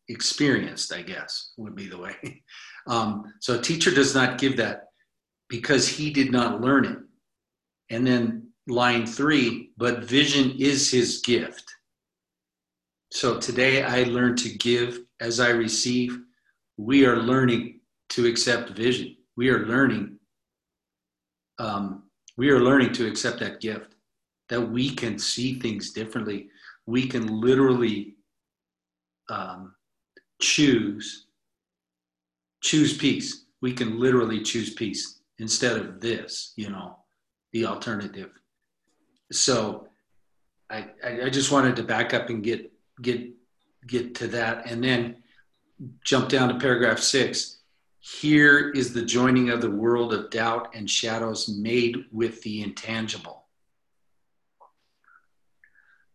experienced, 0.08 0.92
I 0.92 1.02
guess, 1.02 1.52
would 1.56 1.76
be 1.76 1.88
the 1.88 1.98
way. 1.98 2.42
Um, 2.88 3.34
so 3.40 3.58
a 3.58 3.60
teacher 3.60 3.90
does 3.90 4.14
not 4.14 4.38
give 4.38 4.56
that 4.58 4.90
because 5.48 5.88
he 5.88 6.11
did 6.11 6.32
not 6.32 6.61
learn 6.61 6.85
it. 6.85 6.98
And 7.90 8.06
then 8.06 8.48
line 8.66 9.06
three, 9.06 9.70
but 9.76 10.04
vision 10.04 10.54
is 10.59 10.90
his 10.90 11.20
gift. 11.20 11.64
So 13.12 13.38
today 13.38 13.82
I 13.82 14.04
learned 14.04 14.38
to 14.38 14.50
give 14.50 15.00
as 15.20 15.38
I 15.38 15.50
receive. 15.50 16.18
We 16.76 17.06
are 17.06 17.16
learning 17.16 17.80
to 18.11 18.26
accept 18.26 18.70
vision. 18.70 19.16
We 19.37 19.48
are 19.50 19.66
learning. 19.66 20.18
Um, 21.59 22.04
we 22.37 22.50
are 22.50 22.61
learning 22.61 22.92
to 22.94 23.06
accept 23.06 23.40
that 23.40 23.61
gift, 23.61 23.94
that 24.48 24.61
we 24.61 24.90
can 24.90 25.18
see 25.18 25.59
things 25.59 25.92
differently. 25.92 26.48
We 26.87 27.06
can 27.06 27.40
literally 27.40 28.16
um, 29.30 29.74
choose 30.40 31.24
choose 32.62 32.96
peace. 32.96 33.44
We 33.62 33.72
can 33.72 34.00
literally 34.00 34.42
choose 34.42 34.74
peace 34.74 35.15
instead 35.38 35.77
of 35.77 36.01
this, 36.01 36.53
you 36.57 36.70
know, 36.70 36.96
the 37.53 37.66
alternative. 37.66 38.31
So 39.33 39.88
I, 40.70 40.87
I 41.05 41.31
just 41.31 41.53
wanted 41.53 41.77
to 41.77 41.83
back 41.83 42.14
up 42.14 42.29
and 42.29 42.42
get 42.42 42.72
get 43.03 43.31
get 43.87 44.14
to 44.16 44.29
that 44.29 44.70
and 44.70 44.83
then 44.83 45.16
jump 46.05 46.29
down 46.29 46.49
to 46.49 46.59
paragraph 46.59 46.99
six. 46.99 47.59
Here 48.01 48.70
is 48.70 48.92
the 48.92 49.05
joining 49.05 49.51
of 49.51 49.61
the 49.61 49.70
world 49.70 50.14
of 50.14 50.31
doubt 50.31 50.75
and 50.75 50.88
shadows 50.88 51.49
made 51.49 52.05
with 52.12 52.40
the 52.42 52.62
intangible. 52.62 53.44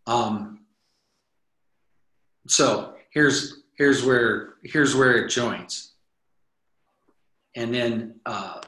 Um, 0.07 0.61
so 2.47 2.95
here's 3.11 3.63
here's 3.77 4.03
where 4.03 4.55
here's 4.63 4.95
where 4.95 5.17
it 5.17 5.29
joins. 5.29 5.91
And 7.55 7.73
then 7.73 8.19
uh, 8.25 8.61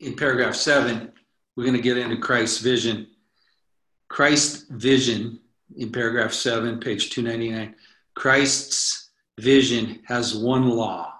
in 0.00 0.16
paragraph 0.16 0.54
seven, 0.54 1.12
we're 1.56 1.64
going 1.64 1.76
to 1.76 1.82
get 1.82 1.98
into 1.98 2.16
Christ's 2.16 2.58
vision. 2.58 3.06
Christ's 4.08 4.66
vision 4.70 5.40
in 5.76 5.92
paragraph 5.92 6.32
seven, 6.32 6.80
page 6.80 7.10
299. 7.10 7.74
Christ's 8.14 9.10
vision 9.38 10.00
has 10.06 10.34
one 10.34 10.68
law. 10.68 11.14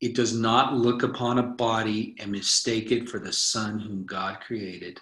It 0.00 0.14
does 0.14 0.34
not 0.34 0.74
look 0.74 1.02
upon 1.02 1.38
a 1.38 1.42
body 1.42 2.16
and 2.18 2.32
mistake 2.32 2.90
it 2.90 3.08
for 3.08 3.18
the 3.18 3.32
Son 3.32 3.78
whom 3.78 4.04
God 4.04 4.40
created. 4.40 4.98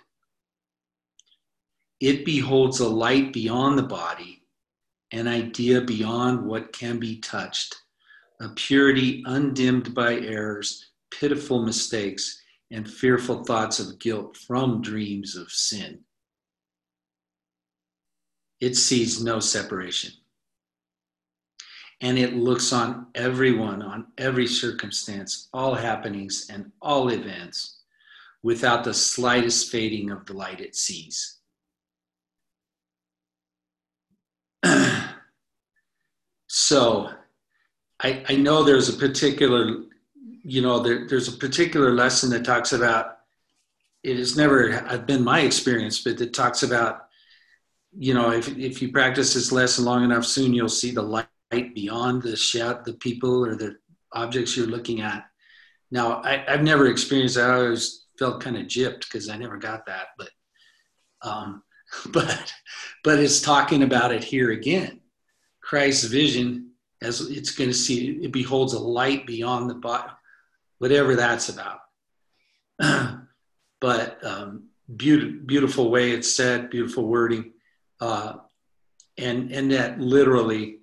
It 2.01 2.25
beholds 2.25 2.81
a 2.81 2.89
light 2.89 3.33
beyond 3.33 3.79
the 3.79 3.85
body, 3.85 4.43
an 5.13 5.27
idea 5.27 5.81
beyond 5.81 6.45
what 6.45 6.73
can 6.73 6.99
be 6.99 7.19
touched, 7.19 7.77
a 8.41 8.49
purity 8.51 9.23
undimmed 9.27 9.95
by 9.95 10.17
errors, 10.17 10.88
pitiful 11.11 11.63
mistakes, 11.63 12.43
and 12.71 12.89
fearful 12.89 13.45
thoughts 13.45 13.81
of 13.81 13.99
guilt 13.99 14.37
from 14.37 14.83
dreams 14.83 15.37
of 15.37 15.51
sin. 15.51 16.01
It 18.61 18.77
sees 18.77 19.23
no 19.23 19.41
separation. 19.41 20.13
And 22.01 22.19
it 22.19 22.35
looks 22.35 22.73
on 22.73 23.07
everyone, 23.15 23.83
on 23.83 24.07
every 24.19 24.47
circumstance, 24.47 25.49
all 25.53 25.75
happenings, 25.75 26.49
and 26.51 26.71
all 26.81 27.09
events 27.09 27.79
without 28.43 28.85
the 28.85 28.95
slightest 28.95 29.71
fading 29.73 30.11
of 30.11 30.25
the 30.27 30.33
light 30.33 30.61
it 30.61 30.77
sees. 30.77 31.39
so 36.47 37.11
I, 38.01 38.25
I 38.29 38.37
know 38.37 38.63
there's 38.63 38.89
a 38.89 38.99
particular 38.99 39.85
you 40.49 40.63
know, 40.63 40.79
there, 40.79 41.07
there's 41.07 41.29
a 41.29 41.37
particular 41.37 41.93
lesson 41.93 42.31
that 42.31 42.43
talks 42.43 42.73
about 42.73 43.19
it 44.03 44.17
has 44.17 44.35
never 44.35 44.81
been 45.07 45.23
my 45.23 45.41
experience, 45.41 46.03
but 46.03 46.21
it 46.23 46.33
talks 46.33 46.63
about, 46.63 47.09
you 47.93 48.15
know, 48.15 48.31
if, 48.33 48.49
if 48.57 48.81
you 48.81 48.91
practice 48.91 49.35
this 49.35 49.53
lesson 49.53 49.85
long 49.85 50.05
enough, 50.05 50.25
soon 50.25 50.55
you'll 50.55 50.71
see 50.71 50.91
the 50.91 51.03
light 51.03 51.29
beyond 51.51 52.23
the 52.23 52.35
shout, 52.35 52.87
the 52.87 52.95
people 52.95 53.45
or 53.45 53.57
the 53.57 53.77
objects 54.13 54.57
you're 54.57 54.67
looking 54.67 55.03
at. 55.03 55.27
Now, 55.91 56.23
I, 56.23 56.45
have 56.47 56.63
never 56.63 56.87
experienced 56.87 57.35
that. 57.35 57.51
I 57.51 57.57
always 57.57 58.07
felt 58.19 58.41
kind 58.41 58.57
of 58.57 58.67
gypped 58.67 59.01
because 59.01 59.29
I 59.29 59.37
never 59.37 59.59
got 59.59 59.85
that, 59.85 60.07
but, 60.17 60.31
um, 61.21 61.63
but, 62.13 62.55
but 63.05 63.19
it's 63.19 63.43
talking 63.43 63.83
about 63.83 64.13
it 64.13 64.25
here 64.25 64.53
again. 64.53 65.01
Christ's 65.61 66.05
vision, 66.05 66.71
as 67.03 67.21
it's 67.21 67.51
going 67.51 67.69
to 67.69 67.75
see, 67.75 68.13
it 68.23 68.33
beholds 68.33 68.73
a 68.73 68.79
light 68.79 69.27
beyond 69.27 69.69
the 69.69 69.75
body 69.75 70.13
whatever 70.79 71.17
that's 71.17 71.49
about. 71.49 71.81
but 73.81 74.25
um, 74.25 74.69
beautiful, 74.97 75.41
beautiful 75.47 75.91
way 75.91 76.13
it's 76.13 76.35
said, 76.35 76.71
beautiful 76.71 77.07
wording, 77.07 77.53
uh, 78.01 78.35
and 79.17 79.51
and 79.53 79.71
that 79.73 80.01
literally 80.01 80.81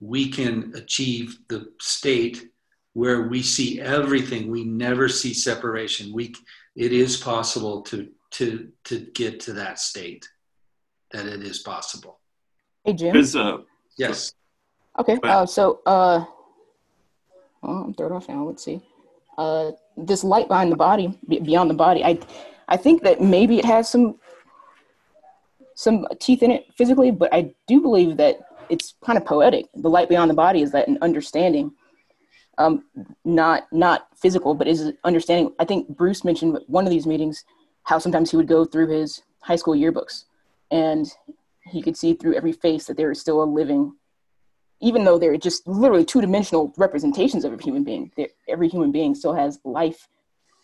we 0.00 0.30
can 0.30 0.72
achieve 0.74 1.38
the 1.48 1.72
state 1.80 2.50
where 2.94 3.28
we 3.28 3.42
see 3.42 3.80
everything. 3.80 4.50
We 4.50 4.64
never 4.64 5.08
see 5.08 5.34
separation. 5.34 6.12
We 6.12 6.34
it 6.74 6.92
is 6.92 7.16
possible 7.16 7.82
to 7.82 8.08
to 8.32 8.68
to 8.84 8.98
get 9.14 9.40
to 9.40 9.52
that 9.54 9.78
state. 9.78 10.28
That 11.12 11.26
it 11.26 11.42
is 11.42 11.60
possible. 11.60 12.18
Hey 12.84 12.94
Jim. 12.94 13.16
Uh, 13.16 13.58
yes. 13.96 14.32
Okay. 14.98 15.18
Uh, 15.22 15.44
so 15.44 15.80
uh, 15.86 16.24
well, 17.62 17.84
I'm 17.84 17.94
third 17.94 18.12
off 18.12 18.28
now. 18.28 18.44
Let's 18.44 18.64
see 18.64 18.82
uh, 19.38 19.72
this 19.96 20.24
light 20.24 20.48
behind 20.48 20.72
the 20.72 20.76
body, 20.76 21.18
beyond 21.28 21.70
the 21.70 21.74
body. 21.74 22.04
I, 22.04 22.18
I 22.68 22.76
think 22.76 23.02
that 23.02 23.20
maybe 23.20 23.58
it 23.58 23.64
has 23.64 23.88
some 23.88 24.18
some 25.78 26.06
teeth 26.18 26.42
in 26.42 26.50
it 26.50 26.66
physically, 26.74 27.10
but 27.10 27.32
I 27.34 27.52
do 27.66 27.82
believe 27.82 28.16
that 28.16 28.38
it's 28.70 28.94
kind 29.04 29.18
of 29.18 29.26
poetic. 29.26 29.66
The 29.74 29.90
light 29.90 30.08
beyond 30.08 30.30
the 30.30 30.34
body 30.34 30.62
is 30.62 30.72
that 30.72 30.88
an 30.88 30.98
understanding, 31.02 31.72
um, 32.56 32.84
not 33.24 33.66
not 33.72 34.08
physical, 34.16 34.54
but 34.54 34.66
is 34.66 34.92
understanding. 35.04 35.52
I 35.58 35.64
think 35.64 35.88
Bruce 35.88 36.24
mentioned 36.24 36.58
one 36.66 36.84
of 36.86 36.90
these 36.90 37.06
meetings 37.06 37.44
how 37.82 37.98
sometimes 37.98 38.30
he 38.30 38.36
would 38.36 38.48
go 38.48 38.64
through 38.64 38.88
his 38.88 39.22
high 39.40 39.56
school 39.56 39.74
yearbooks, 39.74 40.24
and 40.70 41.06
he 41.64 41.82
could 41.82 41.96
see 41.96 42.14
through 42.14 42.34
every 42.34 42.52
face 42.52 42.86
that 42.86 42.96
there 42.96 43.10
is 43.10 43.20
still 43.20 43.42
a 43.42 43.44
living 43.44 43.94
even 44.80 45.04
though 45.04 45.18
they're 45.18 45.36
just 45.36 45.66
literally 45.66 46.04
two 46.04 46.20
dimensional 46.20 46.72
representations 46.76 47.44
of 47.44 47.52
a 47.52 47.62
human 47.62 47.84
being, 47.84 48.10
every 48.48 48.68
human 48.68 48.92
being 48.92 49.14
still 49.14 49.34
has 49.34 49.58
life 49.64 50.08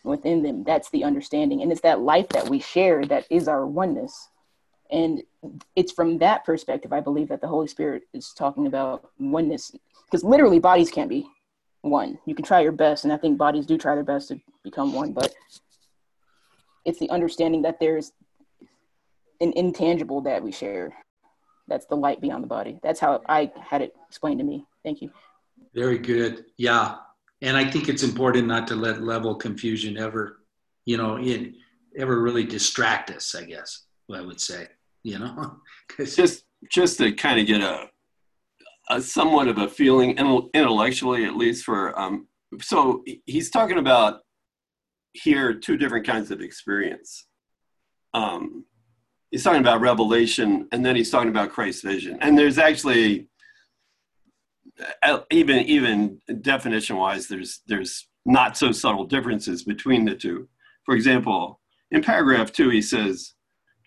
within 0.05 0.43
them. 0.43 0.65
That's 0.65 0.91
the 0.91 1.05
understanding. 1.05 1.63
And 1.63 1.73
it's 1.73 1.81
that 1.83 2.01
life 2.01 2.29
that 2.31 2.49
we 2.49 2.59
share 2.61 3.05
that 3.07 3.27
is 3.31 3.49
our 3.49 3.67
oneness. 3.67 4.29
And 4.91 5.23
it's 5.75 5.93
from 5.93 6.19
that 6.19 6.45
perspective, 6.45 6.93
I 6.93 7.01
believe, 7.01 7.29
that 7.29 7.41
the 7.41 7.49
Holy 7.49 7.69
Spirit 7.69 8.03
is 8.13 8.33
talking 8.37 8.67
about 8.67 9.11
oneness. 9.19 9.73
Because 10.05 10.23
literally, 10.23 10.59
bodies 10.59 10.91
can't 10.91 11.09
be 11.09 11.27
one. 11.81 12.19
You 12.27 12.35
can 12.35 12.45
try 12.45 12.61
your 12.61 12.73
best, 12.73 13.05
and 13.05 13.13
I 13.13 13.17
think 13.17 13.39
bodies 13.39 13.65
do 13.65 13.79
try 13.79 13.95
their 13.95 14.05
best 14.05 14.29
to 14.29 14.41
become 14.63 14.93
one, 14.93 15.13
but 15.13 15.35
it's 16.85 16.99
the 16.99 17.11
understanding 17.11 17.63
that 17.63 17.81
there's 17.81 18.13
an 19.41 19.53
intangible 19.57 20.21
that 20.23 20.43
we 20.43 20.53
share 20.53 20.93
that's 21.73 21.87
the 21.87 21.97
light 21.97 22.21
beyond 22.21 22.45
the 22.45 22.49
body. 22.49 22.79
That's 22.83 23.01
how 23.01 23.23
I 23.29 23.51
had 23.59 23.81
it 23.81 23.97
explained 24.07 24.41
to 24.41 24.45
me. 24.45 24.67
Thank 24.85 25.01
you. 25.01 25.11
Very 25.75 25.97
good. 25.97 26.45
Yeah. 26.59 26.97
And 27.41 27.57
I 27.57 27.65
think 27.69 27.89
it's 27.89 28.03
important 28.03 28.47
not 28.47 28.67
to 28.69 28.75
let 28.75 29.03
level 29.03 29.35
confusion 29.35 29.97
ever, 29.97 30.41
you 30.85 30.99
know, 30.99 31.17
in, 31.17 31.55
ever 31.97 32.21
really 32.21 32.45
distract 32.45 33.11
us, 33.11 33.35
I 33.35 33.45
guess, 33.45 33.87
I 34.13 34.21
would 34.21 34.41
say, 34.41 34.69
you 35.03 35.19
know, 35.19 35.57
just, 35.99 36.45
just 36.71 36.99
to 36.99 37.11
kind 37.13 37.41
of 37.41 37.47
get 37.47 37.63
a, 37.63 37.89
a 38.91 39.01
somewhat 39.01 39.49
of 39.49 39.57
a 39.57 39.69
feeling 39.69 40.19
intellectually, 40.53 41.25
at 41.25 41.37
least 41.37 41.65
for, 41.65 41.99
um, 41.99 42.29
so 42.61 43.03
he's 43.25 43.51
talking 43.51 43.79
about 43.79 44.21
here 45.15 45.55
two 45.55 45.79
different 45.79 46.07
kinds 46.07 46.31
of 46.31 46.43
experience. 46.43 47.27
Um, 48.13 48.67
he's 49.33 49.43
talking 49.43 49.61
about 49.61 49.81
revelation 49.81 50.69
and 50.71 50.85
then 50.87 50.95
he's 50.95 51.11
talking 51.11 51.31
about 51.31 51.51
christ's 51.51 51.83
vision. 51.83 52.19
And 52.21 52.39
there's 52.39 52.59
actually 52.59 53.27
uh, 55.03 55.21
even 55.33 55.59
even 55.63 56.21
definition 56.43 56.97
wise 56.97 57.27
there's 57.27 57.63
there's 57.67 58.09
not 58.25 58.57
so 58.57 58.71
subtle 58.71 59.05
differences 59.05 59.65
between 59.65 60.05
the 60.05 60.15
two. 60.15 60.49
For 60.85 60.95
example 60.95 61.61
in 61.91 62.03
paragraph 62.03 62.53
two 62.53 62.69
he 62.69 62.83
says 62.83 63.35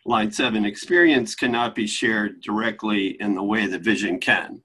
line 0.05 0.31
seven 0.31 0.65
experience 0.65 1.36
cannot 1.36 1.73
be 1.73 1.88
shared 1.88 2.41
directly 2.41 3.17
in 3.21 3.36
the 3.36 3.43
way 3.43 3.67
that 3.67 3.81
vision 3.81 4.19
can. 4.19 4.62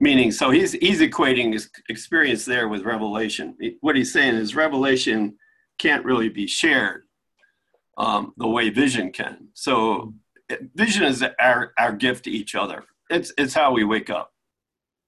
Meaning 0.00 0.32
so 0.32 0.50
he's 0.50 0.72
he's 0.72 1.00
equating 1.00 1.52
his 1.52 1.70
experience 1.90 2.44
there 2.44 2.68
with 2.68 2.82
revelation. 2.82 3.56
What 3.80 3.96
he's 3.96 4.12
saying 4.12 4.36
is 4.36 4.54
revelation 4.54 5.36
can't 5.78 6.04
really 6.04 6.28
be 6.28 6.46
shared 6.46 7.07
um, 7.98 8.32
the 8.36 8.48
way 8.48 8.70
vision 8.70 9.12
can. 9.12 9.48
So 9.54 10.14
vision 10.74 11.04
is 11.04 11.24
our, 11.40 11.72
our 11.78 11.92
gift 11.92 12.24
to 12.24 12.30
each 12.30 12.54
other. 12.54 12.84
It's, 13.10 13.32
it's 13.36 13.54
how 13.54 13.72
we 13.72 13.84
wake 13.84 14.08
up. 14.08 14.30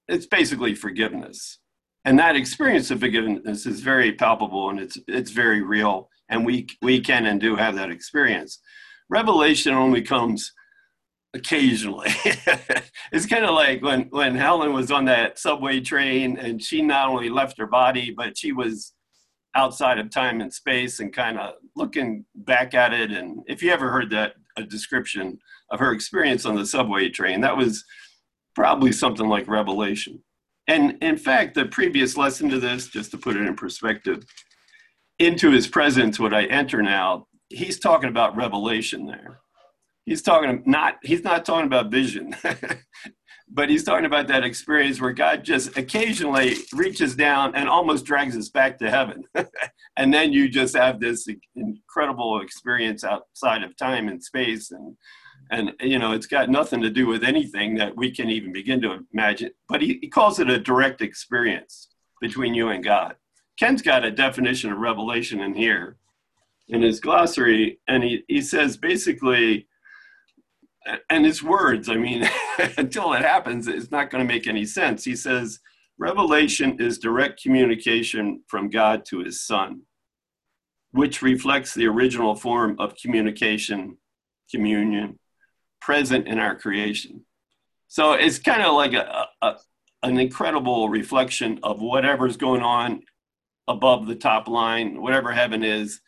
It's 0.09 0.27
basically 0.27 0.75
forgiveness. 0.75 1.59
And 2.05 2.19
that 2.19 2.37
experience 2.37 2.91
of 2.91 3.01
forgiveness 3.01 3.65
is 3.67 3.81
very 3.81 4.13
palpable 4.13 4.71
and 4.71 4.81
it's, 4.81 4.99
it's 5.07 5.31
very 5.31 5.63
real. 5.63 6.09
And 6.29 6.45
we, 6.45 6.67
we 6.83 7.01
can 7.01 7.27
and 7.27 7.41
do 7.41 7.57
have 7.57 7.77
that 7.77 7.91
experience. 7.91 8.61
Revelation 9.09 9.75
only 9.75 10.03
comes 10.03 10.53
occasionally. 11.35 12.09
it's 13.13 13.27
kind 13.27 13.45
of 13.45 13.55
like 13.55 13.83
when, 13.83 14.03
when 14.11 14.35
Helen 14.35 14.73
was 14.73 14.91
on 14.91 15.05
that 15.05 15.39
subway 15.39 15.81
train 15.81 16.39
and 16.39 16.63
she 16.63 16.83
not 16.83 17.09
only 17.09 17.29
left 17.29 17.59
her 17.59 17.67
body, 17.67 18.13
but 18.17 18.37
she 18.37 18.53
was 18.53 18.95
outside 19.55 19.99
of 19.99 20.11
time 20.11 20.41
and 20.41 20.53
space 20.53 21.01
and 21.01 21.13
kind 21.13 21.39
of 21.39 21.55
looking 21.77 22.25
back 22.35 22.75
at 22.75 22.93
it. 22.93 23.11
And 23.11 23.43
if 23.47 23.63
you 23.63 23.71
ever 23.73 23.91
heard 23.91 24.11
that 24.11 24.35
a 24.57 24.63
description 24.63 25.39
of 25.71 25.81
her 25.81 25.93
experience 25.93 26.45
on 26.45 26.57
the 26.57 26.67
subway 26.67 27.09
train, 27.09 27.41
that 27.41 27.57
was 27.57 27.85
probably 28.55 28.93
something 28.93 29.29
like 29.29 29.49
revelation. 29.49 30.23
And 30.67 30.97
in 31.03 31.17
fact, 31.17 31.55
the 31.55 31.67
previous 31.67 32.17
lesson 32.17 32.49
to 32.51 32.61
this, 32.61 32.89
just 32.89 33.11
to 33.11 33.19
put 33.19 33.37
it 33.37 33.47
in 33.47 33.57
perspective, 33.57 34.25
into 35.19 35.51
his 35.51 35.67
presence, 35.67 36.21
what 36.21 36.35
I 36.35 36.45
enter 36.45 36.83
now, 36.83 37.27
he's 37.49 37.79
talking 37.79 38.09
about 38.09 38.37
revelation 38.37 39.07
there. 39.07 39.41
He's 40.07 40.23
talking 40.23 40.63
not 40.67 40.97
he's 41.03 41.23
not 41.23 41.45
talking 41.45 41.67
about 41.67 41.91
vision. 41.91 42.35
but 43.53 43.69
he's 43.69 43.85
talking 43.85 44.07
about 44.07 44.29
that 44.29 44.45
experience 44.45 45.01
where 45.01 45.13
God 45.13 45.45
just 45.45 45.77
occasionally 45.77 46.57
reaches 46.73 47.17
down 47.17 47.55
and 47.57 47.69
almost 47.69 48.05
drags 48.05 48.37
us 48.37 48.49
back 48.49 48.79
to 48.79 48.91
heaven. 48.91 49.25
and 49.97 50.15
then 50.15 50.33
you 50.33 50.49
just 50.49 50.77
have 50.77 51.01
this 51.01 51.27
incredible 51.57 52.41
experience 52.41 53.03
outside 53.03 53.63
of 53.63 53.77
time 53.77 54.09
and 54.09 54.23
space 54.23 54.71
and 54.71 54.97
And, 55.51 55.73
you 55.81 55.99
know, 55.99 56.13
it's 56.13 56.29
got 56.29 56.49
nothing 56.49 56.81
to 56.83 56.91
do 56.91 57.07
with 57.07 57.25
anything 57.25 57.75
that 57.77 57.97
we 57.97 58.13
can 58.13 58.31
even 58.31 58.53
begin 58.53 58.81
to 58.83 59.05
imagine. 59.13 59.51
But 59.69 59.83
he, 59.83 59.99
he 60.01 60.09
calls 60.09 60.39
it 60.39 60.49
a 60.49 60.61
direct 60.61 61.03
experience 61.03 61.89
between 62.21 62.55
you 62.55 62.69
and 62.69 62.85
God. 62.85 63.17
Ken's 63.59 63.83
got 63.83 64.05
a 64.05 64.13
definition 64.13 64.71
of 64.71 64.79
revelation 64.79 65.41
in 65.41 65.55
here 65.55 65.97
in 66.69 66.83
his 66.83 67.01
glossary, 67.01 67.81
and 67.89 68.05
he, 68.05 68.23
he 68.29 68.41
says 68.41 68.77
basically, 68.77 69.67
and 71.09 71.25
his 71.25 71.43
words, 71.43 71.89
I 71.89 71.97
mean, 71.97 72.29
until 72.79 73.13
it 73.13 73.23
happens, 73.23 73.69
it's 73.69 73.91
not 73.91 74.11
going 74.11 74.27
to 74.27 74.33
make 74.33 74.47
any 74.47 74.65
sense. 74.65 75.05
He 75.05 75.17
says, 75.17 75.61
Revelation 75.99 76.81
is 76.81 76.99
direct 76.99 77.43
communication 77.43 78.43
from 78.49 78.71
God 78.71 79.05
to 79.07 79.19
his 79.21 79.45
Son, 79.45 79.83
which 80.93 81.21
reflects 81.21 81.75
the 81.75 81.87
original 81.87 82.35
form 82.35 82.77
of 82.79 82.97
communication, 82.97 83.99
communion, 84.51 85.19
present 85.81 86.27
in 86.27 86.39
our 86.39 86.57
creation. 86.57 87.25
So 87.89 88.13
it's 88.13 88.39
kind 88.39 88.63
of 88.63 88.75
like 88.75 88.95
a, 88.95 89.27
a, 89.43 89.57
an 90.03 90.19
incredible 90.19 90.89
reflection 90.89 91.61
of 91.63 91.81
whatever's 91.81 92.37
going 92.37 92.63
on 92.63 93.03
above 93.69 94.07
the 94.07 94.15
top 94.15 94.49
line, 94.49 95.03
whatever 95.03 95.33
heaven 95.33 95.63
is. 95.63 96.01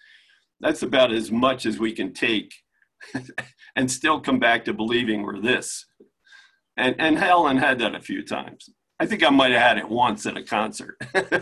That's 0.60 0.82
about 0.82 1.12
as 1.12 1.30
much 1.30 1.66
as 1.66 1.78
we 1.78 1.92
can 1.92 2.14
take 2.14 2.54
and 3.76 3.90
still 3.90 4.20
come 4.20 4.38
back 4.38 4.64
to 4.64 4.72
believing 4.72 5.22
we're 5.22 5.40
this. 5.40 5.86
And, 6.76 6.96
and 6.98 7.18
Helen 7.18 7.58
had 7.58 7.78
that 7.80 7.94
a 7.94 8.00
few 8.00 8.24
times. 8.24 8.68
I 9.02 9.06
think 9.06 9.24
I 9.24 9.30
might 9.30 9.50
have 9.50 9.60
had 9.60 9.78
it 9.78 9.88
once 9.88 10.26
at 10.26 10.36
a 10.36 10.44
concert. 10.44 10.96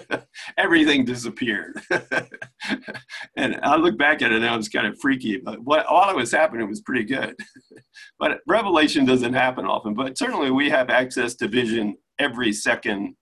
Everything 0.56 1.04
disappeared. 1.04 1.78
and 3.36 3.60
I 3.62 3.76
look 3.76 3.98
back 3.98 4.22
at 4.22 4.32
it 4.32 4.40
now, 4.40 4.56
it's 4.56 4.70
kind 4.70 4.86
of 4.86 4.98
freaky, 4.98 5.36
but 5.36 5.60
what 5.60 5.84
all 5.84 6.06
that 6.06 6.16
was 6.16 6.32
happening 6.32 6.66
was 6.68 6.80
pretty 6.80 7.04
good. 7.04 7.36
but 8.18 8.40
revelation 8.46 9.04
doesn't 9.04 9.34
happen 9.34 9.66
often, 9.66 9.92
but 9.92 10.16
certainly 10.16 10.50
we 10.50 10.70
have 10.70 10.88
access 10.88 11.34
to 11.34 11.48
vision 11.48 11.96
every 12.18 12.50
second. 12.50 13.14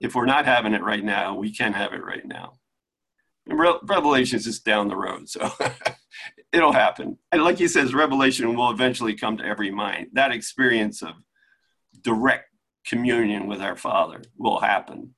If 0.00 0.16
we're 0.16 0.26
not 0.26 0.44
having 0.44 0.74
it 0.74 0.82
right 0.82 1.04
now, 1.04 1.36
we 1.36 1.54
can 1.54 1.72
have 1.72 1.92
it 1.92 2.02
right 2.02 2.26
now. 2.26 2.54
And 3.46 3.60
Re- 3.60 3.78
revelation 3.84 4.38
is 4.38 4.44
just 4.44 4.64
down 4.64 4.88
the 4.88 4.96
road, 4.96 5.28
so 5.28 5.52
it'll 6.52 6.72
happen. 6.72 7.18
And 7.32 7.42
like 7.42 7.58
he 7.58 7.68
says, 7.68 7.94
revelation 7.94 8.54
will 8.56 8.70
eventually 8.70 9.14
come 9.14 9.36
to 9.36 9.44
every 9.44 9.70
mind. 9.70 10.08
That 10.12 10.32
experience 10.32 11.02
of 11.02 11.14
direct 12.02 12.46
communion 12.86 13.46
with 13.46 13.60
our 13.60 13.76
Father 13.76 14.22
will 14.36 14.60
happen. 14.60 15.14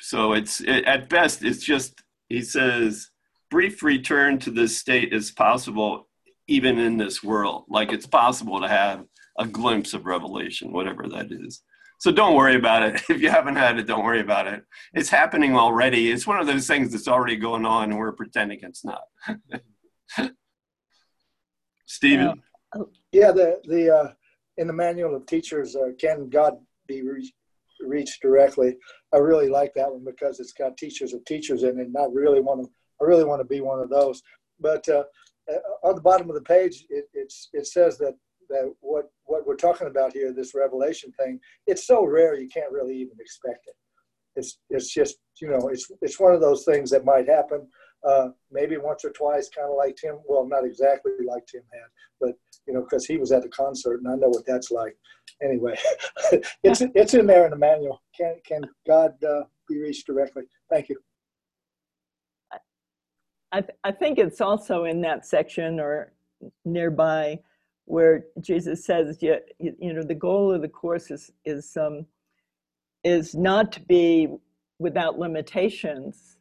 So 0.00 0.32
it's 0.32 0.60
it, 0.60 0.84
at 0.84 1.08
best 1.08 1.42
it's 1.42 1.64
just 1.64 2.02
he 2.28 2.42
says 2.42 3.10
brief 3.50 3.82
return 3.82 4.38
to 4.40 4.50
this 4.50 4.76
state 4.76 5.12
is 5.12 5.30
possible 5.30 6.08
even 6.46 6.78
in 6.78 6.98
this 6.98 7.22
world. 7.22 7.64
Like 7.68 7.92
it's 7.92 8.06
possible 8.06 8.60
to 8.60 8.68
have 8.68 9.04
a 9.38 9.46
glimpse 9.46 9.94
of 9.94 10.04
revelation, 10.04 10.72
whatever 10.72 11.08
that 11.08 11.32
is. 11.32 11.62
So 12.04 12.12
don't 12.12 12.36
worry 12.36 12.56
about 12.56 12.82
it. 12.82 13.02
If 13.08 13.22
you 13.22 13.30
haven't 13.30 13.56
had 13.56 13.78
it, 13.78 13.86
don't 13.86 14.04
worry 14.04 14.20
about 14.20 14.46
it. 14.46 14.62
It's 14.92 15.08
happening 15.08 15.56
already. 15.56 16.10
It's 16.12 16.26
one 16.26 16.38
of 16.38 16.46
those 16.46 16.66
things 16.66 16.92
that's 16.92 17.08
already 17.08 17.36
going 17.36 17.64
on, 17.64 17.84
and 17.84 17.98
we're 17.98 18.12
pretending 18.12 18.58
it's 18.60 18.84
not. 18.84 19.04
Stephen. 21.86 22.42
Yeah, 23.10 23.32
the 23.32 23.58
the 23.64 23.96
uh, 23.96 24.12
in 24.58 24.66
the 24.66 24.72
manual 24.74 25.16
of 25.16 25.24
teachers, 25.24 25.76
uh, 25.76 25.92
can 25.98 26.28
God 26.28 26.58
be 26.86 27.00
re- 27.00 27.34
reached 27.80 28.20
directly? 28.20 28.76
I 29.14 29.16
really 29.16 29.48
like 29.48 29.72
that 29.72 29.90
one 29.90 30.04
because 30.04 30.40
it's 30.40 30.52
got 30.52 30.76
teachers 30.76 31.14
of 31.14 31.24
teachers 31.24 31.62
in 31.62 31.80
it, 31.80 31.86
and 31.86 31.96
I 31.96 32.04
really 32.12 32.42
want 32.42 32.64
to. 32.64 32.70
I 33.00 33.04
really 33.06 33.24
want 33.24 33.40
to 33.40 33.48
be 33.48 33.62
one 33.62 33.80
of 33.80 33.88
those. 33.88 34.22
But 34.60 34.86
uh, 34.90 35.04
uh, 35.50 35.88
on 35.88 35.94
the 35.94 36.02
bottom 36.02 36.28
of 36.28 36.34
the 36.34 36.42
page, 36.42 36.84
it, 36.90 37.06
it's 37.14 37.48
it 37.54 37.66
says 37.66 37.96
that 37.96 38.14
that 38.48 38.72
what 38.80 39.10
what 39.24 39.46
we're 39.46 39.56
talking 39.56 39.86
about 39.86 40.12
here, 40.12 40.32
this 40.32 40.54
revelation 40.54 41.12
thing, 41.18 41.40
it's 41.66 41.86
so 41.86 42.04
rare 42.04 42.38
you 42.38 42.48
can't 42.48 42.72
really 42.72 42.96
even 42.96 43.16
expect 43.20 43.66
it. 43.66 43.74
It's 44.36 44.58
it's 44.70 44.92
just 44.92 45.16
you 45.40 45.48
know 45.48 45.68
it's 45.68 45.90
it's 46.02 46.20
one 46.20 46.34
of 46.34 46.40
those 46.40 46.64
things 46.64 46.90
that 46.90 47.04
might 47.04 47.28
happen 47.28 47.68
uh, 48.04 48.28
maybe 48.50 48.76
once 48.76 49.04
or 49.04 49.10
twice, 49.10 49.48
kind 49.48 49.68
of 49.68 49.76
like 49.76 49.96
Tim. 49.96 50.18
Well, 50.26 50.46
not 50.46 50.64
exactly 50.64 51.12
like 51.26 51.46
Tim 51.46 51.62
had, 51.72 51.88
but 52.20 52.34
you 52.66 52.74
know, 52.74 52.82
because 52.82 53.06
he 53.06 53.16
was 53.16 53.32
at 53.32 53.42
the 53.42 53.48
concert, 53.48 54.00
and 54.00 54.08
I 54.08 54.14
know 54.14 54.28
what 54.28 54.46
that's 54.46 54.70
like. 54.70 54.96
Anyway, 55.42 55.76
it's 56.62 56.82
it's 56.94 57.14
in 57.14 57.26
there 57.26 57.44
in 57.44 57.50
the 57.50 57.56
manual. 57.56 58.02
Can 58.16 58.36
can 58.46 58.62
God 58.86 59.12
uh, 59.24 59.42
be 59.68 59.80
reached 59.80 60.06
directly? 60.06 60.44
Thank 60.70 60.88
you. 60.88 60.98
I, 63.52 63.60
th- 63.60 63.78
I 63.84 63.92
think 63.92 64.18
it's 64.18 64.40
also 64.40 64.84
in 64.84 65.00
that 65.02 65.24
section 65.24 65.78
or 65.78 66.12
nearby 66.64 67.38
where 67.86 68.24
Jesus 68.40 68.84
says, 68.84 69.18
you, 69.20 69.36
you 69.58 69.92
know, 69.92 70.02
the 70.02 70.14
goal 70.14 70.52
of 70.52 70.62
the 70.62 70.68
course 70.68 71.10
is 71.10 71.30
is 71.44 71.76
um, 71.76 72.06
is 73.02 73.34
not 73.34 73.72
to 73.72 73.80
be 73.80 74.28
without 74.78 75.18
limitations, 75.18 76.38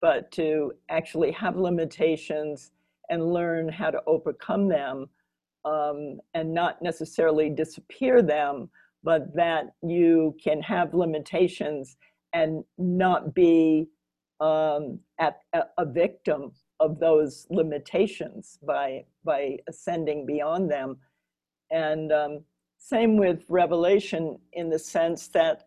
but 0.00 0.30
to 0.32 0.72
actually 0.88 1.30
have 1.32 1.56
limitations 1.56 2.70
and 3.10 3.32
learn 3.32 3.68
how 3.68 3.90
to 3.90 4.00
overcome 4.06 4.68
them 4.68 5.06
um, 5.64 6.18
and 6.34 6.52
not 6.52 6.80
necessarily 6.82 7.50
disappear 7.50 8.22
them, 8.22 8.70
but 9.02 9.34
that 9.34 9.74
you 9.82 10.36
can 10.42 10.60
have 10.62 10.94
limitations 10.94 11.96
and 12.32 12.64
not 12.76 13.34
be 13.34 13.88
um, 14.40 14.98
at, 15.18 15.40
a, 15.52 15.62
a 15.78 15.84
victim 15.84 16.52
of 16.80 16.98
those 17.00 17.46
limitations 17.50 18.58
by 18.66 19.04
by 19.24 19.58
ascending 19.68 20.26
beyond 20.26 20.70
them. 20.70 20.96
And 21.70 22.12
um, 22.12 22.44
same 22.78 23.16
with 23.16 23.44
revelation 23.48 24.38
in 24.52 24.70
the 24.70 24.78
sense 24.78 25.28
that 25.28 25.66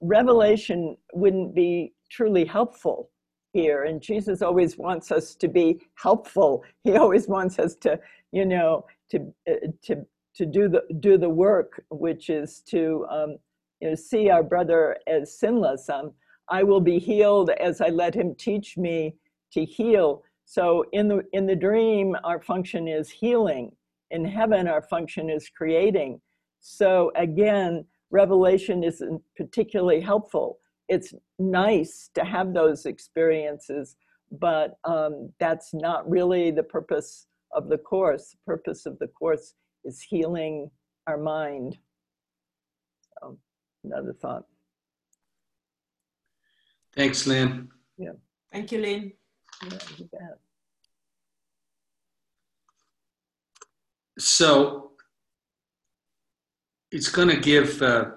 revelation 0.00 0.96
wouldn't 1.14 1.54
be 1.54 1.92
truly 2.10 2.44
helpful 2.44 3.10
here. 3.52 3.84
And 3.84 4.02
jesus 4.02 4.42
always 4.42 4.76
wants 4.76 5.10
us 5.10 5.34
to 5.36 5.48
be 5.48 5.80
helpful. 5.94 6.64
He 6.84 6.96
always 6.96 7.28
wants 7.28 7.58
us 7.58 7.74
to 7.76 7.98
you 8.32 8.44
know 8.44 8.84
to 9.10 9.32
uh, 9.50 9.68
to 9.82 10.06
to 10.34 10.46
do 10.46 10.68
the 10.68 10.82
do 11.00 11.18
the 11.18 11.28
work 11.28 11.82
which 11.90 12.30
is 12.30 12.62
to 12.68 13.06
um, 13.10 13.36
you 13.80 13.88
know 13.88 13.94
see 13.94 14.30
our 14.30 14.42
brother 14.42 14.96
as 15.06 15.38
sinless. 15.38 15.88
Um, 15.88 16.12
i 16.50 16.62
will 16.62 16.80
be 16.80 16.98
healed 16.98 17.50
as 17.60 17.80
i 17.80 17.88
let 17.88 18.14
him 18.14 18.34
teach 18.34 18.76
me 18.76 19.14
to 19.52 19.64
heal 19.64 20.22
so 20.50 20.84
in 20.92 21.08
the 21.08 21.22
in 21.32 21.46
the 21.46 21.56
dream 21.56 22.16
our 22.24 22.40
function 22.40 22.88
is 22.88 23.10
healing 23.10 23.70
in 24.10 24.24
heaven 24.24 24.66
our 24.66 24.82
function 24.82 25.28
is 25.30 25.48
creating 25.48 26.20
so 26.60 27.12
again 27.16 27.84
revelation 28.10 28.82
isn't 28.82 29.22
particularly 29.36 30.00
helpful 30.00 30.58
it's 30.88 31.12
nice 31.38 32.10
to 32.14 32.24
have 32.24 32.54
those 32.54 32.86
experiences, 32.86 33.96
but 34.32 34.78
um, 34.84 35.30
that's 35.38 35.74
not 35.74 36.08
really 36.08 36.50
the 36.50 36.62
purpose 36.62 37.26
of 37.52 37.68
the 37.68 37.78
course. 37.78 38.30
The 38.30 38.38
purpose 38.46 38.86
of 38.86 38.98
the 38.98 39.08
course 39.08 39.54
is 39.84 40.00
healing 40.00 40.70
our 41.06 41.18
mind. 41.18 41.78
So, 43.20 43.38
another 43.84 44.14
thought. 44.14 44.44
Thanks, 46.96 47.26
Lynn. 47.26 47.68
Yeah. 47.98 48.12
Thank 48.52 48.72
you, 48.72 48.80
Lynn. 48.80 49.12
Yeah, 49.64 49.78
you. 49.96 50.08
So 54.18 54.92
it's 56.90 57.08
going 57.08 57.28
to 57.28 57.36
give 57.36 57.82
uh, 57.82 58.10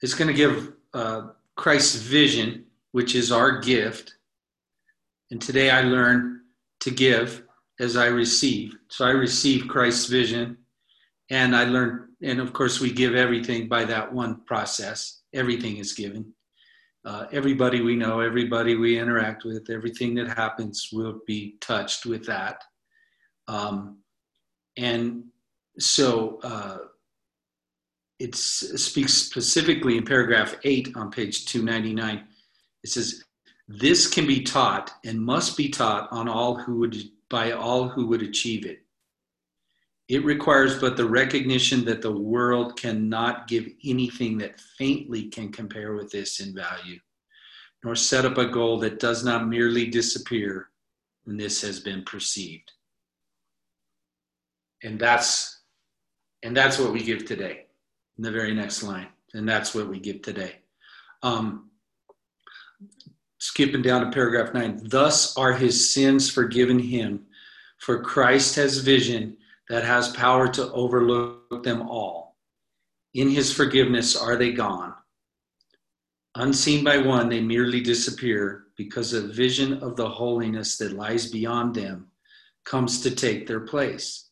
it's 0.00 0.14
going 0.14 0.28
to 0.28 0.34
give 0.34 0.72
uh, 0.92 1.28
Christ's 1.56 1.96
vision, 1.96 2.66
which 2.92 3.14
is 3.14 3.32
our 3.32 3.60
gift. 3.60 4.14
And 5.30 5.40
today 5.40 5.70
I 5.70 5.82
learn 5.82 6.42
to 6.80 6.90
give 6.90 7.44
as 7.80 7.96
I 7.96 8.06
receive. 8.06 8.76
So 8.88 9.04
I 9.04 9.10
receive 9.10 9.68
Christ's 9.68 10.06
vision 10.06 10.58
and 11.30 11.56
I 11.56 11.64
learn, 11.64 12.10
and 12.22 12.40
of 12.40 12.52
course, 12.52 12.80
we 12.80 12.92
give 12.92 13.14
everything 13.14 13.68
by 13.68 13.84
that 13.86 14.12
one 14.12 14.42
process. 14.44 15.22
Everything 15.32 15.78
is 15.78 15.94
given. 15.94 16.32
Uh, 17.04 17.26
everybody 17.32 17.82
we 17.82 17.96
know, 17.96 18.20
everybody 18.20 18.76
we 18.76 18.98
interact 18.98 19.44
with, 19.44 19.68
everything 19.68 20.14
that 20.14 20.28
happens 20.28 20.88
will 20.92 21.20
be 21.26 21.56
touched 21.60 22.06
with 22.06 22.24
that. 22.24 22.62
Um, 23.46 23.98
and 24.78 25.24
so, 25.78 26.40
uh, 26.42 26.78
it 28.20 28.34
speaks 28.34 29.12
specifically 29.12 29.98
in 29.98 30.04
paragraph 30.04 30.54
8 30.64 30.92
on 30.94 31.10
page 31.10 31.46
299. 31.46 32.24
It 32.82 32.90
says, 32.90 33.24
This 33.68 34.06
can 34.06 34.26
be 34.26 34.42
taught 34.42 34.92
and 35.04 35.20
must 35.20 35.56
be 35.56 35.68
taught 35.68 36.08
on 36.12 36.28
all 36.28 36.56
who 36.56 36.78
would, 36.78 36.96
by 37.28 37.52
all 37.52 37.88
who 37.88 38.06
would 38.06 38.22
achieve 38.22 38.64
it. 38.64 38.83
It 40.08 40.24
requires 40.24 40.78
but 40.78 40.96
the 40.96 41.08
recognition 41.08 41.84
that 41.86 42.02
the 42.02 42.12
world 42.12 42.78
cannot 42.78 43.48
give 43.48 43.68
anything 43.84 44.36
that 44.38 44.60
faintly 44.60 45.28
can 45.28 45.50
compare 45.50 45.94
with 45.94 46.10
this 46.10 46.40
in 46.40 46.54
value, 46.54 46.98
nor 47.82 47.94
set 47.94 48.26
up 48.26 48.36
a 48.36 48.46
goal 48.46 48.78
that 48.80 49.00
does 49.00 49.24
not 49.24 49.48
merely 49.48 49.86
disappear 49.86 50.68
when 51.24 51.38
this 51.38 51.62
has 51.62 51.80
been 51.80 52.02
perceived. 52.04 52.70
And 54.82 54.98
that's 54.98 55.62
and 56.42 56.54
that's 56.54 56.78
what 56.78 56.92
we 56.92 57.02
give 57.02 57.24
today. 57.24 57.64
In 58.18 58.24
the 58.24 58.30
very 58.30 58.54
next 58.54 58.82
line. 58.82 59.08
And 59.32 59.48
that's 59.48 59.74
what 59.74 59.88
we 59.88 59.98
give 59.98 60.20
today. 60.20 60.56
Um, 61.22 61.70
skipping 63.38 63.80
down 63.80 64.04
to 64.04 64.10
paragraph 64.10 64.52
nine. 64.52 64.78
Thus 64.84 65.36
are 65.38 65.54
his 65.54 65.92
sins 65.92 66.30
forgiven 66.30 66.78
him, 66.78 67.26
for 67.78 68.02
Christ 68.02 68.56
has 68.56 68.78
vision 68.78 69.38
that 69.68 69.84
has 69.84 70.08
power 70.10 70.48
to 70.48 70.72
overlook 70.72 71.62
them 71.62 71.82
all. 71.82 72.36
In 73.14 73.30
his 73.30 73.52
forgiveness 73.52 74.16
are 74.16 74.36
they 74.36 74.52
gone. 74.52 74.94
Unseen 76.34 76.82
by 76.84 76.98
one, 76.98 77.28
they 77.28 77.40
merely 77.40 77.80
disappear 77.80 78.64
because 78.76 79.12
a 79.12 79.28
vision 79.28 79.74
of 79.82 79.96
the 79.96 80.08
holiness 80.08 80.76
that 80.78 80.92
lies 80.92 81.30
beyond 81.30 81.74
them 81.74 82.08
comes 82.64 83.00
to 83.02 83.14
take 83.14 83.46
their 83.46 83.60
place. 83.60 84.30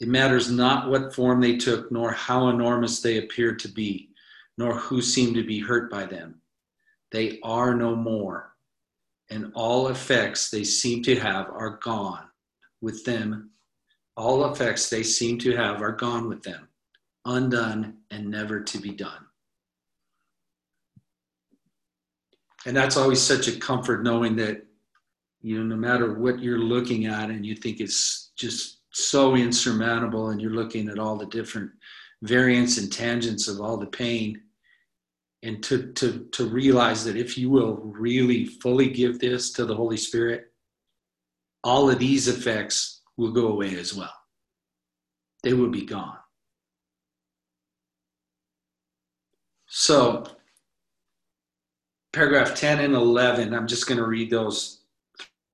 It 0.00 0.08
matters 0.08 0.50
not 0.50 0.88
what 0.88 1.14
form 1.14 1.40
they 1.40 1.58
took, 1.58 1.92
nor 1.92 2.12
how 2.12 2.48
enormous 2.48 3.02
they 3.02 3.18
appeared 3.18 3.58
to 3.60 3.68
be, 3.68 4.10
nor 4.56 4.74
who 4.74 5.02
seemed 5.02 5.34
to 5.34 5.44
be 5.44 5.60
hurt 5.60 5.90
by 5.90 6.06
them. 6.06 6.40
They 7.12 7.38
are 7.42 7.74
no 7.74 7.94
more, 7.94 8.54
and 9.28 9.52
all 9.54 9.88
effects 9.88 10.48
they 10.48 10.64
seem 10.64 11.02
to 11.02 11.18
have 11.18 11.50
are 11.50 11.78
gone 11.82 12.24
with 12.80 13.04
them. 13.04 13.50
All 14.20 14.44
effects 14.52 14.90
they 14.90 15.02
seem 15.02 15.38
to 15.38 15.56
have 15.56 15.80
are 15.80 15.92
gone 15.92 16.28
with 16.28 16.42
them, 16.42 16.68
undone 17.24 17.96
and 18.10 18.30
never 18.30 18.60
to 18.60 18.78
be 18.78 18.90
done. 18.90 19.24
And 22.66 22.76
that's 22.76 22.98
always 22.98 23.22
such 23.22 23.48
a 23.48 23.58
comfort 23.58 24.02
knowing 24.02 24.36
that, 24.36 24.62
you 25.40 25.56
know, 25.56 25.64
no 25.64 25.76
matter 25.76 26.12
what 26.12 26.42
you're 26.42 26.58
looking 26.58 27.06
at 27.06 27.30
and 27.30 27.46
you 27.46 27.54
think 27.54 27.80
it's 27.80 28.32
just 28.36 28.80
so 28.90 29.36
insurmountable 29.36 30.28
and 30.28 30.38
you're 30.38 30.50
looking 30.50 30.90
at 30.90 30.98
all 30.98 31.16
the 31.16 31.24
different 31.24 31.70
variants 32.20 32.76
and 32.76 32.92
tangents 32.92 33.48
of 33.48 33.62
all 33.62 33.78
the 33.78 33.86
pain 33.86 34.38
and 35.42 35.62
to 35.62 35.92
to 35.94 36.28
to 36.32 36.44
realize 36.44 37.06
that 37.06 37.16
if 37.16 37.38
you 37.38 37.48
will 37.48 37.76
really 37.76 38.44
fully 38.44 38.90
give 38.90 39.18
this 39.18 39.50
to 39.52 39.64
the 39.64 39.74
holy 39.74 39.96
spirit 39.96 40.52
all 41.64 41.88
of 41.88 41.98
these 41.98 42.28
effects 42.28 42.99
will 43.20 43.32
go 43.32 43.48
away 43.48 43.78
as 43.78 43.94
well. 43.94 44.12
They 45.42 45.52
will 45.52 45.68
be 45.68 45.84
gone. 45.84 46.16
So 49.66 50.24
paragraph 52.12 52.56
10 52.56 52.80
and 52.80 52.94
11 52.94 53.54
i'm 53.54 53.68
just 53.68 53.86
going 53.86 53.96
to 53.96 54.04
read 54.04 54.28
those 54.30 54.80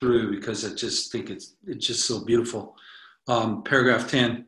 through 0.00 0.34
because 0.34 0.64
i 0.64 0.74
just 0.74 1.12
think 1.12 1.28
it's 1.28 1.56
it's 1.66 1.86
just 1.86 2.06
so 2.06 2.24
beautiful. 2.24 2.76
Um, 3.28 3.62
paragraph 3.62 4.08
10 4.08 4.46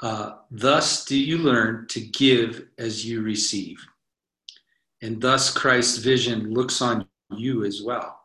uh, 0.00 0.36
thus 0.50 1.04
do 1.04 1.18
you 1.18 1.38
learn 1.38 1.86
to 1.88 2.00
give 2.00 2.66
as 2.78 3.04
you 3.04 3.20
receive. 3.22 3.78
And 5.02 5.20
thus 5.20 5.52
christ's 5.52 5.98
vision 5.98 6.54
looks 6.54 6.80
on 6.80 7.06
you 7.30 7.64
as 7.64 7.82
well. 7.82 8.18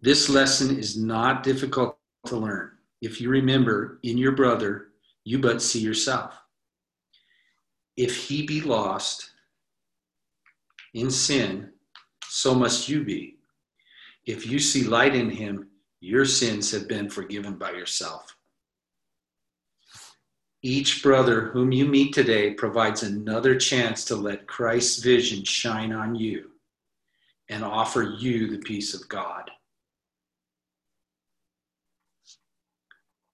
This 0.00 0.28
lesson 0.28 0.78
is 0.78 0.96
not 0.96 1.42
difficult 1.42 1.99
to 2.26 2.36
learn 2.36 2.70
if 3.00 3.20
you 3.20 3.28
remember 3.28 3.98
in 4.02 4.18
your 4.18 4.32
brother 4.32 4.88
you 5.24 5.38
but 5.38 5.62
see 5.62 5.80
yourself 5.80 6.40
if 7.96 8.16
he 8.28 8.46
be 8.46 8.60
lost 8.60 9.30
in 10.94 11.10
sin 11.10 11.70
so 12.28 12.54
must 12.54 12.88
you 12.88 13.04
be 13.04 13.36
if 14.26 14.46
you 14.46 14.58
see 14.58 14.84
light 14.84 15.14
in 15.14 15.30
him 15.30 15.70
your 16.00 16.24
sins 16.24 16.70
have 16.70 16.88
been 16.88 17.10
forgiven 17.10 17.56
by 17.56 17.72
yourself. 17.72 18.34
Each 20.62 21.02
brother 21.02 21.48
whom 21.48 21.72
you 21.72 21.86
meet 21.86 22.14
today 22.14 22.54
provides 22.54 23.02
another 23.02 23.58
chance 23.58 24.04
to 24.06 24.16
let 24.16 24.46
Christ's 24.46 25.02
vision 25.02 25.44
shine 25.44 25.92
on 25.92 26.14
you 26.14 26.50
and 27.50 27.62
offer 27.62 28.02
you 28.18 28.50
the 28.50 28.58
peace 28.58 28.94
of 28.94 29.08
God. 29.08 29.50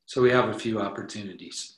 So 0.06 0.22
we 0.22 0.30
have 0.30 0.48
a 0.48 0.58
few 0.58 0.80
opportunities. 0.80 1.76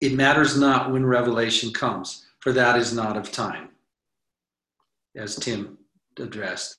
It 0.00 0.12
matters 0.14 0.58
not 0.58 0.92
when 0.92 1.06
revelation 1.06 1.72
comes, 1.72 2.26
for 2.40 2.52
that 2.52 2.78
is 2.78 2.92
not 2.92 3.16
of 3.16 3.32
time, 3.32 3.70
as 5.16 5.36
Tim 5.36 5.78
addressed. 6.18 6.76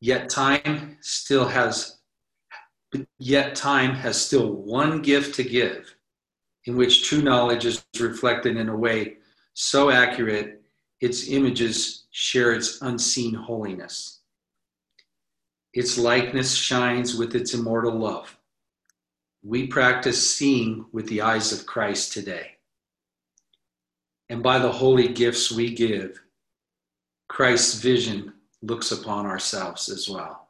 Yet 0.00 0.28
time 0.28 0.98
still 1.00 1.46
has 1.46 1.98
yet 3.18 3.56
time 3.56 3.92
has 3.94 4.20
still 4.20 4.52
one 4.52 5.02
gift 5.02 5.34
to 5.36 5.42
give 5.42 5.96
in 6.66 6.76
which 6.76 7.08
true 7.08 7.22
knowledge 7.22 7.64
is 7.66 7.84
reflected 7.98 8.56
in 8.56 8.68
a 8.68 8.76
way 8.76 9.16
so 9.54 9.90
accurate 9.90 10.62
its 11.00 11.28
images 11.28 12.06
share 12.10 12.52
its 12.52 12.80
unseen 12.82 13.34
holiness. 13.34 14.20
Its 15.72 15.98
likeness 15.98 16.54
shines 16.54 17.16
with 17.16 17.34
its 17.34 17.54
immortal 17.54 17.92
love. 17.92 18.36
We 19.44 19.66
practice 19.66 20.34
seeing 20.34 20.86
with 20.92 21.06
the 21.06 21.20
eyes 21.20 21.52
of 21.52 21.66
Christ 21.66 22.14
today. 22.14 22.52
And 24.30 24.42
by 24.42 24.58
the 24.58 24.72
holy 24.72 25.08
gifts 25.08 25.52
we 25.52 25.74
give, 25.74 26.18
Christ's 27.28 27.74
vision 27.74 28.32
looks 28.62 28.90
upon 28.90 29.26
ourselves 29.26 29.90
as 29.90 30.08
well. 30.08 30.48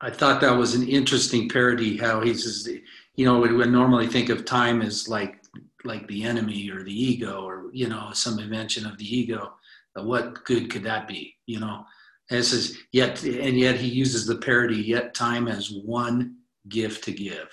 I 0.00 0.10
thought 0.10 0.40
that 0.40 0.56
was 0.56 0.74
an 0.74 0.86
interesting 0.88 1.48
parody. 1.48 1.96
How 1.96 2.20
he 2.20 2.34
says, 2.34 2.68
you 3.14 3.24
know, 3.24 3.38
we 3.38 3.48
normally 3.66 4.08
think 4.08 4.28
of 4.28 4.44
time 4.44 4.82
as 4.82 5.08
like 5.08 5.42
like 5.84 6.06
the 6.08 6.24
enemy 6.24 6.70
or 6.70 6.82
the 6.82 6.92
ego, 6.92 7.46
or 7.46 7.70
you 7.72 7.88
know, 7.88 8.10
some 8.12 8.38
invention 8.40 8.84
of 8.84 8.98
the 8.98 9.16
ego. 9.16 9.54
What 9.94 10.44
good 10.44 10.70
could 10.70 10.82
that 10.82 11.08
be? 11.08 11.36
You 11.46 11.60
know, 11.60 11.86
and 12.30 12.40
it 12.40 12.44
says 12.44 12.76
yet, 12.92 13.22
and 13.22 13.58
yet 13.58 13.76
he 13.76 13.88
uses 13.88 14.26
the 14.26 14.36
parody. 14.36 14.76
Yet 14.76 15.14
time 15.14 15.46
has 15.46 15.70
one 15.70 16.36
gift 16.68 17.04
to 17.04 17.12
give. 17.12 17.48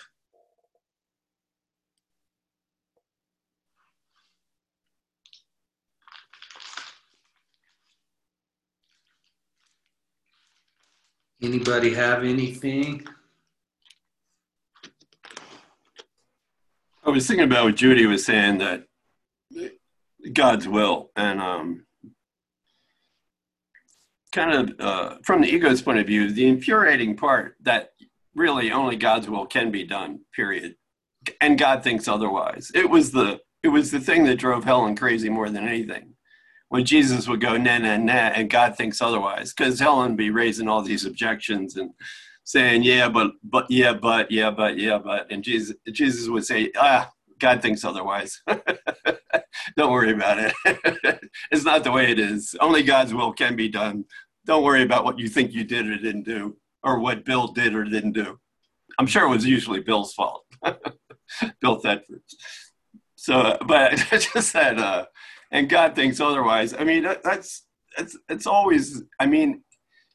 Anybody 11.41 11.93
have 11.93 12.23
anything? 12.23 13.05
I 17.05 17.09
was 17.09 17.27
thinking 17.27 17.43
about 17.43 17.65
what 17.65 17.75
Judy 17.75 18.05
was 18.05 18.25
saying 18.25 18.59
that 18.59 18.85
God's 20.31 20.69
will 20.69 21.11
and 21.17 21.41
um, 21.41 21.85
kind 24.33 24.53
of 24.53 24.79
uh, 24.79 25.15
from 25.23 25.41
the 25.41 25.47
ego's 25.47 25.81
point 25.81 25.99
of 25.99 26.07
view, 26.07 26.31
the 26.31 26.47
infuriating 26.47 27.15
part 27.15 27.55
that 27.61 27.89
really 28.35 28.71
only 28.71 28.95
God's 28.95 29.29
will 29.29 29.45
can 29.45 29.71
be 29.71 29.83
done. 29.83 30.21
Period. 30.35 30.75
And 31.39 31.57
God 31.57 31.83
thinks 31.83 32.07
otherwise. 32.07 32.71
It 32.75 32.89
was 32.89 33.11
the 33.11 33.39
it 33.61 33.69
was 33.69 33.91
the 33.91 33.99
thing 33.99 34.25
that 34.25 34.39
drove 34.39 34.65
Helen 34.65 34.95
crazy 34.95 35.29
more 35.29 35.49
than 35.49 35.67
anything 35.67 36.13
when 36.73 36.85
Jesus 36.85 37.27
would 37.27 37.39
go 37.39 37.55
na 37.55 37.77
na 37.77 37.97
na, 37.97 38.13
and 38.33 38.49
God 38.49 38.75
thinks 38.75 38.99
otherwise, 38.99 39.53
because 39.53 39.79
Helen 39.79 40.15
be 40.15 40.31
raising 40.31 40.67
all 40.67 40.81
these 40.81 41.05
objections 41.05 41.77
and 41.77 41.91
saying 42.45 42.81
yeah 42.81 43.07
but 43.07 43.33
but 43.43 43.69
yeah 43.69 43.93
but 43.93 44.31
yeah 44.31 44.49
but 44.49 44.75
yeah 44.79 44.97
but 44.97 45.31
and 45.31 45.43
Jesus 45.43 45.75
Jesus 45.91 46.27
would 46.27 46.43
say 46.43 46.71
ah 46.75 47.11
God 47.37 47.61
thinks 47.61 47.83
otherwise. 47.83 48.41
Don't 49.77 49.91
worry 49.91 50.11
about 50.11 50.37
it. 50.39 50.53
it's 51.51 51.65
not 51.65 51.83
the 51.83 51.91
way 51.91 52.11
it 52.11 52.19
is. 52.19 52.55
Only 52.59 52.83
God's 52.83 53.13
will 53.13 53.33
can 53.33 53.55
be 53.55 53.69
done. 53.69 54.05
Don't 54.45 54.63
worry 54.63 54.83
about 54.83 55.05
what 55.05 55.19
you 55.19 55.27
think 55.27 55.53
you 55.53 55.63
did 55.63 55.87
or 55.87 55.97
didn't 55.97 56.23
do, 56.23 56.57
or 56.83 56.99
what 56.99 57.25
Bill 57.25 57.47
did 57.47 57.73
or 57.73 57.83
didn't 57.83 58.11
do. 58.11 58.39
I'm 58.99 59.07
sure 59.07 59.25
it 59.25 59.29
was 59.29 59.45
usually 59.45 59.79
Bill's 59.79 60.13
fault. 60.13 60.45
Bill 61.61 61.79
Thetford. 61.79 62.21
So, 63.15 63.57
but 63.67 63.93
I 64.11 64.17
just 64.17 64.53
that 64.53 64.77
uh, 64.77 65.05
and 65.51 65.69
God 65.69 65.95
thinks 65.95 66.19
otherwise. 66.19 66.73
I 66.77 66.83
mean, 66.83 67.03
that's 67.23 67.65
it's 67.97 68.17
it's 68.27 68.47
always. 68.47 69.03
I 69.19 69.25
mean, 69.25 69.63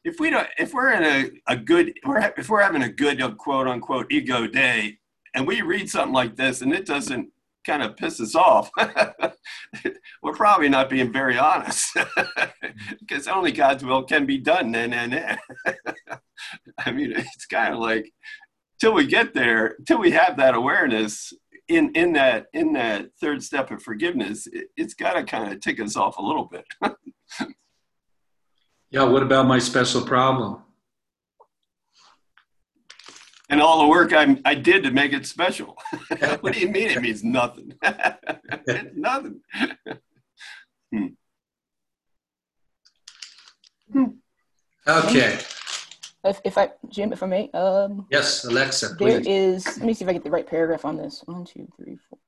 if 0.03 0.19
we 0.19 0.29
don't, 0.29 0.47
if 0.57 0.73
we're 0.73 0.91
in 0.91 1.03
a, 1.03 1.53
a 1.53 1.57
good, 1.57 1.93
if 2.37 2.49
we're 2.49 2.61
having 2.61 2.83
a 2.83 2.89
good 2.89 3.21
quote 3.37 3.67
unquote 3.67 4.11
ego 4.11 4.47
day, 4.47 4.99
and 5.33 5.47
we 5.47 5.61
read 5.61 5.89
something 5.89 6.13
like 6.13 6.35
this, 6.35 6.61
and 6.61 6.73
it 6.73 6.85
doesn't 6.85 7.29
kind 7.65 7.83
of 7.83 7.97
piss 7.97 8.19
us 8.19 8.35
off, 8.35 8.69
we're 10.23 10.33
probably 10.33 10.69
not 10.69 10.89
being 10.89 11.11
very 11.11 11.37
honest, 11.37 11.97
because 12.99 13.27
only 13.27 13.51
God's 13.51 13.83
will 13.83 14.03
can 14.03 14.25
be 14.25 14.37
done. 14.37 14.73
And 14.75 14.93
and 14.93 15.13
I 16.79 16.91
mean, 16.91 17.11
it's 17.11 17.45
kind 17.45 17.73
of 17.73 17.79
like 17.79 18.11
till 18.79 18.93
we 18.93 19.05
get 19.05 19.33
there, 19.33 19.75
till 19.87 19.99
we 19.99 20.11
have 20.11 20.37
that 20.37 20.55
awareness, 20.55 21.33
in 21.67 21.91
in 21.95 22.13
that 22.13 22.47
in 22.53 22.73
that 22.73 23.09
third 23.21 23.43
step 23.43 23.71
of 23.71 23.83
forgiveness, 23.83 24.47
it, 24.47 24.67
has 24.77 24.93
got 24.93 25.13
to 25.13 25.23
kind 25.23 25.51
of 25.51 25.59
tick 25.61 25.79
us 25.79 25.95
off 25.95 26.17
a 26.17 26.21
little 26.21 26.45
bit. 26.45 26.65
yeah. 28.89 29.03
What 29.03 29.23
about 29.23 29.47
my 29.47 29.59
special 29.59 30.05
problem? 30.05 30.63
And 33.49 33.61
all 33.61 33.81
the 33.81 33.87
work 33.87 34.13
I, 34.13 34.37
I 34.45 34.55
did 34.55 34.83
to 34.83 34.91
make 34.91 35.11
it 35.13 35.25
special. 35.25 35.77
what 36.41 36.53
do 36.53 36.59
you 36.59 36.69
mean 36.69 36.89
it 36.89 37.01
means 37.01 37.23
nothing? 37.23 37.73
it's 37.83 38.95
nothing. 38.95 39.41
Hmm. 43.91 44.05
Okay. 44.87 45.39
If, 46.23 46.41
if 46.43 46.57
I, 46.57 46.69
Jim, 46.89 47.13
if 47.13 47.23
I 47.23 47.25
may, 47.25 47.49
um, 47.51 48.05
Yes, 48.11 48.43
Alexa, 48.45 48.89
there 48.99 49.21
please. 49.21 49.27
is, 49.27 49.65
let 49.77 49.85
me 49.85 49.93
see 49.93 50.03
if 50.03 50.09
I 50.09 50.13
get 50.13 50.23
the 50.23 50.29
right 50.29 50.45
paragraph 50.45 50.85
on 50.85 50.97
this. 50.97 51.21
One, 51.25 51.45
two, 51.45 51.67
three, 51.77 51.97
four. 52.09 52.19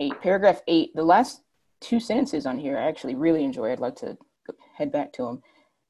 Eight, 0.00 0.20
paragraph 0.20 0.60
eight. 0.66 0.90
The 0.94 1.04
last 1.04 1.42
two 1.80 2.00
sentences 2.00 2.44
on 2.44 2.58
here 2.58 2.76
I 2.76 2.88
actually 2.88 3.14
really 3.14 3.44
enjoy. 3.44 3.70
I'd 3.70 3.78
like 3.78 3.96
to 3.96 4.18
head 4.76 4.90
back 4.90 5.12
to 5.14 5.22
them. 5.22 5.42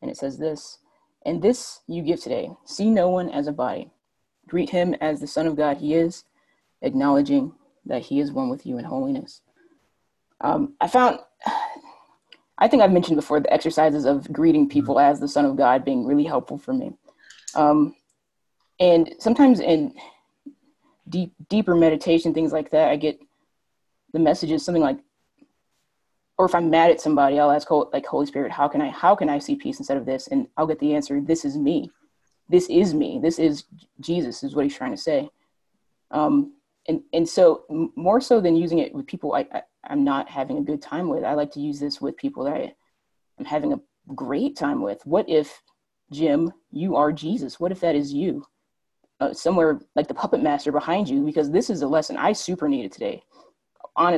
And 0.03 0.11
it 0.11 0.19
says 0.19 0.37
this, 0.37 0.79
and 1.25 1.43
this 1.43 1.81
you 1.87 2.03
give 2.03 2.21
today. 2.21 2.51
See 2.65 2.91
no 2.91 3.09
one 3.09 3.31
as 3.31 3.47
a 3.47 3.53
body. 3.53 3.91
Greet 4.47 4.71
him 4.71 4.95
as 5.01 5.21
the 5.21 5.27
Son 5.27 5.47
of 5.47 5.57
God 5.57 5.79
he 5.79 5.95
is, 5.95 6.25
acknowledging 6.83 7.53
that 7.87 8.03
he 8.03 8.21
is 8.21 8.33
one 8.33 8.49
with 8.51 8.67
you 8.67 8.79
in 8.79 8.85
holiness. 8.85 9.41
Um, 10.41 10.75
I 10.81 10.89
found, 10.89 11.19
I 12.59 12.69
think 12.69 12.83
I've 12.83 12.93
mentioned 12.93 13.17
before 13.17 13.41
the 13.41 13.53
exercises 13.53 14.05
of 14.05 14.31
greeting 14.33 14.69
people 14.69 15.01
as 15.01 15.19
the 15.19 15.29
Son 15.29 15.45
of 15.45 15.57
God 15.57 15.85
being 15.85 16.07
really 16.07 16.25
helpful 16.25 16.59
for 16.59 16.73
me. 16.73 16.93
Um, 17.55 17.95
and 18.79 19.15
sometimes 19.19 19.61
in 19.61 19.95
deep, 21.09 21.33
deeper 21.49 21.75
meditation, 21.75 22.35
things 22.35 22.53
like 22.53 22.71
that, 22.71 22.91
I 22.91 22.97
get 22.97 23.19
the 24.13 24.19
messages 24.19 24.65
something 24.65 24.83
like, 24.83 24.99
or 26.37 26.47
if 26.47 26.55
I'm 26.55 26.71
mad 26.71 26.91
at 26.91 27.01
somebody, 27.01 27.39
I'll 27.39 27.51
ask 27.51 27.71
like 27.71 28.07
Holy 28.07 28.27
Spirit, 28.27 28.51
how 28.51 28.69
can 28.69 28.81
I 28.81 28.89
how 28.89 29.15
can 29.15 29.29
I 29.29 29.39
see 29.39 29.57
peace 29.57 29.79
instead 29.79 29.97
of 29.97 30.07
this? 30.07 30.27
And 30.29 30.49
I'll 30.57 30.67
get 30.67 30.79
the 30.81 30.95
answer, 30.95 31.21
this 31.21 31.45
is 31.45 31.57
me. 31.57 31.91
This 32.49 32.69
is 32.69 32.93
me. 32.93 33.21
This 33.23 33.39
is 33.39 33.65
Jesus 34.01 34.43
is 34.43 34.55
what 34.55 34.65
he's 34.65 34.77
trying 34.77 34.91
to 34.91 35.01
say. 35.01 35.29
Um, 36.11 36.55
and 36.89 37.03
and 37.13 37.29
so 37.29 37.65
more 37.97 38.21
so 38.21 38.41
than 38.41 38.57
using 38.57 38.79
it 38.79 38.95
with 38.95 39.07
people 39.07 39.35
I, 39.35 39.47
I 39.53 39.63
I'm 39.85 40.03
not 40.05 40.29
having 40.29 40.59
a 40.59 40.63
good 40.63 40.83
time 40.83 41.09
with, 41.09 41.25
I 41.25 41.35
like 41.35 41.53
to 41.53 41.61
use 41.61 41.79
this 41.79 42.01
with 42.01 42.17
people 42.17 42.45
that 42.45 42.55
I, 42.55 42.75
I'm 43.39 43.45
having 43.45 43.73
a 43.73 43.81
great 44.15 44.57
time 44.57 44.83
with. 44.83 45.05
What 45.05 45.29
if 45.29 45.63
Jim, 46.11 46.53
you 46.71 46.97
are 46.97 47.13
Jesus? 47.13 47.61
What 47.61 47.73
if 47.73 47.81
that 47.81 47.95
is 47.95 48.13
you? 48.13 48.45
Uh, 49.21 49.33
somewhere 49.33 49.81
like 49.95 50.09
the 50.09 50.15
puppet 50.15 50.43
master 50.43 50.73
behind 50.73 51.09
you, 51.09 51.23
because 51.25 51.51
this 51.51 51.71
is 51.71 51.83
a 51.83 51.87
lesson 51.87 52.17
I 52.17 52.33
super 52.33 52.69
needed 52.69 52.93
today 52.93 53.23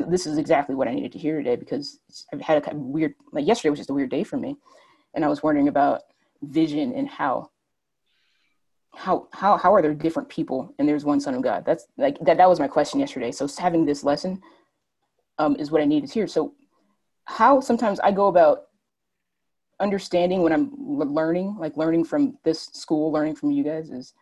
this 0.08 0.26
is 0.26 0.38
exactly 0.38 0.74
what 0.74 0.88
I 0.88 0.94
needed 0.94 1.12
to 1.12 1.18
hear 1.18 1.38
today 1.38 1.56
because 1.56 2.00
I've 2.32 2.40
had 2.40 2.58
a 2.58 2.60
kind 2.60 2.76
of 2.76 2.82
weird 2.82 3.14
like 3.32 3.46
yesterday 3.46 3.70
was 3.70 3.78
just 3.78 3.90
a 3.90 3.94
weird 3.94 4.10
day 4.10 4.24
for 4.24 4.36
me, 4.36 4.56
and 5.14 5.24
I 5.24 5.28
was 5.28 5.42
wondering 5.42 5.68
about 5.68 6.02
vision 6.42 6.92
and 6.92 7.08
how 7.08 7.50
how 8.94 9.28
how 9.32 9.56
how 9.56 9.74
are 9.74 9.82
there 9.82 9.94
different 9.94 10.28
people 10.28 10.74
and 10.78 10.88
there's 10.88 11.04
one 11.04 11.20
Son 11.20 11.34
of 11.34 11.42
God? 11.42 11.64
That's 11.66 11.86
like 11.98 12.18
that 12.20 12.38
that 12.38 12.48
was 12.48 12.58
my 12.58 12.68
question 12.68 13.00
yesterday. 13.00 13.32
So 13.32 13.46
having 13.58 13.84
this 13.84 14.02
lesson 14.02 14.40
um, 15.38 15.56
is 15.56 15.70
what 15.70 15.82
I 15.82 15.84
needed 15.84 16.08
to 16.08 16.14
hear. 16.14 16.26
So 16.26 16.54
how 17.24 17.60
sometimes 17.60 18.00
I 18.00 18.12
go 18.12 18.28
about 18.28 18.62
understanding 19.80 20.42
when 20.42 20.52
I'm 20.52 20.72
learning, 20.78 21.56
like 21.58 21.76
learning 21.76 22.04
from 22.04 22.38
this 22.44 22.70
school, 22.72 23.12
learning 23.12 23.36
from 23.36 23.50
you 23.50 23.62
guys, 23.62 23.90
is 23.90 24.14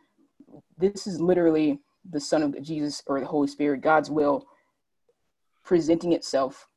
this 0.77 1.07
is 1.07 1.21
literally 1.21 1.79
the 2.11 2.21
Son 2.21 2.43
of 2.43 2.61
Jesus 2.61 3.03
or 3.07 3.21
the 3.21 3.27
Holy 3.27 3.47
Spirit, 3.47 3.81
God's 3.81 4.11
will 4.11 4.47
presenting 5.65 6.13
itself, 6.13 6.69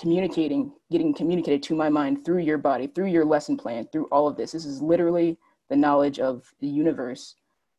communicating, 0.00 0.72
getting 0.90 1.14
communicated 1.14 1.62
to 1.64 1.74
my 1.74 1.88
mind 1.88 2.24
through 2.24 2.38
your 2.38 2.58
body, 2.58 2.86
through 2.86 3.06
your 3.08 3.24
lesson 3.24 3.56
plan, 3.56 3.86
through 3.92 4.06
all 4.06 4.26
of 4.26 4.36
this. 4.36 4.52
This 4.52 4.64
is 4.64 4.80
literally 4.80 5.38
the 5.68 5.76
knowledge 5.76 6.18
of 6.18 6.52
the 6.60 6.68
universe. 6.68 7.34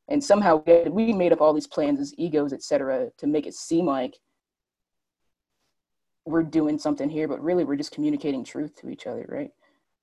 And 0.07 0.23
somehow 0.23 0.63
we 0.89 1.13
made 1.13 1.31
up 1.31 1.41
all 1.41 1.53
these 1.53 1.67
plans 1.67 1.99
as 1.99 2.13
egos, 2.17 2.53
etc., 2.53 3.09
to 3.17 3.27
make 3.27 3.45
it 3.45 3.53
seem 3.53 3.85
like 3.85 4.15
we're 6.25 6.43
doing 6.43 6.77
something 6.77 7.09
here, 7.09 7.27
but 7.27 7.43
really 7.43 7.63
we're 7.63 7.75
just 7.75 7.91
communicating 7.91 8.43
truth 8.43 8.75
to 8.75 8.89
each 8.89 9.07
other, 9.07 9.25
right? 9.27 9.51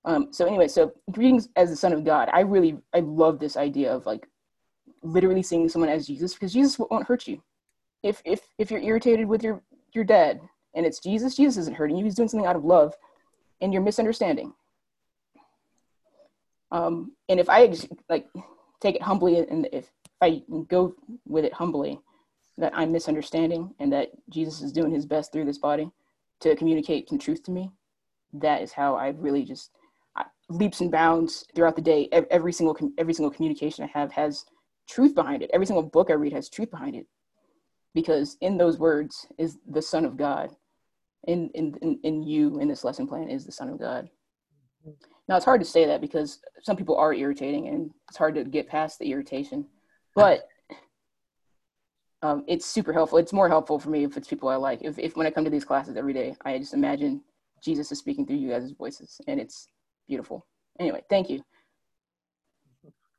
Um, 0.04 0.28
so 0.32 0.46
anyway, 0.46 0.68
so 0.68 0.92
greetings 1.10 1.48
as 1.56 1.70
the 1.70 1.76
Son 1.76 1.92
of 1.92 2.04
God. 2.04 2.28
I 2.32 2.40
really, 2.40 2.78
I 2.94 3.00
love 3.00 3.38
this 3.38 3.56
idea 3.56 3.92
of 3.92 4.06
like 4.06 4.26
literally 5.02 5.42
seeing 5.42 5.68
someone 5.68 5.90
as 5.90 6.06
Jesus 6.06 6.34
because 6.34 6.52
Jesus 6.52 6.78
won't 6.78 7.06
hurt 7.06 7.26
you. 7.26 7.42
If 8.02 8.22
if 8.24 8.40
if 8.58 8.70
you're 8.70 8.80
irritated 8.80 9.26
with 9.26 9.42
your 9.42 9.62
your 9.96 10.04
dead 10.04 10.40
and 10.76 10.84
it's 10.84 11.00
Jesus, 11.00 11.34
Jesus 11.34 11.56
isn't 11.56 11.76
hurting 11.76 11.96
you. 11.96 12.04
He's 12.04 12.14
doing 12.14 12.28
something 12.28 12.46
out 12.46 12.54
of 12.54 12.64
love, 12.64 12.94
and 13.60 13.72
you're 13.72 13.82
misunderstanding. 13.82 14.52
Um, 16.70 17.12
and 17.28 17.40
if 17.40 17.48
I 17.48 17.72
like 18.10 18.28
take 18.80 18.94
it 18.94 19.02
humbly, 19.02 19.38
and 19.38 19.66
if 19.72 19.90
I 20.20 20.42
go 20.68 20.94
with 21.26 21.46
it 21.46 21.54
humbly, 21.54 21.98
that 22.58 22.72
I'm 22.76 22.92
misunderstanding 22.92 23.74
and 23.80 23.92
that 23.92 24.10
Jesus 24.28 24.60
is 24.60 24.72
doing 24.72 24.92
his 24.92 25.06
best 25.06 25.32
through 25.32 25.46
this 25.46 25.58
body 25.58 25.90
to 26.40 26.54
communicate 26.56 27.08
some 27.08 27.18
truth 27.18 27.42
to 27.44 27.50
me, 27.50 27.70
that 28.34 28.62
is 28.62 28.72
how 28.72 28.94
I 28.94 29.08
really 29.08 29.44
just 29.44 29.70
I, 30.14 30.24
leaps 30.50 30.82
and 30.82 30.90
bounds 30.90 31.46
throughout 31.54 31.76
the 31.76 31.82
day. 31.82 32.08
Ev- 32.12 32.26
Every 32.30 32.52
single 32.52 32.76
every 32.98 33.14
single 33.14 33.30
communication 33.30 33.84
I 33.84 33.98
have 33.98 34.12
has 34.12 34.44
truth 34.86 35.14
behind 35.14 35.42
it. 35.42 35.50
Every 35.54 35.66
single 35.66 35.82
book 35.82 36.10
I 36.10 36.14
read 36.14 36.34
has 36.34 36.50
truth 36.50 36.70
behind 36.70 36.96
it, 36.96 37.06
because 37.96 38.36
in 38.42 38.58
those 38.58 38.78
words 38.78 39.26
is 39.38 39.58
the 39.70 39.80
Son 39.80 40.04
of 40.04 40.18
God. 40.18 40.50
In 41.26 41.50
in 41.54 41.74
in, 41.80 41.98
in 42.04 42.22
you 42.22 42.60
in 42.60 42.68
this 42.68 42.84
lesson 42.84 43.08
plan 43.08 43.28
is 43.28 43.46
the 43.46 43.50
Son 43.50 43.70
of 43.70 43.80
God. 43.80 44.08
Now 45.28 45.36
it's 45.36 45.46
hard 45.46 45.62
to 45.62 45.66
say 45.66 45.86
that 45.86 46.02
because 46.02 46.38
some 46.62 46.76
people 46.76 46.96
are 46.96 47.14
irritating 47.14 47.66
and 47.68 47.90
it's 48.08 48.18
hard 48.18 48.34
to 48.36 48.44
get 48.44 48.68
past 48.68 48.98
the 49.00 49.10
irritation, 49.10 49.66
but 50.14 50.46
um, 52.22 52.44
it's 52.46 52.66
super 52.66 52.92
helpful. 52.92 53.18
It's 53.18 53.32
more 53.32 53.48
helpful 53.48 53.80
for 53.80 53.88
me 53.88 54.04
if 54.04 54.16
it's 54.16 54.28
people 54.28 54.50
I 54.50 54.56
like. 54.56 54.82
If, 54.82 54.98
if 54.98 55.16
when 55.16 55.26
I 55.26 55.30
come 55.30 55.44
to 55.44 55.50
these 55.50 55.64
classes 55.64 55.96
every 55.96 56.12
day, 56.12 56.36
I 56.44 56.58
just 56.58 56.74
imagine 56.74 57.22
Jesus 57.64 57.90
is 57.90 57.98
speaking 57.98 58.26
through 58.26 58.36
you 58.36 58.50
guys' 58.50 58.70
voices, 58.72 59.20
and 59.26 59.40
it's 59.40 59.68
beautiful. 60.06 60.46
Anyway, 60.78 61.02
thank 61.08 61.30
you. 61.30 61.42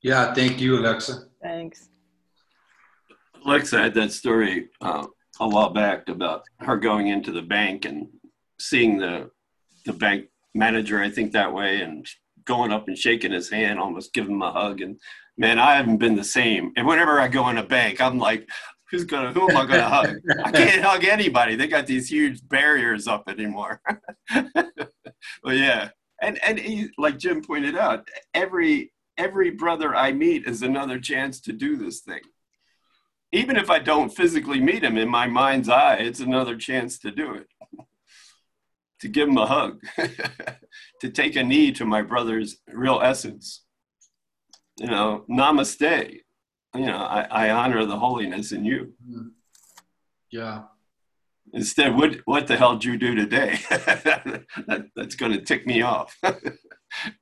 Yeah, 0.01 0.34
thank 0.34 0.61
you, 0.61 0.78
Alexa. 0.78 1.25
Thanks. 1.41 1.89
Alexa 3.45 3.77
had 3.77 3.93
that 3.95 4.11
story 4.11 4.69
uh, 4.81 5.05
a 5.39 5.47
while 5.47 5.69
back 5.69 6.09
about 6.09 6.43
her 6.59 6.77
going 6.77 7.07
into 7.07 7.31
the 7.31 7.41
bank 7.41 7.85
and 7.85 8.07
seeing 8.59 8.97
the 8.97 9.29
the 9.85 9.93
bank 9.93 10.25
manager, 10.53 11.01
I 11.01 11.09
think 11.09 11.31
that 11.31 11.53
way, 11.53 11.81
and 11.81 12.05
going 12.43 12.71
up 12.71 12.88
and 12.88 12.97
shaking 12.97 13.31
his 13.31 13.49
hand, 13.49 13.79
almost 13.79 14.13
giving 14.13 14.35
him 14.35 14.41
a 14.41 14.51
hug. 14.51 14.81
And 14.81 14.99
man, 15.38 15.59
I 15.59 15.75
haven't 15.75 15.97
been 15.97 16.15
the 16.15 16.23
same. 16.23 16.73
And 16.75 16.88
whenever 16.88 17.19
I 17.19 17.27
go 17.27 17.47
in 17.49 17.57
a 17.57 17.63
bank, 17.63 18.01
I'm 18.01 18.17
like, 18.17 18.49
who's 18.89 19.03
gonna 19.03 19.31
who 19.31 19.49
am 19.49 19.57
I 19.57 19.65
gonna 19.65 19.89
hug? 19.89 20.17
I 20.43 20.51
can't 20.51 20.83
hug 20.83 21.05
anybody. 21.05 21.55
They 21.55 21.67
got 21.67 21.88
these 21.88 22.09
huge 22.09 22.47
barriers 22.47 23.07
up 23.07 23.29
anymore. 23.29 23.81
but 24.33 24.75
yeah, 25.45 25.89
and 26.21 26.39
and 26.43 26.59
he, 26.59 26.89
like 26.97 27.17
Jim 27.17 27.41
pointed 27.43 27.77
out, 27.77 28.07
every 28.33 28.91
every 29.17 29.51
brother 29.51 29.95
I 29.95 30.11
meet 30.11 30.45
is 30.45 30.61
another 30.61 30.99
chance 30.99 31.39
to 31.41 31.53
do 31.53 31.75
this 31.75 32.01
thing. 32.01 32.21
Even 33.32 33.57
if 33.57 33.69
I 33.69 33.80
don't 33.80 34.09
physically 34.09 34.59
meet 34.59 34.84
him 34.84 34.97
in 34.97 35.09
my 35.09 35.28
mind's 35.28 35.69
eye, 35.69 35.95
it's 35.95 36.19
another 36.19 36.55
chance 36.55 36.97
to 36.99 37.11
do 37.11 37.34
it. 37.34 37.47
to 39.01 39.07
give 39.07 39.30
him 39.30 39.38
a 39.38 39.45
hug, 39.45 39.80
to 41.01 41.09
take 41.09 41.36
a 41.36 41.43
knee 41.43 41.71
to 41.73 41.86
my 41.86 42.01
brother's 42.01 42.57
real 42.67 42.99
essence. 43.03 43.63
You 44.78 44.88
know, 44.88 45.25
namaste. 45.30 46.19
You 46.75 46.86
know, 46.86 46.97
I, 46.97 47.21
I 47.30 47.49
honor 47.49 47.86
the 47.86 47.97
holiness 47.97 48.51
in 48.51 48.65
you. 48.65 48.93
Mm-hmm. 49.07 49.28
Yeah. 50.32 50.63
Instead, 51.53 51.95
what 51.95 52.17
what 52.25 52.47
the 52.47 52.57
hell 52.57 52.73
did 52.73 52.86
you 52.86 52.97
do 52.97 53.15
today? 53.15 53.59
that, 53.69 54.88
that's 54.95 55.15
going 55.15 55.32
to 55.32 55.41
tick 55.41 55.65
me 55.65 55.82
off, 55.82 56.17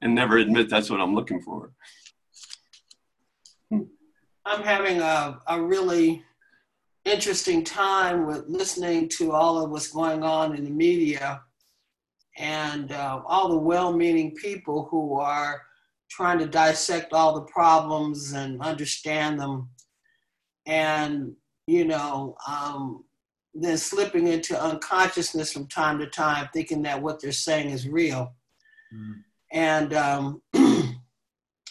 and 0.01 0.15
never 0.15 0.37
admit 0.37 0.69
that's 0.69 0.89
what 0.89 0.99
I'm 0.99 1.13
looking 1.13 1.41
for. 1.41 1.71
I'm 4.45 4.61
having 4.61 5.01
a, 5.01 5.39
a 5.47 5.61
really 5.61 6.23
interesting 7.03 7.63
time 7.63 8.25
with 8.25 8.45
listening 8.47 9.09
to 9.09 9.31
all 9.31 9.63
of 9.63 9.71
what's 9.71 9.91
going 9.91 10.23
on 10.23 10.55
in 10.55 10.63
the 10.63 10.69
media 10.69 11.41
and 12.37 12.91
uh, 12.91 13.21
all 13.25 13.49
the 13.49 13.57
well 13.57 13.93
meaning 13.93 14.35
people 14.35 14.87
who 14.91 15.15
are 15.15 15.61
trying 16.09 16.37
to 16.39 16.45
dissect 16.45 17.13
all 17.13 17.33
the 17.33 17.41
problems 17.41 18.33
and 18.33 18.61
understand 18.61 19.39
them. 19.39 19.69
And, 20.67 21.33
you 21.67 21.85
know, 21.85 22.35
um, 22.47 23.03
then 23.53 23.77
slipping 23.77 24.27
into 24.27 24.61
unconsciousness 24.61 25.53
from 25.53 25.67
time 25.67 25.97
to 25.99 26.07
time, 26.07 26.49
thinking 26.53 26.83
that 26.83 27.01
what 27.01 27.21
they're 27.21 27.31
saying 27.31 27.69
is 27.69 27.87
real. 27.87 28.33
Mm. 28.93 29.23
And 29.51 29.93
um, 29.93 30.41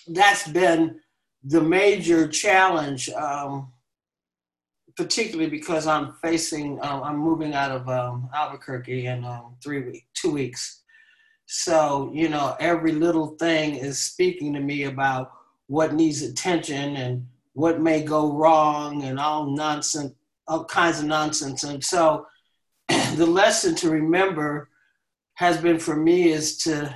that's 0.08 0.48
been 0.48 1.00
the 1.44 1.60
major 1.60 2.26
challenge, 2.26 3.10
um, 3.10 3.72
particularly 4.96 5.50
because 5.50 5.86
I'm 5.86 6.14
facing, 6.22 6.78
um, 6.82 7.02
I'm 7.02 7.18
moving 7.18 7.54
out 7.54 7.70
of 7.70 7.88
um, 7.88 8.30
Albuquerque 8.34 9.06
in 9.06 9.24
um, 9.24 9.56
three 9.62 9.80
weeks, 9.80 10.06
two 10.14 10.30
weeks. 10.30 10.82
So, 11.46 12.10
you 12.14 12.28
know, 12.30 12.56
every 12.58 12.92
little 12.92 13.36
thing 13.36 13.76
is 13.76 13.98
speaking 13.98 14.54
to 14.54 14.60
me 14.60 14.84
about 14.84 15.32
what 15.66 15.94
needs 15.94 16.22
attention 16.22 16.96
and 16.96 17.26
what 17.52 17.80
may 17.80 18.02
go 18.02 18.32
wrong 18.32 19.02
and 19.04 19.20
all 19.20 19.54
nonsense, 19.54 20.14
all 20.48 20.64
kinds 20.64 21.00
of 21.00 21.06
nonsense. 21.06 21.64
And 21.64 21.84
so 21.84 22.26
the 22.88 23.26
lesson 23.26 23.74
to 23.76 23.90
remember 23.90 24.70
has 25.34 25.58
been 25.58 25.78
for 25.78 25.96
me 25.96 26.30
is 26.30 26.56
to 26.58 26.94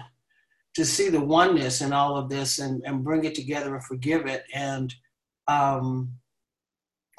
to 0.78 0.84
see 0.84 1.08
the 1.08 1.20
oneness 1.20 1.80
in 1.80 1.92
all 1.92 2.16
of 2.16 2.28
this 2.28 2.60
and, 2.60 2.84
and 2.86 3.02
bring 3.02 3.24
it 3.24 3.34
together 3.34 3.74
and 3.74 3.84
forgive 3.84 4.26
it 4.26 4.44
and 4.54 4.94
um, 5.48 6.12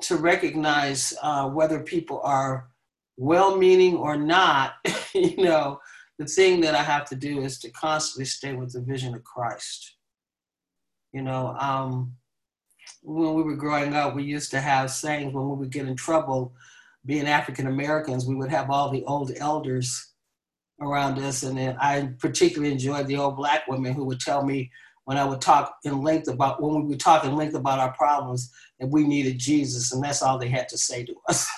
to 0.01 0.15
recognize 0.15 1.13
uh, 1.21 1.45
whether 1.49 1.81
people 1.81 2.21
are 2.23 2.69
well-meaning 3.17 3.97
or 3.97 4.15
not 4.15 4.75
you 5.13 5.43
know 5.43 5.77
the 6.19 6.25
thing 6.25 6.61
that 6.61 6.73
i 6.73 6.81
have 6.81 7.03
to 7.03 7.17
do 7.17 7.41
is 7.41 7.59
to 7.59 7.69
constantly 7.71 8.23
stay 8.23 8.53
with 8.53 8.71
the 8.71 8.79
vision 8.79 9.13
of 9.13 9.25
christ. 9.25 9.97
You 11.11 11.23
know 11.23 11.47
um, 11.59 12.13
when 13.03 13.33
we 13.33 13.43
were 13.43 13.57
growing 13.57 13.93
up 13.93 14.15
we 14.15 14.23
used 14.23 14.51
to 14.51 14.61
have 14.61 14.89
sayings 14.89 15.33
when 15.33 15.49
we 15.49 15.57
would 15.57 15.69
get 15.69 15.85
in 15.85 15.97
trouble 15.97 16.53
being 17.05 17.27
african 17.27 17.67
americans 17.67 18.25
we 18.25 18.35
would 18.35 18.51
have 18.51 18.69
all 18.69 18.89
the 18.89 19.03
old 19.03 19.33
elders 19.35 20.08
around 20.81 21.19
us. 21.19 21.43
And 21.43 21.57
then 21.57 21.77
I 21.79 22.09
particularly 22.19 22.71
enjoyed 22.71 23.07
the 23.07 23.17
old 23.17 23.35
black 23.37 23.67
women 23.67 23.93
who 23.93 24.05
would 24.05 24.19
tell 24.19 24.43
me 24.43 24.71
when 25.09 25.17
I 25.17 25.25
would 25.25 25.41
talk 25.41 25.75
in 25.85 26.03
length 26.03 26.27
about 26.27 26.61
when 26.61 26.83
we 26.83 26.89
would 26.89 26.99
talk 26.99 27.25
in 27.25 27.35
length 27.35 27.55
about 27.55 27.79
our 27.79 27.91
problems 27.93 28.53
that 28.79 28.87
we 28.87 29.03
needed 29.03 29.39
Jesus, 29.39 29.91
and 29.91 30.03
that's 30.03 30.21
all 30.21 30.37
they 30.37 30.49
had 30.49 30.69
to 30.69 30.77
say 30.77 31.03
to 31.03 31.15
us. 31.27 31.49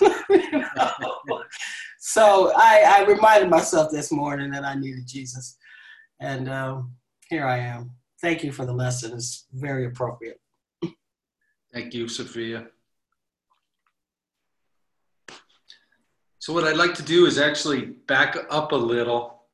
so 1.98 2.52
I, 2.56 2.82
I, 3.00 3.04
reminded 3.06 3.50
myself 3.50 3.92
this 3.92 4.10
morning 4.10 4.50
that 4.52 4.64
I 4.64 4.74
needed 4.74 5.06
Jesus, 5.06 5.58
and 6.18 6.48
um, 6.48 6.94
here 7.28 7.46
I 7.46 7.58
am. 7.58 7.90
Thank 8.22 8.42
you 8.42 8.52
for 8.52 8.64
the 8.64 8.72
lesson. 8.72 9.12
It's 9.12 9.46
very 9.52 9.84
appropriate. 9.84 10.40
Thank 11.74 11.92
you, 11.92 12.08
Sophia. 12.08 12.68
So 16.42 16.52
what 16.52 16.64
I'd 16.64 16.76
like 16.76 16.94
to 16.94 17.04
do 17.04 17.26
is 17.26 17.38
actually 17.38 17.82
back 18.08 18.36
up 18.50 18.72
a 18.72 18.76
little. 18.76 19.44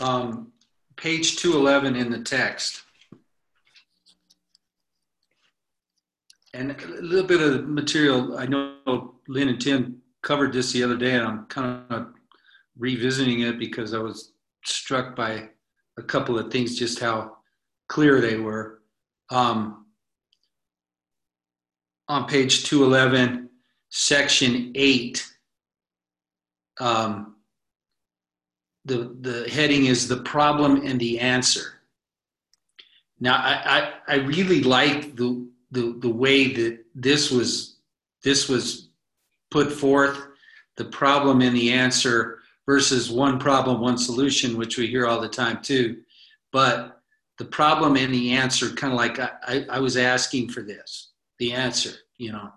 Um, 0.00 0.52
page 0.94 1.34
211 1.34 1.96
in 1.96 2.12
the 2.12 2.20
text. 2.20 2.82
And 6.54 6.70
a 6.80 6.86
little 7.02 7.26
bit 7.26 7.40
of 7.40 7.68
material, 7.68 8.38
I 8.38 8.46
know 8.46 9.16
Lynn 9.26 9.48
and 9.48 9.60
Tim 9.60 10.00
covered 10.22 10.52
this 10.52 10.70
the 10.70 10.84
other 10.84 10.96
day, 10.96 11.16
and 11.16 11.26
I'm 11.26 11.46
kind 11.46 11.82
of 11.90 12.12
revisiting 12.78 13.40
it 13.40 13.58
because 13.58 13.94
I 13.94 13.98
was 13.98 14.34
struck 14.64 15.16
by 15.16 15.48
a 15.98 16.02
couple 16.04 16.38
of 16.38 16.52
things, 16.52 16.78
just 16.78 17.00
how 17.00 17.38
clear 17.88 18.20
they 18.20 18.36
were. 18.36 18.80
Um, 19.28 19.86
on 22.06 22.28
page 22.28 22.62
211, 22.62 23.50
section 23.90 24.70
8, 24.76 25.27
um, 26.80 27.36
the, 28.84 29.16
the 29.20 29.48
heading 29.50 29.86
is 29.86 30.08
the 30.08 30.18
problem 30.18 30.84
and 30.84 31.00
the 31.00 31.18
answer. 31.20 31.80
Now, 33.20 33.34
I, 33.36 33.92
I, 34.08 34.14
I 34.14 34.16
really 34.16 34.62
like 34.62 35.16
the, 35.16 35.48
the, 35.70 35.98
the 36.00 36.08
way 36.08 36.52
that 36.54 36.84
this 36.94 37.30
was, 37.30 37.78
this 38.22 38.48
was 38.48 38.88
put 39.50 39.72
forth, 39.72 40.26
the 40.76 40.84
problem 40.84 41.42
and 41.42 41.56
the 41.56 41.72
answer 41.72 42.38
versus 42.64 43.10
one 43.10 43.38
problem, 43.38 43.80
one 43.80 43.98
solution, 43.98 44.56
which 44.56 44.78
we 44.78 44.86
hear 44.86 45.06
all 45.06 45.20
the 45.20 45.28
time 45.28 45.60
too. 45.62 46.02
But 46.52 47.00
the 47.38 47.44
problem 47.44 47.96
and 47.96 48.12
the 48.12 48.32
answer, 48.32 48.70
kind 48.70 48.92
of 48.92 48.96
like 48.96 49.18
I, 49.18 49.30
I, 49.42 49.66
I 49.70 49.80
was 49.80 49.96
asking 49.96 50.50
for 50.50 50.62
this, 50.62 51.12
the 51.38 51.52
answer, 51.52 51.92
you 52.18 52.32
know, 52.32 52.50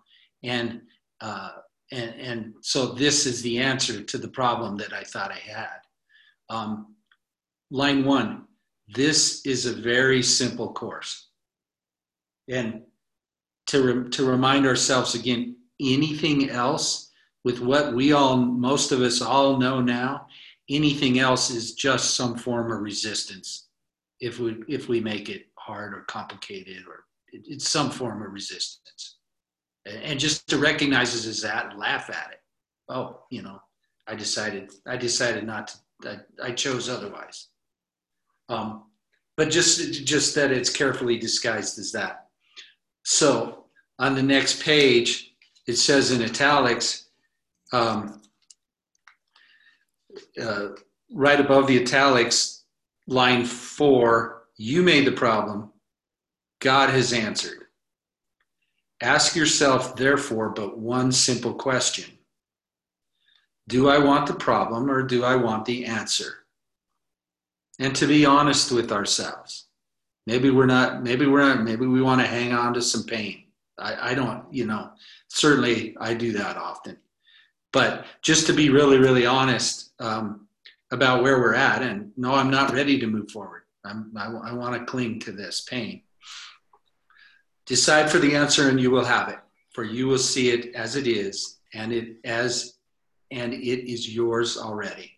and 0.43 0.82
uh, 1.22 1.51
and, 1.92 2.16
and 2.16 2.54
so 2.62 2.88
this 2.88 3.26
is 3.26 3.42
the 3.42 3.60
answer 3.60 4.02
to 4.02 4.18
the 4.18 4.28
problem 4.28 4.78
that 4.78 4.94
I 4.94 5.04
thought 5.04 5.32
I 5.32 5.52
had. 5.52 5.80
Um, 6.50 6.96
line 7.70 8.06
one, 8.06 8.46
this 8.88 9.46
is 9.46 9.66
a 9.66 9.74
very 9.74 10.24
simple 10.24 10.72
course. 10.72 11.28
And 12.50 12.84
to, 13.68 13.82
re- 13.82 14.10
to 14.10 14.26
remind 14.26 14.66
ourselves 14.66 15.16
again, 15.16 15.58
anything 15.82 16.50
else 16.50 17.12
with 17.44 17.60
what 17.60 17.94
we 17.94 18.14
all, 18.14 18.38
most 18.38 18.92
of 18.92 19.02
us 19.02 19.22
all 19.22 19.58
know 19.58 19.82
now, 19.82 20.28
anything 20.70 21.20
else 21.20 21.50
is 21.50 21.74
just 21.74 22.16
some 22.16 22.38
form 22.38 22.72
of 22.72 22.82
resistance 22.82 23.68
if 24.20 24.39
we, 24.39 24.58
if 24.68 24.88
we 24.88 25.00
make 25.00 25.30
it 25.30 25.48
hard 25.56 25.94
or 25.94 26.02
complicated 26.02 26.84
or 26.88 27.06
it, 27.34 27.42
it's 27.48 27.70
some 27.70 27.89
form 27.89 28.22
of 28.22 28.32
resistance 28.32 29.18
and 29.86 30.19
just 30.19 30.47
to 30.49 30.57
recognize 30.57 31.13
it 31.13 31.29
as 31.29 31.41
that 31.41 31.71
and 31.71 31.79
laugh 31.79 32.09
at 32.09 32.32
it. 32.32 32.39
Oh, 32.89 33.23
you 33.29 33.41
know, 33.41 33.59
I 34.07 34.15
decided 34.15 34.71
I 34.86 34.97
decided 34.97 35.45
not 35.45 35.67
to. 35.67 35.77
I, 36.03 36.47
I 36.49 36.51
chose 36.51 36.89
otherwise. 36.89 37.47
Um, 38.49 38.86
but 39.38 39.49
just 39.49 40.03
just 40.03 40.36
that 40.36 40.51
it's 40.51 40.69
carefully 40.69 41.17
disguised 41.17 41.79
as 41.79 41.91
that. 41.93 42.27
So 43.03 43.65
on 43.99 44.15
the 44.15 44.23
next 44.23 44.63
page, 44.63 45.34
it 45.67 45.77
says 45.77 46.11
in 46.11 46.21
italics, 46.21 47.09
um, 47.71 48.21
uh, 50.41 50.69
right 51.13 51.39
above 51.39 51.67
the 51.67 51.82
italics, 51.82 52.63
line 53.07 53.45
four, 53.45 54.43
you 54.57 54.84
made 54.84 55.05
the 55.05 55.11
problem. 55.11 55.71
God 56.59 56.89
has 56.89 57.13
answered. 57.13 57.61
Ask 59.02 59.36
yourself, 59.36 59.95
therefore, 59.95 60.49
but 60.49 60.78
one 60.78 61.12
simple 61.12 61.54
question 61.54 62.06
Do 63.68 63.89
I 63.89 63.97
want 63.97 64.28
the 64.28 64.34
problem 64.34 64.89
or 64.89 65.04
do 65.04 65.24
I 65.24 65.36
want 65.36 65.66
the 65.66 65.86
answer? 65.86 66.45
And 67.80 67.95
to 67.95 68.06
be 68.06 68.26
honest 68.26 68.72
with 68.72 68.91
ourselves. 68.91 69.66
Maybe 70.28 70.52
we're 70.52 70.68
not, 70.68 71.04
maybe 71.04 71.26
we're 71.26 71.41
not, 71.41 71.64
maybe 71.64 71.88
we 71.88 72.02
want 72.02 72.22
to 72.22 72.28
hang 72.28 72.54
on 72.54 72.76
to 72.76 72.82
some 72.82 73.04
pain. 73.04 73.45
I, 73.80 74.12
I 74.12 74.14
don't, 74.14 74.43
you 74.54 74.66
know, 74.66 74.91
certainly 75.30 75.95
I 75.99 76.14
do 76.14 76.32
that 76.34 76.58
often. 76.58 76.97
But 77.74 78.06
just 78.22 78.45
to 78.47 78.54
be 78.54 78.70
really, 78.70 78.97
really 78.97 79.26
honest 79.26 79.93
um, 79.99 80.47
about 80.91 81.24
where 81.24 81.39
we're 81.39 81.56
at, 81.56 81.82
and 81.82 82.12
no, 82.18 82.34
I'm 82.34 82.52
not 82.52 82.72
ready 82.72 82.99
to 82.99 83.08
move 83.08 83.32
forward. 83.32 83.64
I'm, 83.84 84.12
I, 84.16 84.28
I 84.28 84.54
want 84.54 84.78
to 84.78 84.86
cling 84.86 85.20
to 85.22 85.32
this 85.32 85.62
pain. 85.62 86.04
Decide 87.72 88.11
for 88.11 88.19
the 88.19 88.36
answer 88.36 88.67
and 88.67 88.82
you 88.82 88.91
will 88.91 89.05
have 89.05 89.30
it, 89.30 89.39
for 89.72 89.86
you 89.86 90.05
will 90.05 90.17
see 90.17 90.49
it 90.49 90.76
as 90.76 90.97
it 90.97 91.07
is, 91.07 91.59
and 91.74 91.93
it 91.93 92.17
as 92.26 92.74
and 93.32 93.53
it 93.53 93.89
is 93.89 94.13
yours 94.13 94.57
already. 94.57 95.17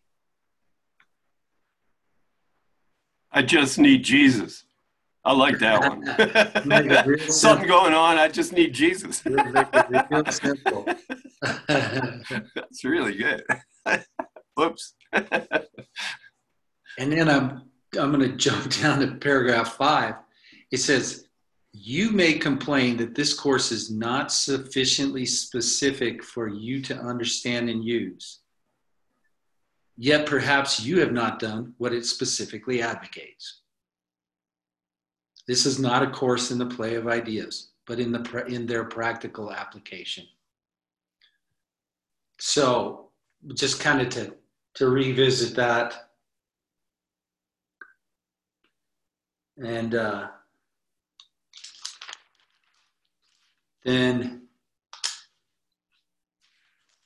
I 3.32 3.41
just 3.41 3.80
need 3.80 4.04
Jesus. 4.04 4.66
I 5.26 5.34
like 5.34 5.58
that 5.58 5.80
one. 5.82 7.20
Something 7.32 7.68
going 7.68 7.95
on. 7.95 8.20
I 8.20 8.28
just 8.28 8.54
need 8.54 8.72
Jesus. 8.72 9.22
That's 11.68 12.84
really 12.84 13.16
good. 13.16 13.43
Whoops. 14.56 14.93
and 15.12 15.26
then 16.99 17.28
I'm 17.28 17.64
I'm 17.99 18.12
going 18.12 18.30
to 18.30 18.38
jump 18.38 18.70
down 18.80 18.99
to 18.99 19.16
paragraph 19.16 19.76
five. 19.76 20.18
It 20.72 20.78
says, 20.78 21.30
you 21.74 22.12
may 22.12 22.34
complain 22.34 22.98
that 22.98 23.16
this 23.16 23.34
course 23.34 23.72
is 23.72 23.90
not 23.90 24.32
sufficiently 24.32 25.26
specific 25.26 26.24
for 26.24 26.48
you 26.48 26.82
to 26.84 26.96
understand 26.96 27.68
and 27.68 27.84
use. 27.84 28.40
Yet 29.98 30.28
perhaps 30.28 30.80
you 30.80 31.00
have 31.00 31.12
not 31.12 31.40
done 31.40 31.74
what 31.80 31.94
it 31.94 32.06
specifically 32.06 32.82
advocates. 32.82 33.62
This 35.48 35.66
is 35.66 35.80
not 35.80 36.04
a 36.04 36.12
course 36.12 36.52
in 36.52 36.60
the 36.60 36.66
play 36.66 36.96
of 36.96 37.08
ideas, 37.08 37.72
but 37.88 38.00
in, 38.00 38.12
the, 38.12 38.46
in 38.48 38.68
their 38.68 38.86
practical 38.86 39.52
application. 39.52 40.26
So, 42.40 43.10
just 43.56 43.80
kind 43.80 44.00
of 44.00 44.10
to, 44.10 44.36
to 44.76 44.90
revisit 44.90 45.56
that. 45.56 46.10
And 49.58 49.96
uh, 49.96 50.28
Then 53.86 54.48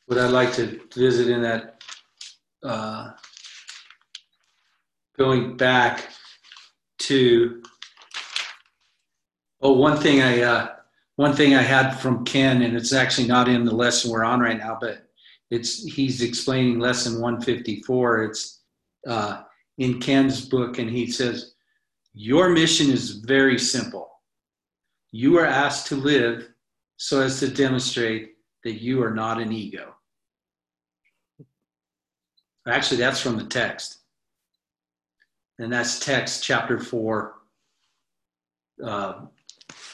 what 0.05 0.19
I'd 0.19 0.31
like 0.31 0.53
to 0.53 0.79
visit 0.95 1.29
in 1.29 1.41
that, 1.41 1.83
uh, 2.63 3.11
going 5.17 5.57
back 5.57 6.09
to, 6.99 7.61
oh, 9.61 9.73
one 9.73 9.97
thing 9.97 10.21
I, 10.21 10.41
uh, 10.41 10.67
one 11.15 11.33
thing 11.33 11.55
I 11.55 11.63
had 11.63 11.93
from 11.93 12.25
Ken, 12.25 12.61
and 12.61 12.77
it's 12.77 12.93
actually 12.93 13.27
not 13.27 13.47
in 13.47 13.65
the 13.65 13.73
lesson 13.73 14.11
we're 14.11 14.23
on 14.23 14.39
right 14.39 14.57
now, 14.57 14.77
but 14.79 15.07
it's 15.49 15.83
he's 15.83 16.21
explaining 16.21 16.79
lesson 16.79 17.19
154. 17.19 18.23
It's 18.23 18.61
uh, 19.07 19.41
in 19.77 19.99
Ken's 19.99 20.47
book, 20.47 20.77
and 20.77 20.89
he 20.89 21.09
says, 21.09 21.55
Your 22.13 22.49
mission 22.49 22.91
is 22.91 23.11
very 23.11 23.57
simple 23.57 24.09
You 25.11 25.39
are 25.39 25.45
asked 25.45 25.87
to 25.87 25.95
live 25.95 26.49
so 26.97 27.21
as 27.21 27.39
to 27.39 27.47
demonstrate 27.47 28.33
that 28.63 28.81
you 28.81 29.01
are 29.03 29.13
not 29.13 29.39
an 29.39 29.51
ego. 29.51 29.95
Actually, 32.67 32.97
that's 32.97 33.21
from 33.21 33.37
the 33.37 33.45
text. 33.45 33.99
And 35.59 35.71
that's 35.71 35.99
text 35.99 36.43
chapter 36.43 36.79
4, 36.79 37.35
uh, 38.83 39.13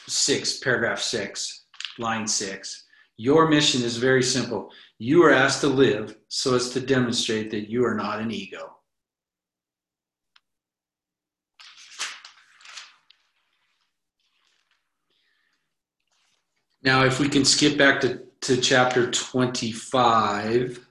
6, 0.08 0.60
paragraph 0.60 1.00
6, 1.00 1.66
line 2.00 2.28
6. 2.28 2.84
Your 3.18 3.48
mission 3.48 3.84
is 3.84 3.98
very 3.98 4.24
simple. 4.24 4.72
You 4.98 5.24
are 5.24 5.32
asked 5.32 5.62
to 5.62 5.68
live 5.68 6.18
so 6.30 6.56
as 6.56 6.72
to 6.72 6.80
demonstrate 6.80 7.52
that 7.52 7.70
you 7.70 7.86
are 7.86 7.96
not 7.96 8.20
an 8.20 8.32
ego. 8.32 8.78
Now, 16.84 17.06
if 17.06 17.18
we 17.20 17.30
can 17.30 17.46
skip 17.46 17.78
back 17.78 18.02
to, 18.02 18.22
to 18.42 18.58
chapter 18.58 19.10
25, 19.10 20.86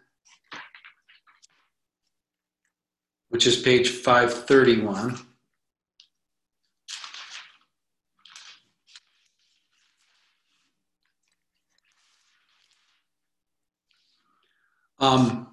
which 3.28 3.46
is 3.46 3.60
page 3.60 3.90
531. 3.90 5.18
Um, 14.98 15.48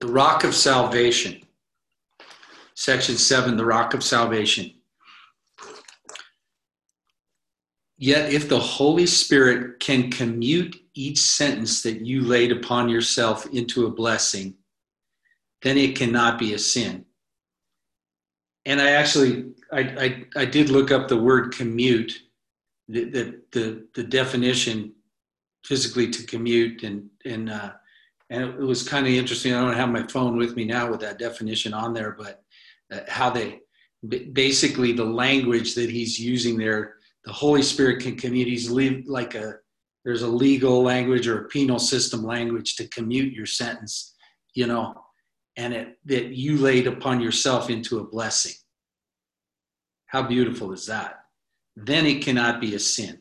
the 0.00 0.08
Rock 0.08 0.44
of 0.44 0.54
Salvation, 0.54 1.40
section 2.74 3.16
7, 3.16 3.56
the 3.56 3.64
Rock 3.64 3.94
of 3.94 4.02
Salvation. 4.02 4.81
Yet, 8.02 8.32
if 8.32 8.48
the 8.48 8.58
Holy 8.58 9.06
Spirit 9.06 9.78
can 9.78 10.10
commute 10.10 10.74
each 10.92 11.18
sentence 11.18 11.84
that 11.84 12.04
you 12.04 12.22
laid 12.22 12.50
upon 12.50 12.88
yourself 12.88 13.46
into 13.52 13.86
a 13.86 13.92
blessing, 13.92 14.54
then 15.62 15.78
it 15.78 15.94
cannot 15.94 16.36
be 16.36 16.54
a 16.54 16.58
sin. 16.58 17.04
And 18.66 18.80
I 18.80 18.90
actually, 18.90 19.52
I, 19.72 19.80
I, 19.80 20.24
I 20.40 20.44
did 20.46 20.68
look 20.68 20.90
up 20.90 21.06
the 21.06 21.22
word 21.22 21.54
commute, 21.54 22.12
the, 22.88 23.04
the, 23.04 23.40
the, 23.52 23.86
the 23.94 24.02
definition 24.02 24.94
physically 25.64 26.10
to 26.10 26.26
commute, 26.26 26.82
and, 26.82 27.08
and, 27.24 27.50
uh, 27.50 27.70
and 28.30 28.42
it 28.42 28.58
was 28.58 28.88
kind 28.88 29.06
of 29.06 29.12
interesting. 29.12 29.54
I 29.54 29.60
don't 29.60 29.76
have 29.76 29.90
my 29.90 30.02
phone 30.08 30.36
with 30.36 30.56
me 30.56 30.64
now 30.64 30.90
with 30.90 30.98
that 31.02 31.20
definition 31.20 31.72
on 31.72 31.94
there, 31.94 32.16
but 32.18 32.42
uh, 32.92 33.02
how 33.06 33.30
they 33.30 33.60
basically 34.32 34.90
the 34.90 35.04
language 35.04 35.76
that 35.76 35.88
he's 35.88 36.18
using 36.18 36.58
there 36.58 36.96
the 37.24 37.32
Holy 37.32 37.62
Spirit 37.62 38.02
can 38.02 38.16
commute. 38.16 38.48
He's 38.48 38.70
like 38.70 39.34
a 39.34 39.54
there's 40.04 40.22
a 40.22 40.28
legal 40.28 40.82
language 40.82 41.28
or 41.28 41.42
a 41.42 41.48
penal 41.48 41.78
system 41.78 42.24
language 42.24 42.74
to 42.76 42.88
commute 42.88 43.32
your 43.32 43.46
sentence, 43.46 44.14
you 44.54 44.66
know, 44.66 44.94
and 45.56 45.72
it 45.72 45.98
that 46.06 46.28
you 46.28 46.58
laid 46.58 46.86
upon 46.86 47.20
yourself 47.20 47.70
into 47.70 47.98
a 47.98 48.06
blessing. 48.06 48.54
How 50.06 50.22
beautiful 50.22 50.72
is 50.72 50.86
that? 50.86 51.20
Then 51.76 52.04
it 52.04 52.22
cannot 52.22 52.60
be 52.60 52.74
a 52.74 52.78
sin. 52.78 53.20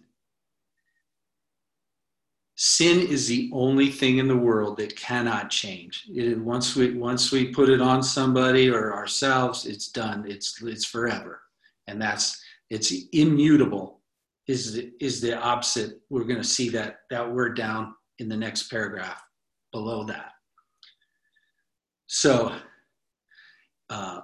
Sin 2.55 2.99
is 2.99 3.27
the 3.27 3.49
only 3.53 3.89
thing 3.89 4.17
in 4.17 4.27
the 4.27 4.37
world 4.37 4.77
that 4.77 4.95
cannot 4.95 5.49
change. 5.49 6.05
It, 6.13 6.37
once 6.37 6.75
we 6.75 6.93
once 6.93 7.31
we 7.31 7.53
put 7.53 7.69
it 7.69 7.81
on 7.81 8.03
somebody 8.03 8.69
or 8.69 8.93
ourselves, 8.93 9.65
it's 9.65 9.87
done. 9.89 10.25
It's 10.27 10.61
it's 10.61 10.85
forever, 10.85 11.41
and 11.87 12.01
that's 12.01 12.41
it's 12.71 12.93
immutable 13.11 13.99
is 14.47 14.73
the, 14.73 14.93
is 15.01 15.19
the 15.19 15.37
opposite. 15.37 15.99
We're 16.09 16.23
going 16.23 16.41
to 16.41 16.47
see 16.47 16.69
that 16.69 17.01
that 17.09 17.29
word 17.29 17.57
down 17.57 17.93
in 18.19 18.29
the 18.29 18.37
next 18.37 18.69
paragraph 18.69 19.21
below 19.73 20.05
that. 20.05 20.31
So, 22.07 22.55
uh, 23.89 24.21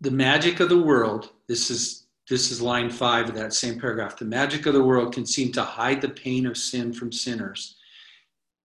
the 0.00 0.10
magic 0.10 0.60
of 0.60 0.70
the 0.70 0.82
world. 0.82 1.30
This 1.46 1.70
is 1.70 2.06
this 2.30 2.50
is 2.50 2.62
line 2.62 2.88
five 2.88 3.28
of 3.28 3.34
that 3.34 3.52
same 3.52 3.78
paragraph. 3.78 4.16
The 4.16 4.24
magic 4.24 4.64
of 4.64 4.72
the 4.72 4.82
world 4.82 5.12
can 5.12 5.26
seem 5.26 5.52
to 5.52 5.62
hide 5.62 6.00
the 6.00 6.08
pain 6.08 6.46
of 6.46 6.56
sin 6.56 6.94
from 6.94 7.12
sinners, 7.12 7.76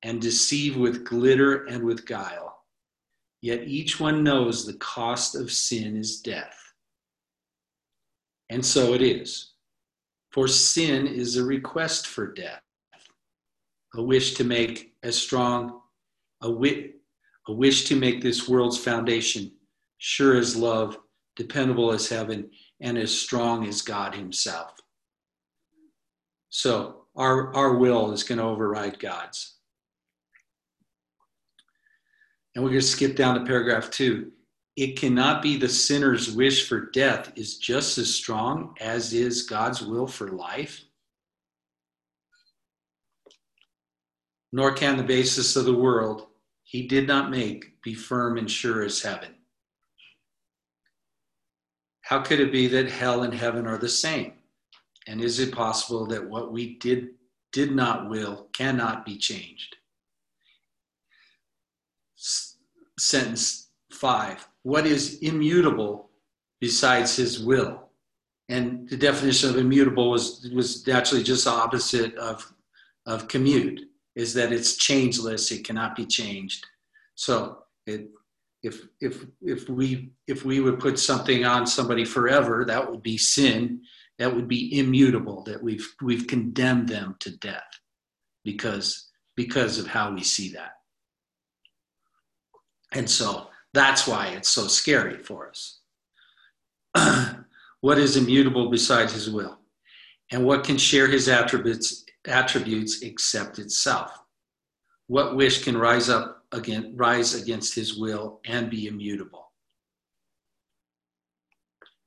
and 0.03 0.21
deceive 0.21 0.77
with 0.77 1.03
glitter 1.03 1.65
and 1.65 1.83
with 1.83 2.05
guile. 2.05 2.63
Yet 3.41 3.67
each 3.67 3.99
one 3.99 4.23
knows 4.23 4.65
the 4.65 4.73
cost 4.75 5.35
of 5.35 5.51
sin 5.51 5.97
is 5.97 6.21
death. 6.21 6.58
And 8.49 8.65
so 8.65 8.93
it 8.93 9.01
is. 9.01 9.53
For 10.31 10.47
sin 10.47 11.07
is 11.07 11.37
a 11.37 11.43
request 11.43 12.07
for 12.07 12.31
death, 12.33 12.61
a 13.95 14.01
wish 14.01 14.35
to 14.35 14.43
make 14.43 14.93
as 15.03 15.15
strong, 15.17 15.81
a, 16.41 16.47
wi- 16.47 16.91
a 17.47 17.53
wish 17.53 17.85
to 17.85 17.95
make 17.95 18.21
this 18.21 18.47
world's 18.47 18.77
foundation 18.77 19.51
sure 19.97 20.37
as 20.37 20.55
love, 20.55 20.97
dependable 21.35 21.91
as 21.91 22.07
heaven, 22.07 22.49
and 22.79 22.97
as 22.97 23.11
strong 23.11 23.67
as 23.67 23.81
God 23.81 24.13
Himself. 24.15 24.73
So 26.49 27.05
our, 27.15 27.53
our 27.55 27.75
will 27.75 28.11
is 28.11 28.23
going 28.23 28.37
to 28.37 28.45
override 28.45 28.99
God's. 28.99 29.55
And 32.55 32.63
we're 32.63 32.71
going 32.71 32.81
to 32.81 32.87
skip 32.87 33.15
down 33.15 33.35
to 33.35 33.45
paragraph 33.45 33.89
two 33.89 34.31
it 34.79 34.95
cannot 34.95 35.41
be 35.41 35.57
the 35.57 35.67
sinner's 35.67 36.31
wish 36.31 36.69
for 36.69 36.89
death 36.91 37.33
is 37.35 37.57
just 37.57 37.97
as 37.97 38.15
strong 38.15 38.73
as 38.79 39.11
is 39.11 39.43
God's 39.43 39.81
will 39.81 40.07
for 40.07 40.29
life. 40.29 40.85
Nor 44.53 44.71
can 44.71 44.95
the 44.95 45.03
basis 45.03 45.57
of 45.57 45.65
the 45.65 45.75
world 45.75 46.27
he 46.63 46.87
did 46.87 47.09
not 47.09 47.29
make 47.29 47.81
be 47.83 47.93
firm 47.93 48.37
and 48.37 48.49
sure 48.49 48.81
as 48.81 49.01
heaven. 49.01 49.35
How 51.99 52.21
could 52.21 52.39
it 52.39 52.53
be 52.53 52.67
that 52.67 52.89
hell 52.89 53.23
and 53.23 53.33
heaven 53.33 53.67
are 53.67 53.77
the 53.77 53.89
same? 53.89 54.31
And 55.07 55.19
is 55.19 55.39
it 55.39 55.53
possible 55.53 56.05
that 56.05 56.29
what 56.29 56.53
we 56.53 56.75
did 56.75 57.09
did 57.51 57.75
not 57.75 58.09
will 58.09 58.47
cannot 58.53 59.05
be 59.05 59.17
changed? 59.17 59.75
S- 62.17 62.55
sentence 62.97 63.67
5 63.91 64.48
what 64.63 64.85
is 64.85 65.19
immutable 65.19 66.09
besides 66.59 67.15
his 67.15 67.39
will. 67.39 67.89
And 68.49 68.89
the 68.89 68.97
definition 68.97 69.49
of 69.49 69.57
immutable 69.57 70.09
was, 70.09 70.49
was 70.53 70.87
actually 70.87 71.23
just 71.23 71.47
opposite 71.47 72.15
of, 72.15 72.51
of 73.05 73.27
commute, 73.27 73.81
is 74.15 74.33
that 74.33 74.51
it's 74.51 74.75
changeless, 74.75 75.51
it 75.51 75.63
cannot 75.63 75.95
be 75.95 76.05
changed. 76.05 76.65
So 77.15 77.59
it, 77.85 78.09
if, 78.63 78.81
if, 78.99 79.25
if, 79.41 79.69
we, 79.69 80.11
if 80.27 80.43
we 80.43 80.59
would 80.59 80.79
put 80.79 80.99
something 80.99 81.45
on 81.45 81.65
somebody 81.67 82.03
forever, 82.03 82.65
that 82.65 82.89
would 82.89 83.03
be 83.03 83.17
sin, 83.17 83.81
that 84.17 84.35
would 84.35 84.47
be 84.47 84.77
immutable, 84.77 85.43
that 85.43 85.63
we've, 85.63 85.87
we've 86.01 86.27
condemned 86.27 86.89
them 86.89 87.15
to 87.21 87.37
death 87.37 87.63
because, 88.43 89.09
because 89.35 89.77
of 89.79 89.87
how 89.87 90.11
we 90.11 90.23
see 90.23 90.51
that. 90.53 90.71
And 92.91 93.09
so 93.09 93.47
that's 93.73 94.07
why 94.07 94.27
it's 94.27 94.49
so 94.49 94.67
scary 94.67 95.17
for 95.17 95.49
us. 95.49 95.79
what 97.81 97.97
is 97.97 98.17
immutable 98.17 98.69
besides 98.69 99.13
his 99.13 99.29
will? 99.29 99.59
And 100.31 100.45
what 100.45 100.63
can 100.63 100.77
share 100.77 101.07
his 101.07 101.27
attributes, 101.27 102.05
attributes 102.25 103.01
except 103.01 103.59
itself? 103.59 104.11
What 105.07 105.35
wish 105.35 105.63
can 105.63 105.77
rise 105.77 106.09
up 106.09 106.43
again, 106.51 106.93
rise 106.95 107.33
against 107.35 107.73
his 107.75 107.97
will 107.97 108.39
and 108.45 108.69
be 108.69 108.87
immutable? 108.87 109.51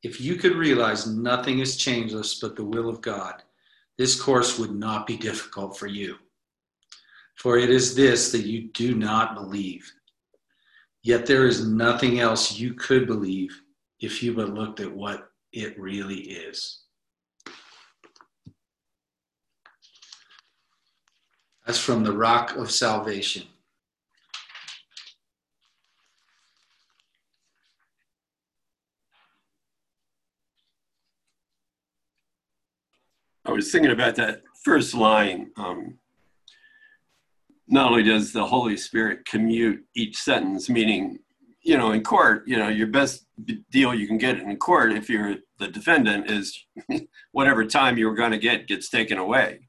If 0.02 0.20
you 0.20 0.34
could 0.34 0.56
realize 0.56 1.06
nothing 1.06 1.60
is 1.60 1.76
changeless 1.76 2.40
but 2.40 2.56
the 2.56 2.64
will 2.64 2.88
of 2.88 3.00
God, 3.00 3.42
this 3.98 4.20
course 4.20 4.58
would 4.58 4.72
not 4.72 5.06
be 5.06 5.16
difficult 5.16 5.78
for 5.78 5.86
you. 5.86 6.16
For 7.36 7.56
it 7.58 7.70
is 7.70 7.94
this 7.94 8.32
that 8.32 8.46
you 8.46 8.68
do 8.72 8.94
not 8.94 9.34
believe 9.34 9.92
Yet 11.02 11.26
there 11.26 11.46
is 11.46 11.66
nothing 11.66 12.20
else 12.20 12.58
you 12.58 12.74
could 12.74 13.06
believe 13.06 13.60
if 14.00 14.22
you 14.22 14.34
but 14.34 14.54
looked 14.54 14.80
at 14.80 14.92
what 14.92 15.30
it 15.52 15.78
really 15.78 16.20
is. 16.20 16.82
That's 21.66 21.78
from 21.78 22.04
the 22.04 22.12
rock 22.12 22.56
of 22.56 22.70
salvation. 22.70 23.44
I 33.44 33.50
was 33.50 33.72
thinking 33.72 33.90
about 33.90 34.14
that 34.16 34.42
first 34.64 34.94
line. 34.94 35.50
Um, 35.56 35.98
not 37.72 37.90
only 37.90 38.02
does 38.02 38.32
the 38.32 38.44
Holy 38.44 38.76
Spirit 38.76 39.24
commute 39.24 39.82
each 39.96 40.18
sentence, 40.18 40.68
meaning, 40.68 41.18
you 41.62 41.78
know, 41.78 41.92
in 41.92 42.02
court, 42.02 42.46
you 42.46 42.58
know, 42.58 42.68
your 42.68 42.86
best 42.86 43.24
deal 43.70 43.94
you 43.94 44.06
can 44.06 44.18
get 44.18 44.38
in 44.38 44.56
court 44.58 44.92
if 44.92 45.08
you're 45.08 45.36
the 45.58 45.68
defendant 45.68 46.30
is 46.30 46.66
whatever 47.32 47.64
time 47.64 47.96
you 47.96 48.06
were 48.06 48.14
going 48.14 48.30
to 48.30 48.38
get 48.38 48.68
gets 48.68 48.90
taken 48.90 49.16
away. 49.16 49.68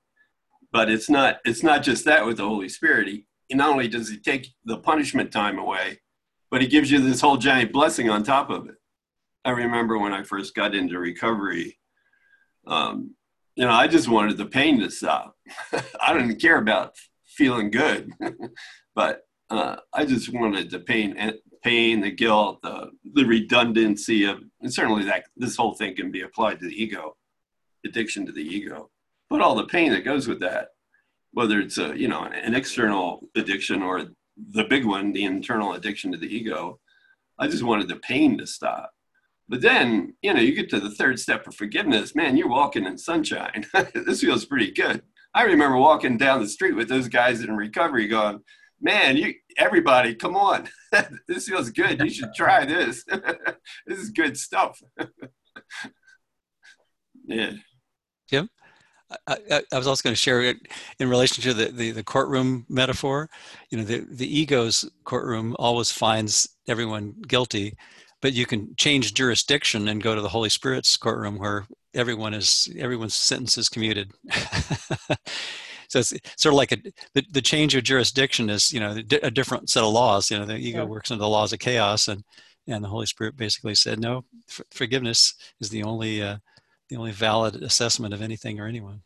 But 0.70 0.92
it's 0.92 1.10
not 1.10 1.38
it's 1.46 1.64
not 1.64 1.82
just 1.82 2.04
that 2.04 2.26
with 2.26 2.38
the 2.38 2.48
Holy 2.48 2.68
Spirit. 2.68 3.08
He, 3.08 3.26
not 3.54 3.70
only 3.70 3.88
does 3.88 4.10
he 4.10 4.18
take 4.18 4.48
the 4.66 4.78
punishment 4.78 5.32
time 5.32 5.58
away, 5.58 6.02
but 6.52 6.62
he 6.62 6.68
gives 6.68 6.92
you 6.92 7.00
this 7.00 7.22
whole 7.22 7.38
giant 7.38 7.72
blessing 7.72 8.10
on 8.10 8.24
top 8.24 8.50
of 8.50 8.68
it. 8.68 8.76
I 9.46 9.52
remember 9.52 9.98
when 9.98 10.14
I 10.14 10.24
first 10.24 10.56
got 10.56 10.76
into 10.76 11.00
recovery, 11.00 11.80
um, 12.68 13.16
you 13.56 13.64
know, 13.64 13.72
I 13.72 13.88
just 13.88 14.10
wanted 14.10 14.36
the 14.36 14.46
pain 14.46 14.82
to 14.82 14.92
stop. 14.92 15.38
I 16.02 16.12
didn't 16.12 16.42
care 16.42 16.58
about 16.58 16.96
feeling 17.36 17.72
good, 17.72 18.12
but 18.96 19.22
uh, 19.50 19.78
I 19.94 20.06
just 20.06 20.34
wanted 20.34 20.72
the 20.72 20.80
pain, 20.80 21.16
pain, 21.64 22.02
the 22.02 22.12
guilt, 22.12 22.62
the, 22.62 22.92
the 23.14 23.26
redundancy 23.26 24.26
of, 24.26 24.42
and 24.62 24.74
certainly 24.74 25.06
that 25.06 25.26
this 25.36 25.56
whole 25.56 25.74
thing 25.74 25.96
can 25.96 26.12
be 26.12 26.22
applied 26.22 26.60
to 26.60 26.68
the 26.68 26.82
ego, 26.84 27.16
addiction 27.86 28.26
to 28.26 28.32
the 28.32 28.42
ego, 28.42 28.90
but 29.30 29.42
all 29.42 29.56
the 29.56 29.66
pain 29.66 29.92
that 29.92 30.06
goes 30.06 30.28
with 30.28 30.40
that, 30.42 30.70
whether 31.32 31.60
it's 31.60 31.78
a, 31.78 31.98
you 31.98 32.08
know, 32.08 32.24
an 32.24 32.54
external 32.54 33.28
addiction 33.36 33.82
or 33.82 34.06
the 34.52 34.64
big 34.66 34.86
one, 34.86 35.12
the 35.14 35.26
internal 35.26 35.74
addiction 35.74 36.12
to 36.12 36.18
the 36.18 36.34
ego, 36.34 36.80
I 37.40 37.48
just 37.48 37.64
wanted 37.64 37.88
the 37.88 37.96
pain 37.98 38.38
to 38.38 38.48
stop. 38.48 38.92
But 39.50 39.62
then, 39.62 40.16
you 40.22 40.34
know, 40.34 40.40
you 40.40 40.54
get 40.54 40.70
to 40.70 40.80
the 40.80 40.92
third 40.92 41.20
step 41.20 41.48
of 41.48 41.56
forgiveness, 41.56 42.16
man, 42.16 42.38
you're 42.38 42.48
walking 42.48 42.86
in 42.86 42.98
sunshine. 42.98 43.66
this 43.94 44.22
feels 44.22 44.46
pretty 44.46 44.72
good. 44.72 45.02
I 45.34 45.44
remember 45.44 45.78
walking 45.78 46.18
down 46.18 46.42
the 46.42 46.48
street 46.48 46.76
with 46.76 46.90
those 46.90 47.08
guys 47.08 47.42
in 47.42 47.56
recovery 47.56 48.08
going, 48.08 48.42
man, 48.82 49.18
you 49.18 49.34
everybody, 49.58 50.14
come 50.14 50.36
on. 50.36 50.70
this 51.28 51.48
feels 51.48 51.72
good. 51.72 52.02
You 52.02 52.10
should 52.10 52.34
try 52.36 52.66
this. 52.66 53.04
this 53.88 54.00
is 54.00 54.12
good 54.12 54.38
stuff. 54.38 54.80
yeah. 57.26 57.54
Jim? 58.30 58.50
I, 59.28 59.38
I, 59.52 59.64
I, 59.72 59.78
was 59.78 59.86
also 59.86 60.02
going 60.02 60.14
to 60.14 60.20
share 60.20 60.42
it 60.42 60.58
in 61.00 61.08
relation 61.08 61.44
to 61.44 61.54
the, 61.54 61.66
the, 61.66 61.92
the, 61.92 62.04
courtroom 62.04 62.66
metaphor. 62.68 63.30
You 63.70 63.78
know, 63.78 63.84
the, 63.84 64.08
the 64.10 64.40
ego's 64.40 64.90
courtroom 65.04 65.56
always 65.60 65.92
finds 65.92 66.50
everyone 66.68 67.14
guilty, 67.28 67.78
but 68.24 68.34
you 68.34 68.48
can 68.48 68.74
change 68.76 69.14
jurisdiction 69.14 69.88
and 69.88 70.02
go 70.02 70.16
to 70.16 70.22
the 70.22 70.30
Holy 70.30 70.50
Spirit's 70.50 70.98
courtroom 70.98 71.38
where 71.38 71.68
everyone 71.94 72.34
is 72.34 72.70
everyone's 72.78 73.16
sentence 73.16 73.58
is 73.58 73.70
commuted. 73.70 74.12
so 75.88 76.00
it's 76.00 76.14
sort 76.38 76.54
of 76.54 76.58
like 76.58 76.72
a 76.72 76.78
the, 77.14 77.24
the 77.32 77.42
change 77.42 77.76
of 77.76 77.84
jurisdiction 77.84 78.50
is 78.50 78.72
you 78.72 78.80
know 78.80 78.98
a 79.22 79.32
different 79.32 79.70
set 79.70 79.84
of 79.84 79.92
laws. 79.92 80.30
You 80.30 80.40
know, 80.40 80.46
the 80.46 80.58
ego 80.58 80.80
yeah. 80.80 80.86
works 80.86 81.12
under 81.12 81.22
the 81.22 81.30
laws 81.30 81.54
of 81.54 81.60
chaos, 81.60 82.08
and 82.08 82.24
and 82.68 82.84
the 82.84 82.90
Holy 82.90 83.06
Spirit 83.06 83.38
basically 83.38 83.76
said 83.76 84.00
no, 84.00 84.26
f- 84.50 84.62
forgiveness 84.72 85.36
is 85.60 85.70
the 85.70 85.84
only 85.84 86.22
uh, 86.22 86.38
the 86.90 86.98
only 86.98 87.12
valid 87.12 87.56
assessment 87.62 88.14
of 88.14 88.22
anything 88.22 88.60
or 88.60 88.68
anyone. 88.68 89.02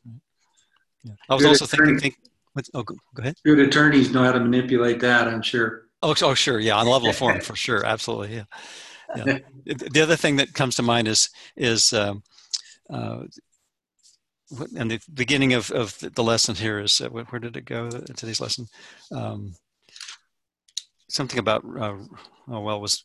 Yeah. 1.04 1.14
I 1.30 1.36
was 1.36 1.44
good 1.44 1.50
also 1.50 1.66
attorney, 1.66 2.00
thinking. 2.00 2.12
Think, 2.56 2.68
oh, 2.74 2.84
go, 2.84 2.96
go 3.14 3.22
ahead. 3.22 3.36
Good 3.46 3.60
attorneys 3.60 4.12
know 4.12 4.24
how 4.24 4.32
to 4.32 4.40
manipulate 4.40 5.00
that. 5.02 5.28
I'm 5.28 5.42
sure. 5.42 5.84
Oh, 6.04 6.14
oh, 6.22 6.36
sure, 6.36 6.60
yeah, 6.60 6.76
on 6.76 6.86
the 6.86 6.92
level 6.92 7.10
of 7.10 7.16
form, 7.16 7.40
for 7.42 7.56
sure, 7.56 7.84
absolutely, 7.84 8.36
yeah 8.36 8.44
yeah. 9.16 9.40
the 9.66 10.02
other 10.02 10.16
thing 10.16 10.36
that 10.38 10.54
comes 10.54 10.76
to 10.76 10.84
mind 10.84 11.08
is 11.08 11.30
is 11.56 11.94
um, 11.94 12.24
uh, 12.90 13.24
and 14.78 14.90
the 14.90 15.00
beginning 15.14 15.54
of, 15.54 15.72
of 15.72 15.98
the 16.00 16.24
lesson 16.24 16.56
here 16.56 16.80
is 16.80 17.02
uh, 17.02 17.10
where 17.10 17.40
did 17.40 17.58
it 17.58 17.66
go 17.66 17.90
today's 17.90 18.42
lesson 18.42 18.66
um, 19.12 19.54
something 21.10 21.40
about 21.40 21.64
uh, 21.80 21.96
oh 22.50 22.62
well 22.62 22.82
was 22.82 23.04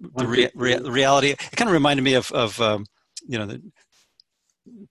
the 0.00 0.26
rea- 0.26 0.50
rea- 0.54 0.80
reality 0.80 1.30
it 1.30 1.56
kind 1.56 1.68
of 1.68 1.74
reminded 1.74 2.02
me 2.02 2.14
of 2.14 2.30
of 2.32 2.60
um, 2.60 2.84
you 3.26 3.38
know 3.38 3.46
the 3.46 3.62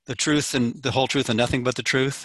the 0.06 0.16
truth 0.16 0.54
and 0.54 0.82
the 0.84 0.92
whole 0.92 1.08
truth 1.08 1.30
and 1.30 1.38
nothing 1.38 1.64
but 1.64 1.76
the 1.76 1.84
truth. 1.84 2.24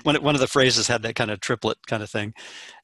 one, 0.02 0.16
one 0.22 0.34
of 0.34 0.40
the 0.40 0.46
phrases 0.46 0.88
had 0.88 1.02
that 1.02 1.14
kind 1.14 1.30
of 1.30 1.40
triplet 1.40 1.78
kind 1.86 2.02
of 2.02 2.10
thing. 2.10 2.34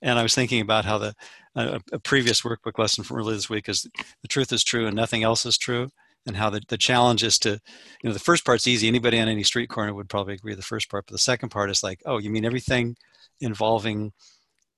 And 0.02 0.18
I 0.18 0.22
was 0.22 0.34
thinking 0.34 0.60
about 0.60 0.84
how 0.84 0.98
the 0.98 1.14
a, 1.54 1.80
a 1.92 1.98
previous 1.98 2.42
workbook 2.42 2.78
lesson 2.78 3.02
from 3.04 3.16
earlier 3.16 3.34
this 3.34 3.50
week 3.50 3.68
is 3.68 3.82
the 4.22 4.28
truth 4.28 4.52
is 4.52 4.62
true 4.62 4.86
and 4.86 4.94
nothing 4.94 5.22
else 5.22 5.44
is 5.44 5.58
true. 5.58 5.88
And 6.28 6.36
how 6.36 6.50
the, 6.50 6.60
the 6.68 6.78
challenge 6.78 7.24
is 7.24 7.38
to, 7.40 7.50
you 7.50 8.04
know, 8.04 8.12
the 8.12 8.20
first 8.20 8.44
part's 8.44 8.66
easy. 8.66 8.86
Anybody 8.86 9.18
on 9.18 9.28
any 9.28 9.42
street 9.42 9.68
corner 9.68 9.92
would 9.92 10.08
probably 10.08 10.34
agree 10.34 10.52
with 10.52 10.58
the 10.58 10.64
first 10.64 10.88
part. 10.88 11.06
But 11.06 11.12
the 11.12 11.18
second 11.18 11.48
part 11.48 11.70
is 11.70 11.82
like, 11.82 12.00
oh, 12.06 12.18
you 12.18 12.30
mean 12.30 12.44
everything 12.44 12.96
involving 13.40 14.12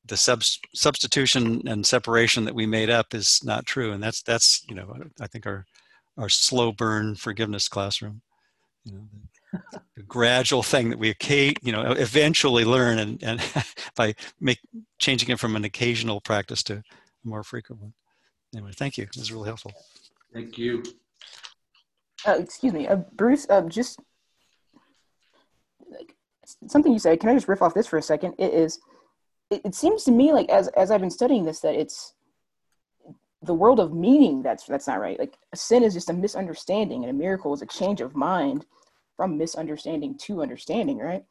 the 0.06 0.16
sub- 0.16 0.44
substitution 0.74 1.66
and 1.66 1.84
separation 1.84 2.44
that 2.44 2.54
we 2.54 2.66
made 2.66 2.88
up 2.88 3.14
is 3.14 3.40
not 3.44 3.66
true. 3.66 3.92
And 3.92 4.02
that's, 4.02 4.22
that's, 4.22 4.64
you 4.68 4.74
know, 4.74 4.96
I 5.20 5.26
think 5.26 5.44
our, 5.46 5.66
our 6.16 6.28
slow 6.28 6.72
burn 6.72 7.16
forgiveness 7.16 7.68
classroom 7.68 8.22
you 8.84 8.92
know, 8.92 9.00
the, 9.52 9.80
the 9.96 10.02
gradual 10.02 10.62
thing 10.62 10.90
that 10.90 10.98
we 10.98 11.14
you 11.62 11.72
know 11.72 11.92
eventually 11.92 12.64
learn 12.64 12.98
and, 12.98 13.22
and 13.22 13.42
by 13.96 14.14
make 14.40 14.60
changing 14.98 15.30
it 15.30 15.38
from 15.38 15.56
an 15.56 15.64
occasional 15.64 16.20
practice 16.20 16.62
to 16.62 16.74
a 16.74 16.82
more 17.24 17.42
frequent 17.42 17.82
one 17.82 17.92
anyway 18.54 18.70
thank 18.74 18.96
you 18.96 19.06
this 19.14 19.22
is 19.22 19.32
really 19.32 19.46
helpful 19.46 19.72
thank 20.32 20.56
you 20.56 20.82
uh, 22.26 22.36
excuse 22.38 22.72
me 22.72 22.86
uh, 22.86 22.96
bruce 22.96 23.46
uh, 23.50 23.62
just 23.62 24.00
something 26.66 26.92
you 26.92 26.98
said 26.98 27.20
can 27.20 27.28
i 27.28 27.34
just 27.34 27.48
riff 27.48 27.62
off 27.62 27.74
this 27.74 27.86
for 27.86 27.98
a 27.98 28.02
second? 28.02 28.34
It 28.38 28.52
is 28.52 28.80
it, 29.50 29.62
it 29.64 29.74
seems 29.74 30.04
to 30.04 30.12
me 30.12 30.32
like 30.32 30.48
as 30.48 30.68
as 30.68 30.90
i've 30.90 31.00
been 31.00 31.10
studying 31.10 31.44
this 31.44 31.60
that 31.60 31.74
it's 31.74 32.14
the 33.42 33.54
world 33.54 33.80
of 33.80 33.92
meaning 33.92 34.42
that's 34.42 34.64
that's 34.64 34.86
not 34.86 35.00
right. 35.00 35.18
Like 35.18 35.38
a 35.52 35.56
sin 35.56 35.82
is 35.82 35.94
just 35.94 36.10
a 36.10 36.12
misunderstanding 36.12 37.04
and 37.04 37.10
a 37.10 37.14
miracle 37.14 37.54
is 37.54 37.62
a 37.62 37.66
change 37.66 38.00
of 38.00 38.14
mind 38.14 38.66
from 39.16 39.38
misunderstanding 39.38 40.16
to 40.18 40.42
understanding 40.42 40.98
right? 40.98 41.24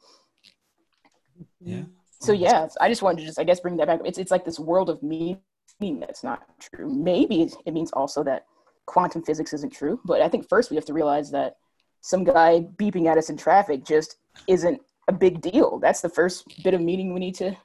Yeah. 1.60 1.82
So 2.20 2.32
yeah 2.32 2.66
i 2.80 2.88
just 2.88 3.02
wanted 3.02 3.20
to 3.20 3.26
just 3.26 3.38
i 3.38 3.44
guess 3.44 3.60
bring 3.60 3.76
that 3.76 3.86
back. 3.86 4.00
It's, 4.04 4.18
it's 4.18 4.30
like 4.30 4.44
this 4.44 4.58
world 4.58 4.90
of 4.90 5.02
meaning 5.02 5.38
that's 5.80 6.24
not 6.24 6.42
true. 6.58 6.92
Maybe 6.92 7.50
it 7.64 7.72
means 7.72 7.92
also 7.92 8.24
that 8.24 8.46
quantum 8.90 9.22
physics 9.22 9.52
isn't 9.52 9.72
true 9.72 10.00
but 10.04 10.20
i 10.20 10.28
think 10.28 10.48
first 10.48 10.70
we 10.70 10.76
have 10.76 10.84
to 10.84 10.92
realize 10.92 11.30
that 11.30 11.56
some 12.00 12.24
guy 12.24 12.66
beeping 12.76 13.06
at 13.06 13.18
us 13.18 13.30
in 13.30 13.36
traffic 13.36 13.84
just 13.84 14.16
isn't 14.46 14.80
a 15.08 15.12
big 15.12 15.40
deal 15.40 15.78
that's 15.78 16.00
the 16.00 16.08
first 16.08 16.44
bit 16.64 16.74
of 16.74 16.80
meaning 16.80 17.14
we 17.14 17.20
need 17.20 17.34
to 17.34 17.56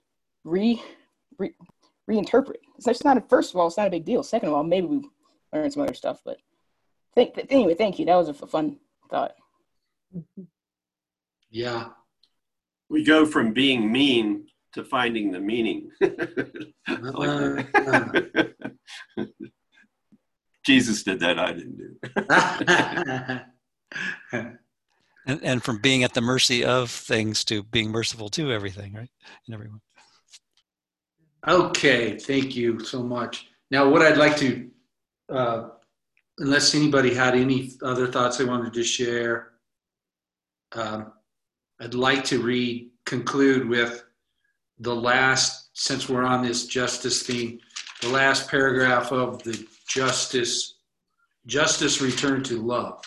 re, 0.43 0.81
re 1.37 1.53
reinterpret. 2.09 2.57
It's 2.77 2.85
just 2.85 3.03
not. 3.03 3.17
A, 3.17 3.21
first 3.21 3.53
of 3.53 3.59
all, 3.59 3.67
it's 3.67 3.77
not 3.77 3.87
a 3.87 3.91
big 3.91 4.05
deal. 4.05 4.23
Second 4.23 4.49
of 4.49 4.55
all, 4.55 4.63
maybe 4.63 4.87
we 4.87 5.09
learn 5.51 5.69
some 5.71 5.83
other 5.83 5.93
stuff. 5.93 6.21
But 6.23 6.37
thank, 7.15 7.37
anyway, 7.49 7.75
thank 7.75 7.99
you. 7.99 8.05
That 8.05 8.15
was 8.15 8.29
a 8.29 8.33
fun 8.33 8.77
thought. 9.09 9.33
Yeah. 11.49 11.89
We 12.89 13.03
go 13.03 13.25
from 13.25 13.53
being 13.53 13.91
mean 13.91 14.47
to 14.73 14.83
finding 14.83 15.31
the 15.31 15.39
meaning. 15.39 15.89
Jesus 20.65 21.03
did 21.03 21.19
that. 21.19 21.37
I 21.39 21.53
didn't 21.53 21.77
do. 21.77 21.95
and, 25.27 25.43
and 25.43 25.63
from 25.63 25.79
being 25.79 26.03
at 26.03 26.13
the 26.13 26.21
mercy 26.21 26.65
of 26.65 26.89
things 26.89 27.43
to 27.45 27.63
being 27.63 27.91
merciful 27.91 28.29
to 28.29 28.51
everything, 28.51 28.93
right? 28.93 29.09
And 29.47 29.53
everyone. 29.53 29.81
Okay, 31.47 32.17
thank 32.17 32.55
you 32.55 32.79
so 32.79 33.03
much. 33.03 33.47
Now, 33.69 33.87
what 33.87 34.01
I'd 34.01 34.17
like 34.17 34.35
to, 34.37 34.69
uh, 35.29 35.69
unless 36.39 36.73
anybody 36.73 37.13
had 37.13 37.35
any 37.35 37.71
other 37.83 38.07
thoughts 38.07 38.37
they 38.37 38.45
wanted 38.45 38.73
to 38.73 38.83
share, 38.83 39.51
um, 40.73 41.13
I'd 41.79 41.93
like 41.93 42.23
to 42.25 42.41
read, 42.41 42.89
conclude 43.05 43.67
with 43.69 44.03
the 44.79 44.95
last, 44.95 45.69
since 45.73 46.09
we're 46.09 46.23
on 46.23 46.43
this 46.43 46.65
justice 46.65 47.23
theme, 47.23 47.59
the 48.01 48.09
last 48.09 48.49
paragraph 48.49 49.11
of 49.11 49.43
the 49.43 49.65
justice, 49.87 50.75
justice 51.45 52.01
return 52.01 52.43
to 52.43 52.61
love, 52.61 53.01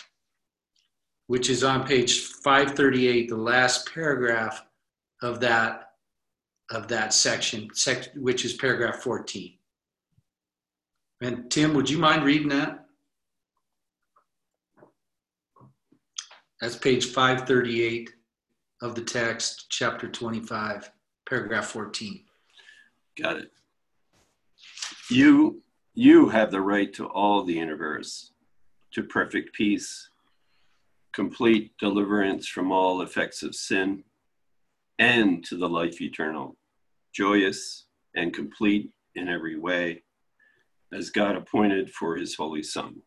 which 1.27 1.49
is 1.49 1.63
on 1.63 1.85
page 1.85 2.21
538, 2.21 3.29
the 3.29 3.35
last 3.35 3.91
paragraph 3.93 4.65
of 5.21 5.39
that 5.41 5.85
of 6.71 6.87
that 6.87 7.13
section, 7.13 7.67
sec- 7.73 8.13
which 8.15 8.45
is 8.45 8.53
paragraph 8.53 8.97
14. 8.97 9.57
And 11.21 11.49
Tim, 11.49 11.73
would 11.73 11.89
you 11.89 11.97
mind 11.97 12.23
reading 12.23 12.49
that? 12.49 12.85
That's 16.61 16.75
page 16.75 17.07
538 17.07 18.11
of 18.81 18.95
the 18.95 19.01
text, 19.01 19.65
chapter 19.69 20.07
25, 20.07 20.91
paragraph 21.27 21.67
14. 21.67 22.23
Got 23.21 23.37
it. 23.37 23.51
You, 25.09 25.61
you 25.99 26.29
have 26.29 26.49
the 26.49 26.61
right 26.61 26.93
to 26.93 27.05
all 27.07 27.43
the 27.43 27.55
universe, 27.55 28.31
to 28.89 29.03
perfect 29.03 29.53
peace, 29.53 30.09
complete 31.11 31.73
deliverance 31.77 32.47
from 32.47 32.71
all 32.71 33.01
effects 33.01 33.43
of 33.43 33.53
sin, 33.53 34.01
and 34.97 35.43
to 35.43 35.57
the 35.57 35.67
life 35.67 35.99
eternal 35.99 36.55
joyous 37.13 37.87
and 38.15 38.33
complete 38.33 38.91
in 39.15 39.27
every 39.27 39.59
way, 39.59 40.01
as 40.93 41.09
God 41.09 41.35
appointed 41.35 41.91
for 41.91 42.15
his 42.15 42.33
holy 42.33 42.63
Son. 42.63 43.01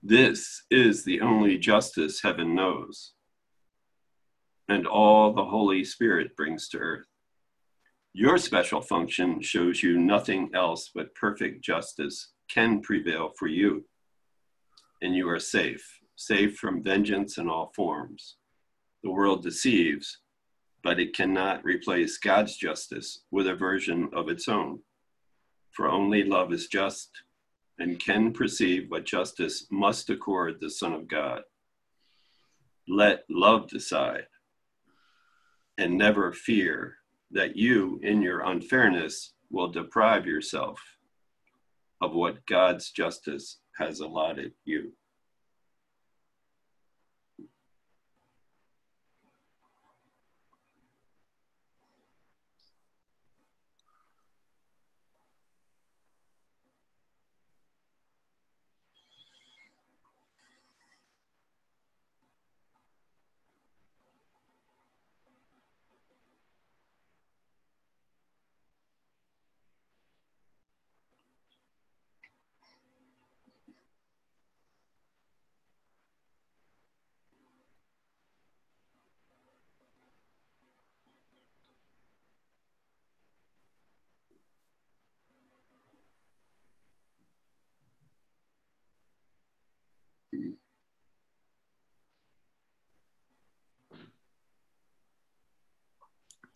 This 0.00 0.62
is 0.70 1.04
the 1.04 1.20
only 1.20 1.58
justice 1.58 2.22
heaven 2.22 2.54
knows, 2.54 3.14
and 4.68 4.86
all 4.86 5.32
the 5.32 5.44
Holy 5.44 5.82
Spirit 5.82 6.36
brings 6.36 6.68
to 6.68 6.78
earth. 6.78 7.09
Your 8.12 8.38
special 8.38 8.80
function 8.80 9.40
shows 9.40 9.84
you 9.84 9.96
nothing 9.96 10.50
else 10.52 10.90
but 10.92 11.14
perfect 11.14 11.62
justice 11.62 12.32
can 12.52 12.80
prevail 12.80 13.30
for 13.38 13.46
you, 13.46 13.84
and 15.00 15.14
you 15.14 15.28
are 15.28 15.38
safe, 15.38 16.00
safe 16.16 16.56
from 16.56 16.82
vengeance 16.82 17.38
in 17.38 17.48
all 17.48 17.70
forms. 17.76 18.36
The 19.04 19.12
world 19.12 19.44
deceives, 19.44 20.18
but 20.82 20.98
it 20.98 21.14
cannot 21.14 21.64
replace 21.64 22.18
God's 22.18 22.56
justice 22.56 23.22
with 23.30 23.46
a 23.46 23.54
version 23.54 24.10
of 24.12 24.28
its 24.28 24.48
own. 24.48 24.80
For 25.70 25.88
only 25.88 26.24
love 26.24 26.52
is 26.52 26.66
just 26.66 27.10
and 27.78 28.00
can 28.00 28.32
perceive 28.32 28.90
what 28.90 29.04
justice 29.04 29.68
must 29.70 30.10
accord 30.10 30.56
the 30.60 30.68
Son 30.68 30.92
of 30.92 31.06
God. 31.06 31.42
Let 32.88 33.22
love 33.30 33.68
decide 33.68 34.26
and 35.78 35.96
never 35.96 36.32
fear 36.32 36.96
that 37.30 37.56
you, 37.56 38.00
in 38.02 38.22
your 38.22 38.40
unfairness, 38.40 39.34
will 39.50 39.68
deprive 39.68 40.26
yourself 40.26 40.80
of 42.00 42.14
what 42.14 42.46
God's 42.46 42.90
justice 42.90 43.58
has 43.76 44.00
allotted 44.00 44.52
you. 44.64 44.92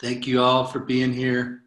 Thank 0.04 0.26
you 0.26 0.42
all 0.42 0.66
for 0.66 0.80
being 0.80 1.14
here. 1.14 1.62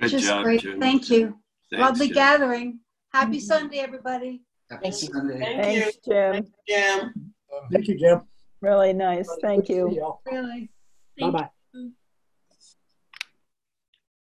Good 0.00 0.10
Just 0.10 0.26
job, 0.26 0.42
great. 0.42 0.62
Jim. 0.62 0.80
Thank 0.80 1.10
you. 1.10 1.38
Thanks, 1.70 1.80
Lovely 1.80 2.08
Jim. 2.08 2.14
gathering. 2.14 2.80
Happy 3.12 3.38
Sunday, 3.38 3.78
everybody. 3.78 4.42
Happy 4.68 4.90
Thank 4.90 5.02
you. 5.02 5.08
Sunday. 5.12 5.38
Thank 5.38 5.76
you, 5.76 5.82
Thanks, 5.82 5.98
Jim. 6.04 6.52
Jim. 6.66 7.32
Thank 7.70 7.86
you, 7.86 7.98
Jim. 8.00 8.22
Really 8.60 8.92
nice. 8.92 9.28
Thank 9.42 9.68
Good 9.68 9.76
you. 9.76 9.90
y'all. 9.92 10.22
Really. 10.26 10.70
Bye-bye. 11.20 11.38
you. 11.42 11.59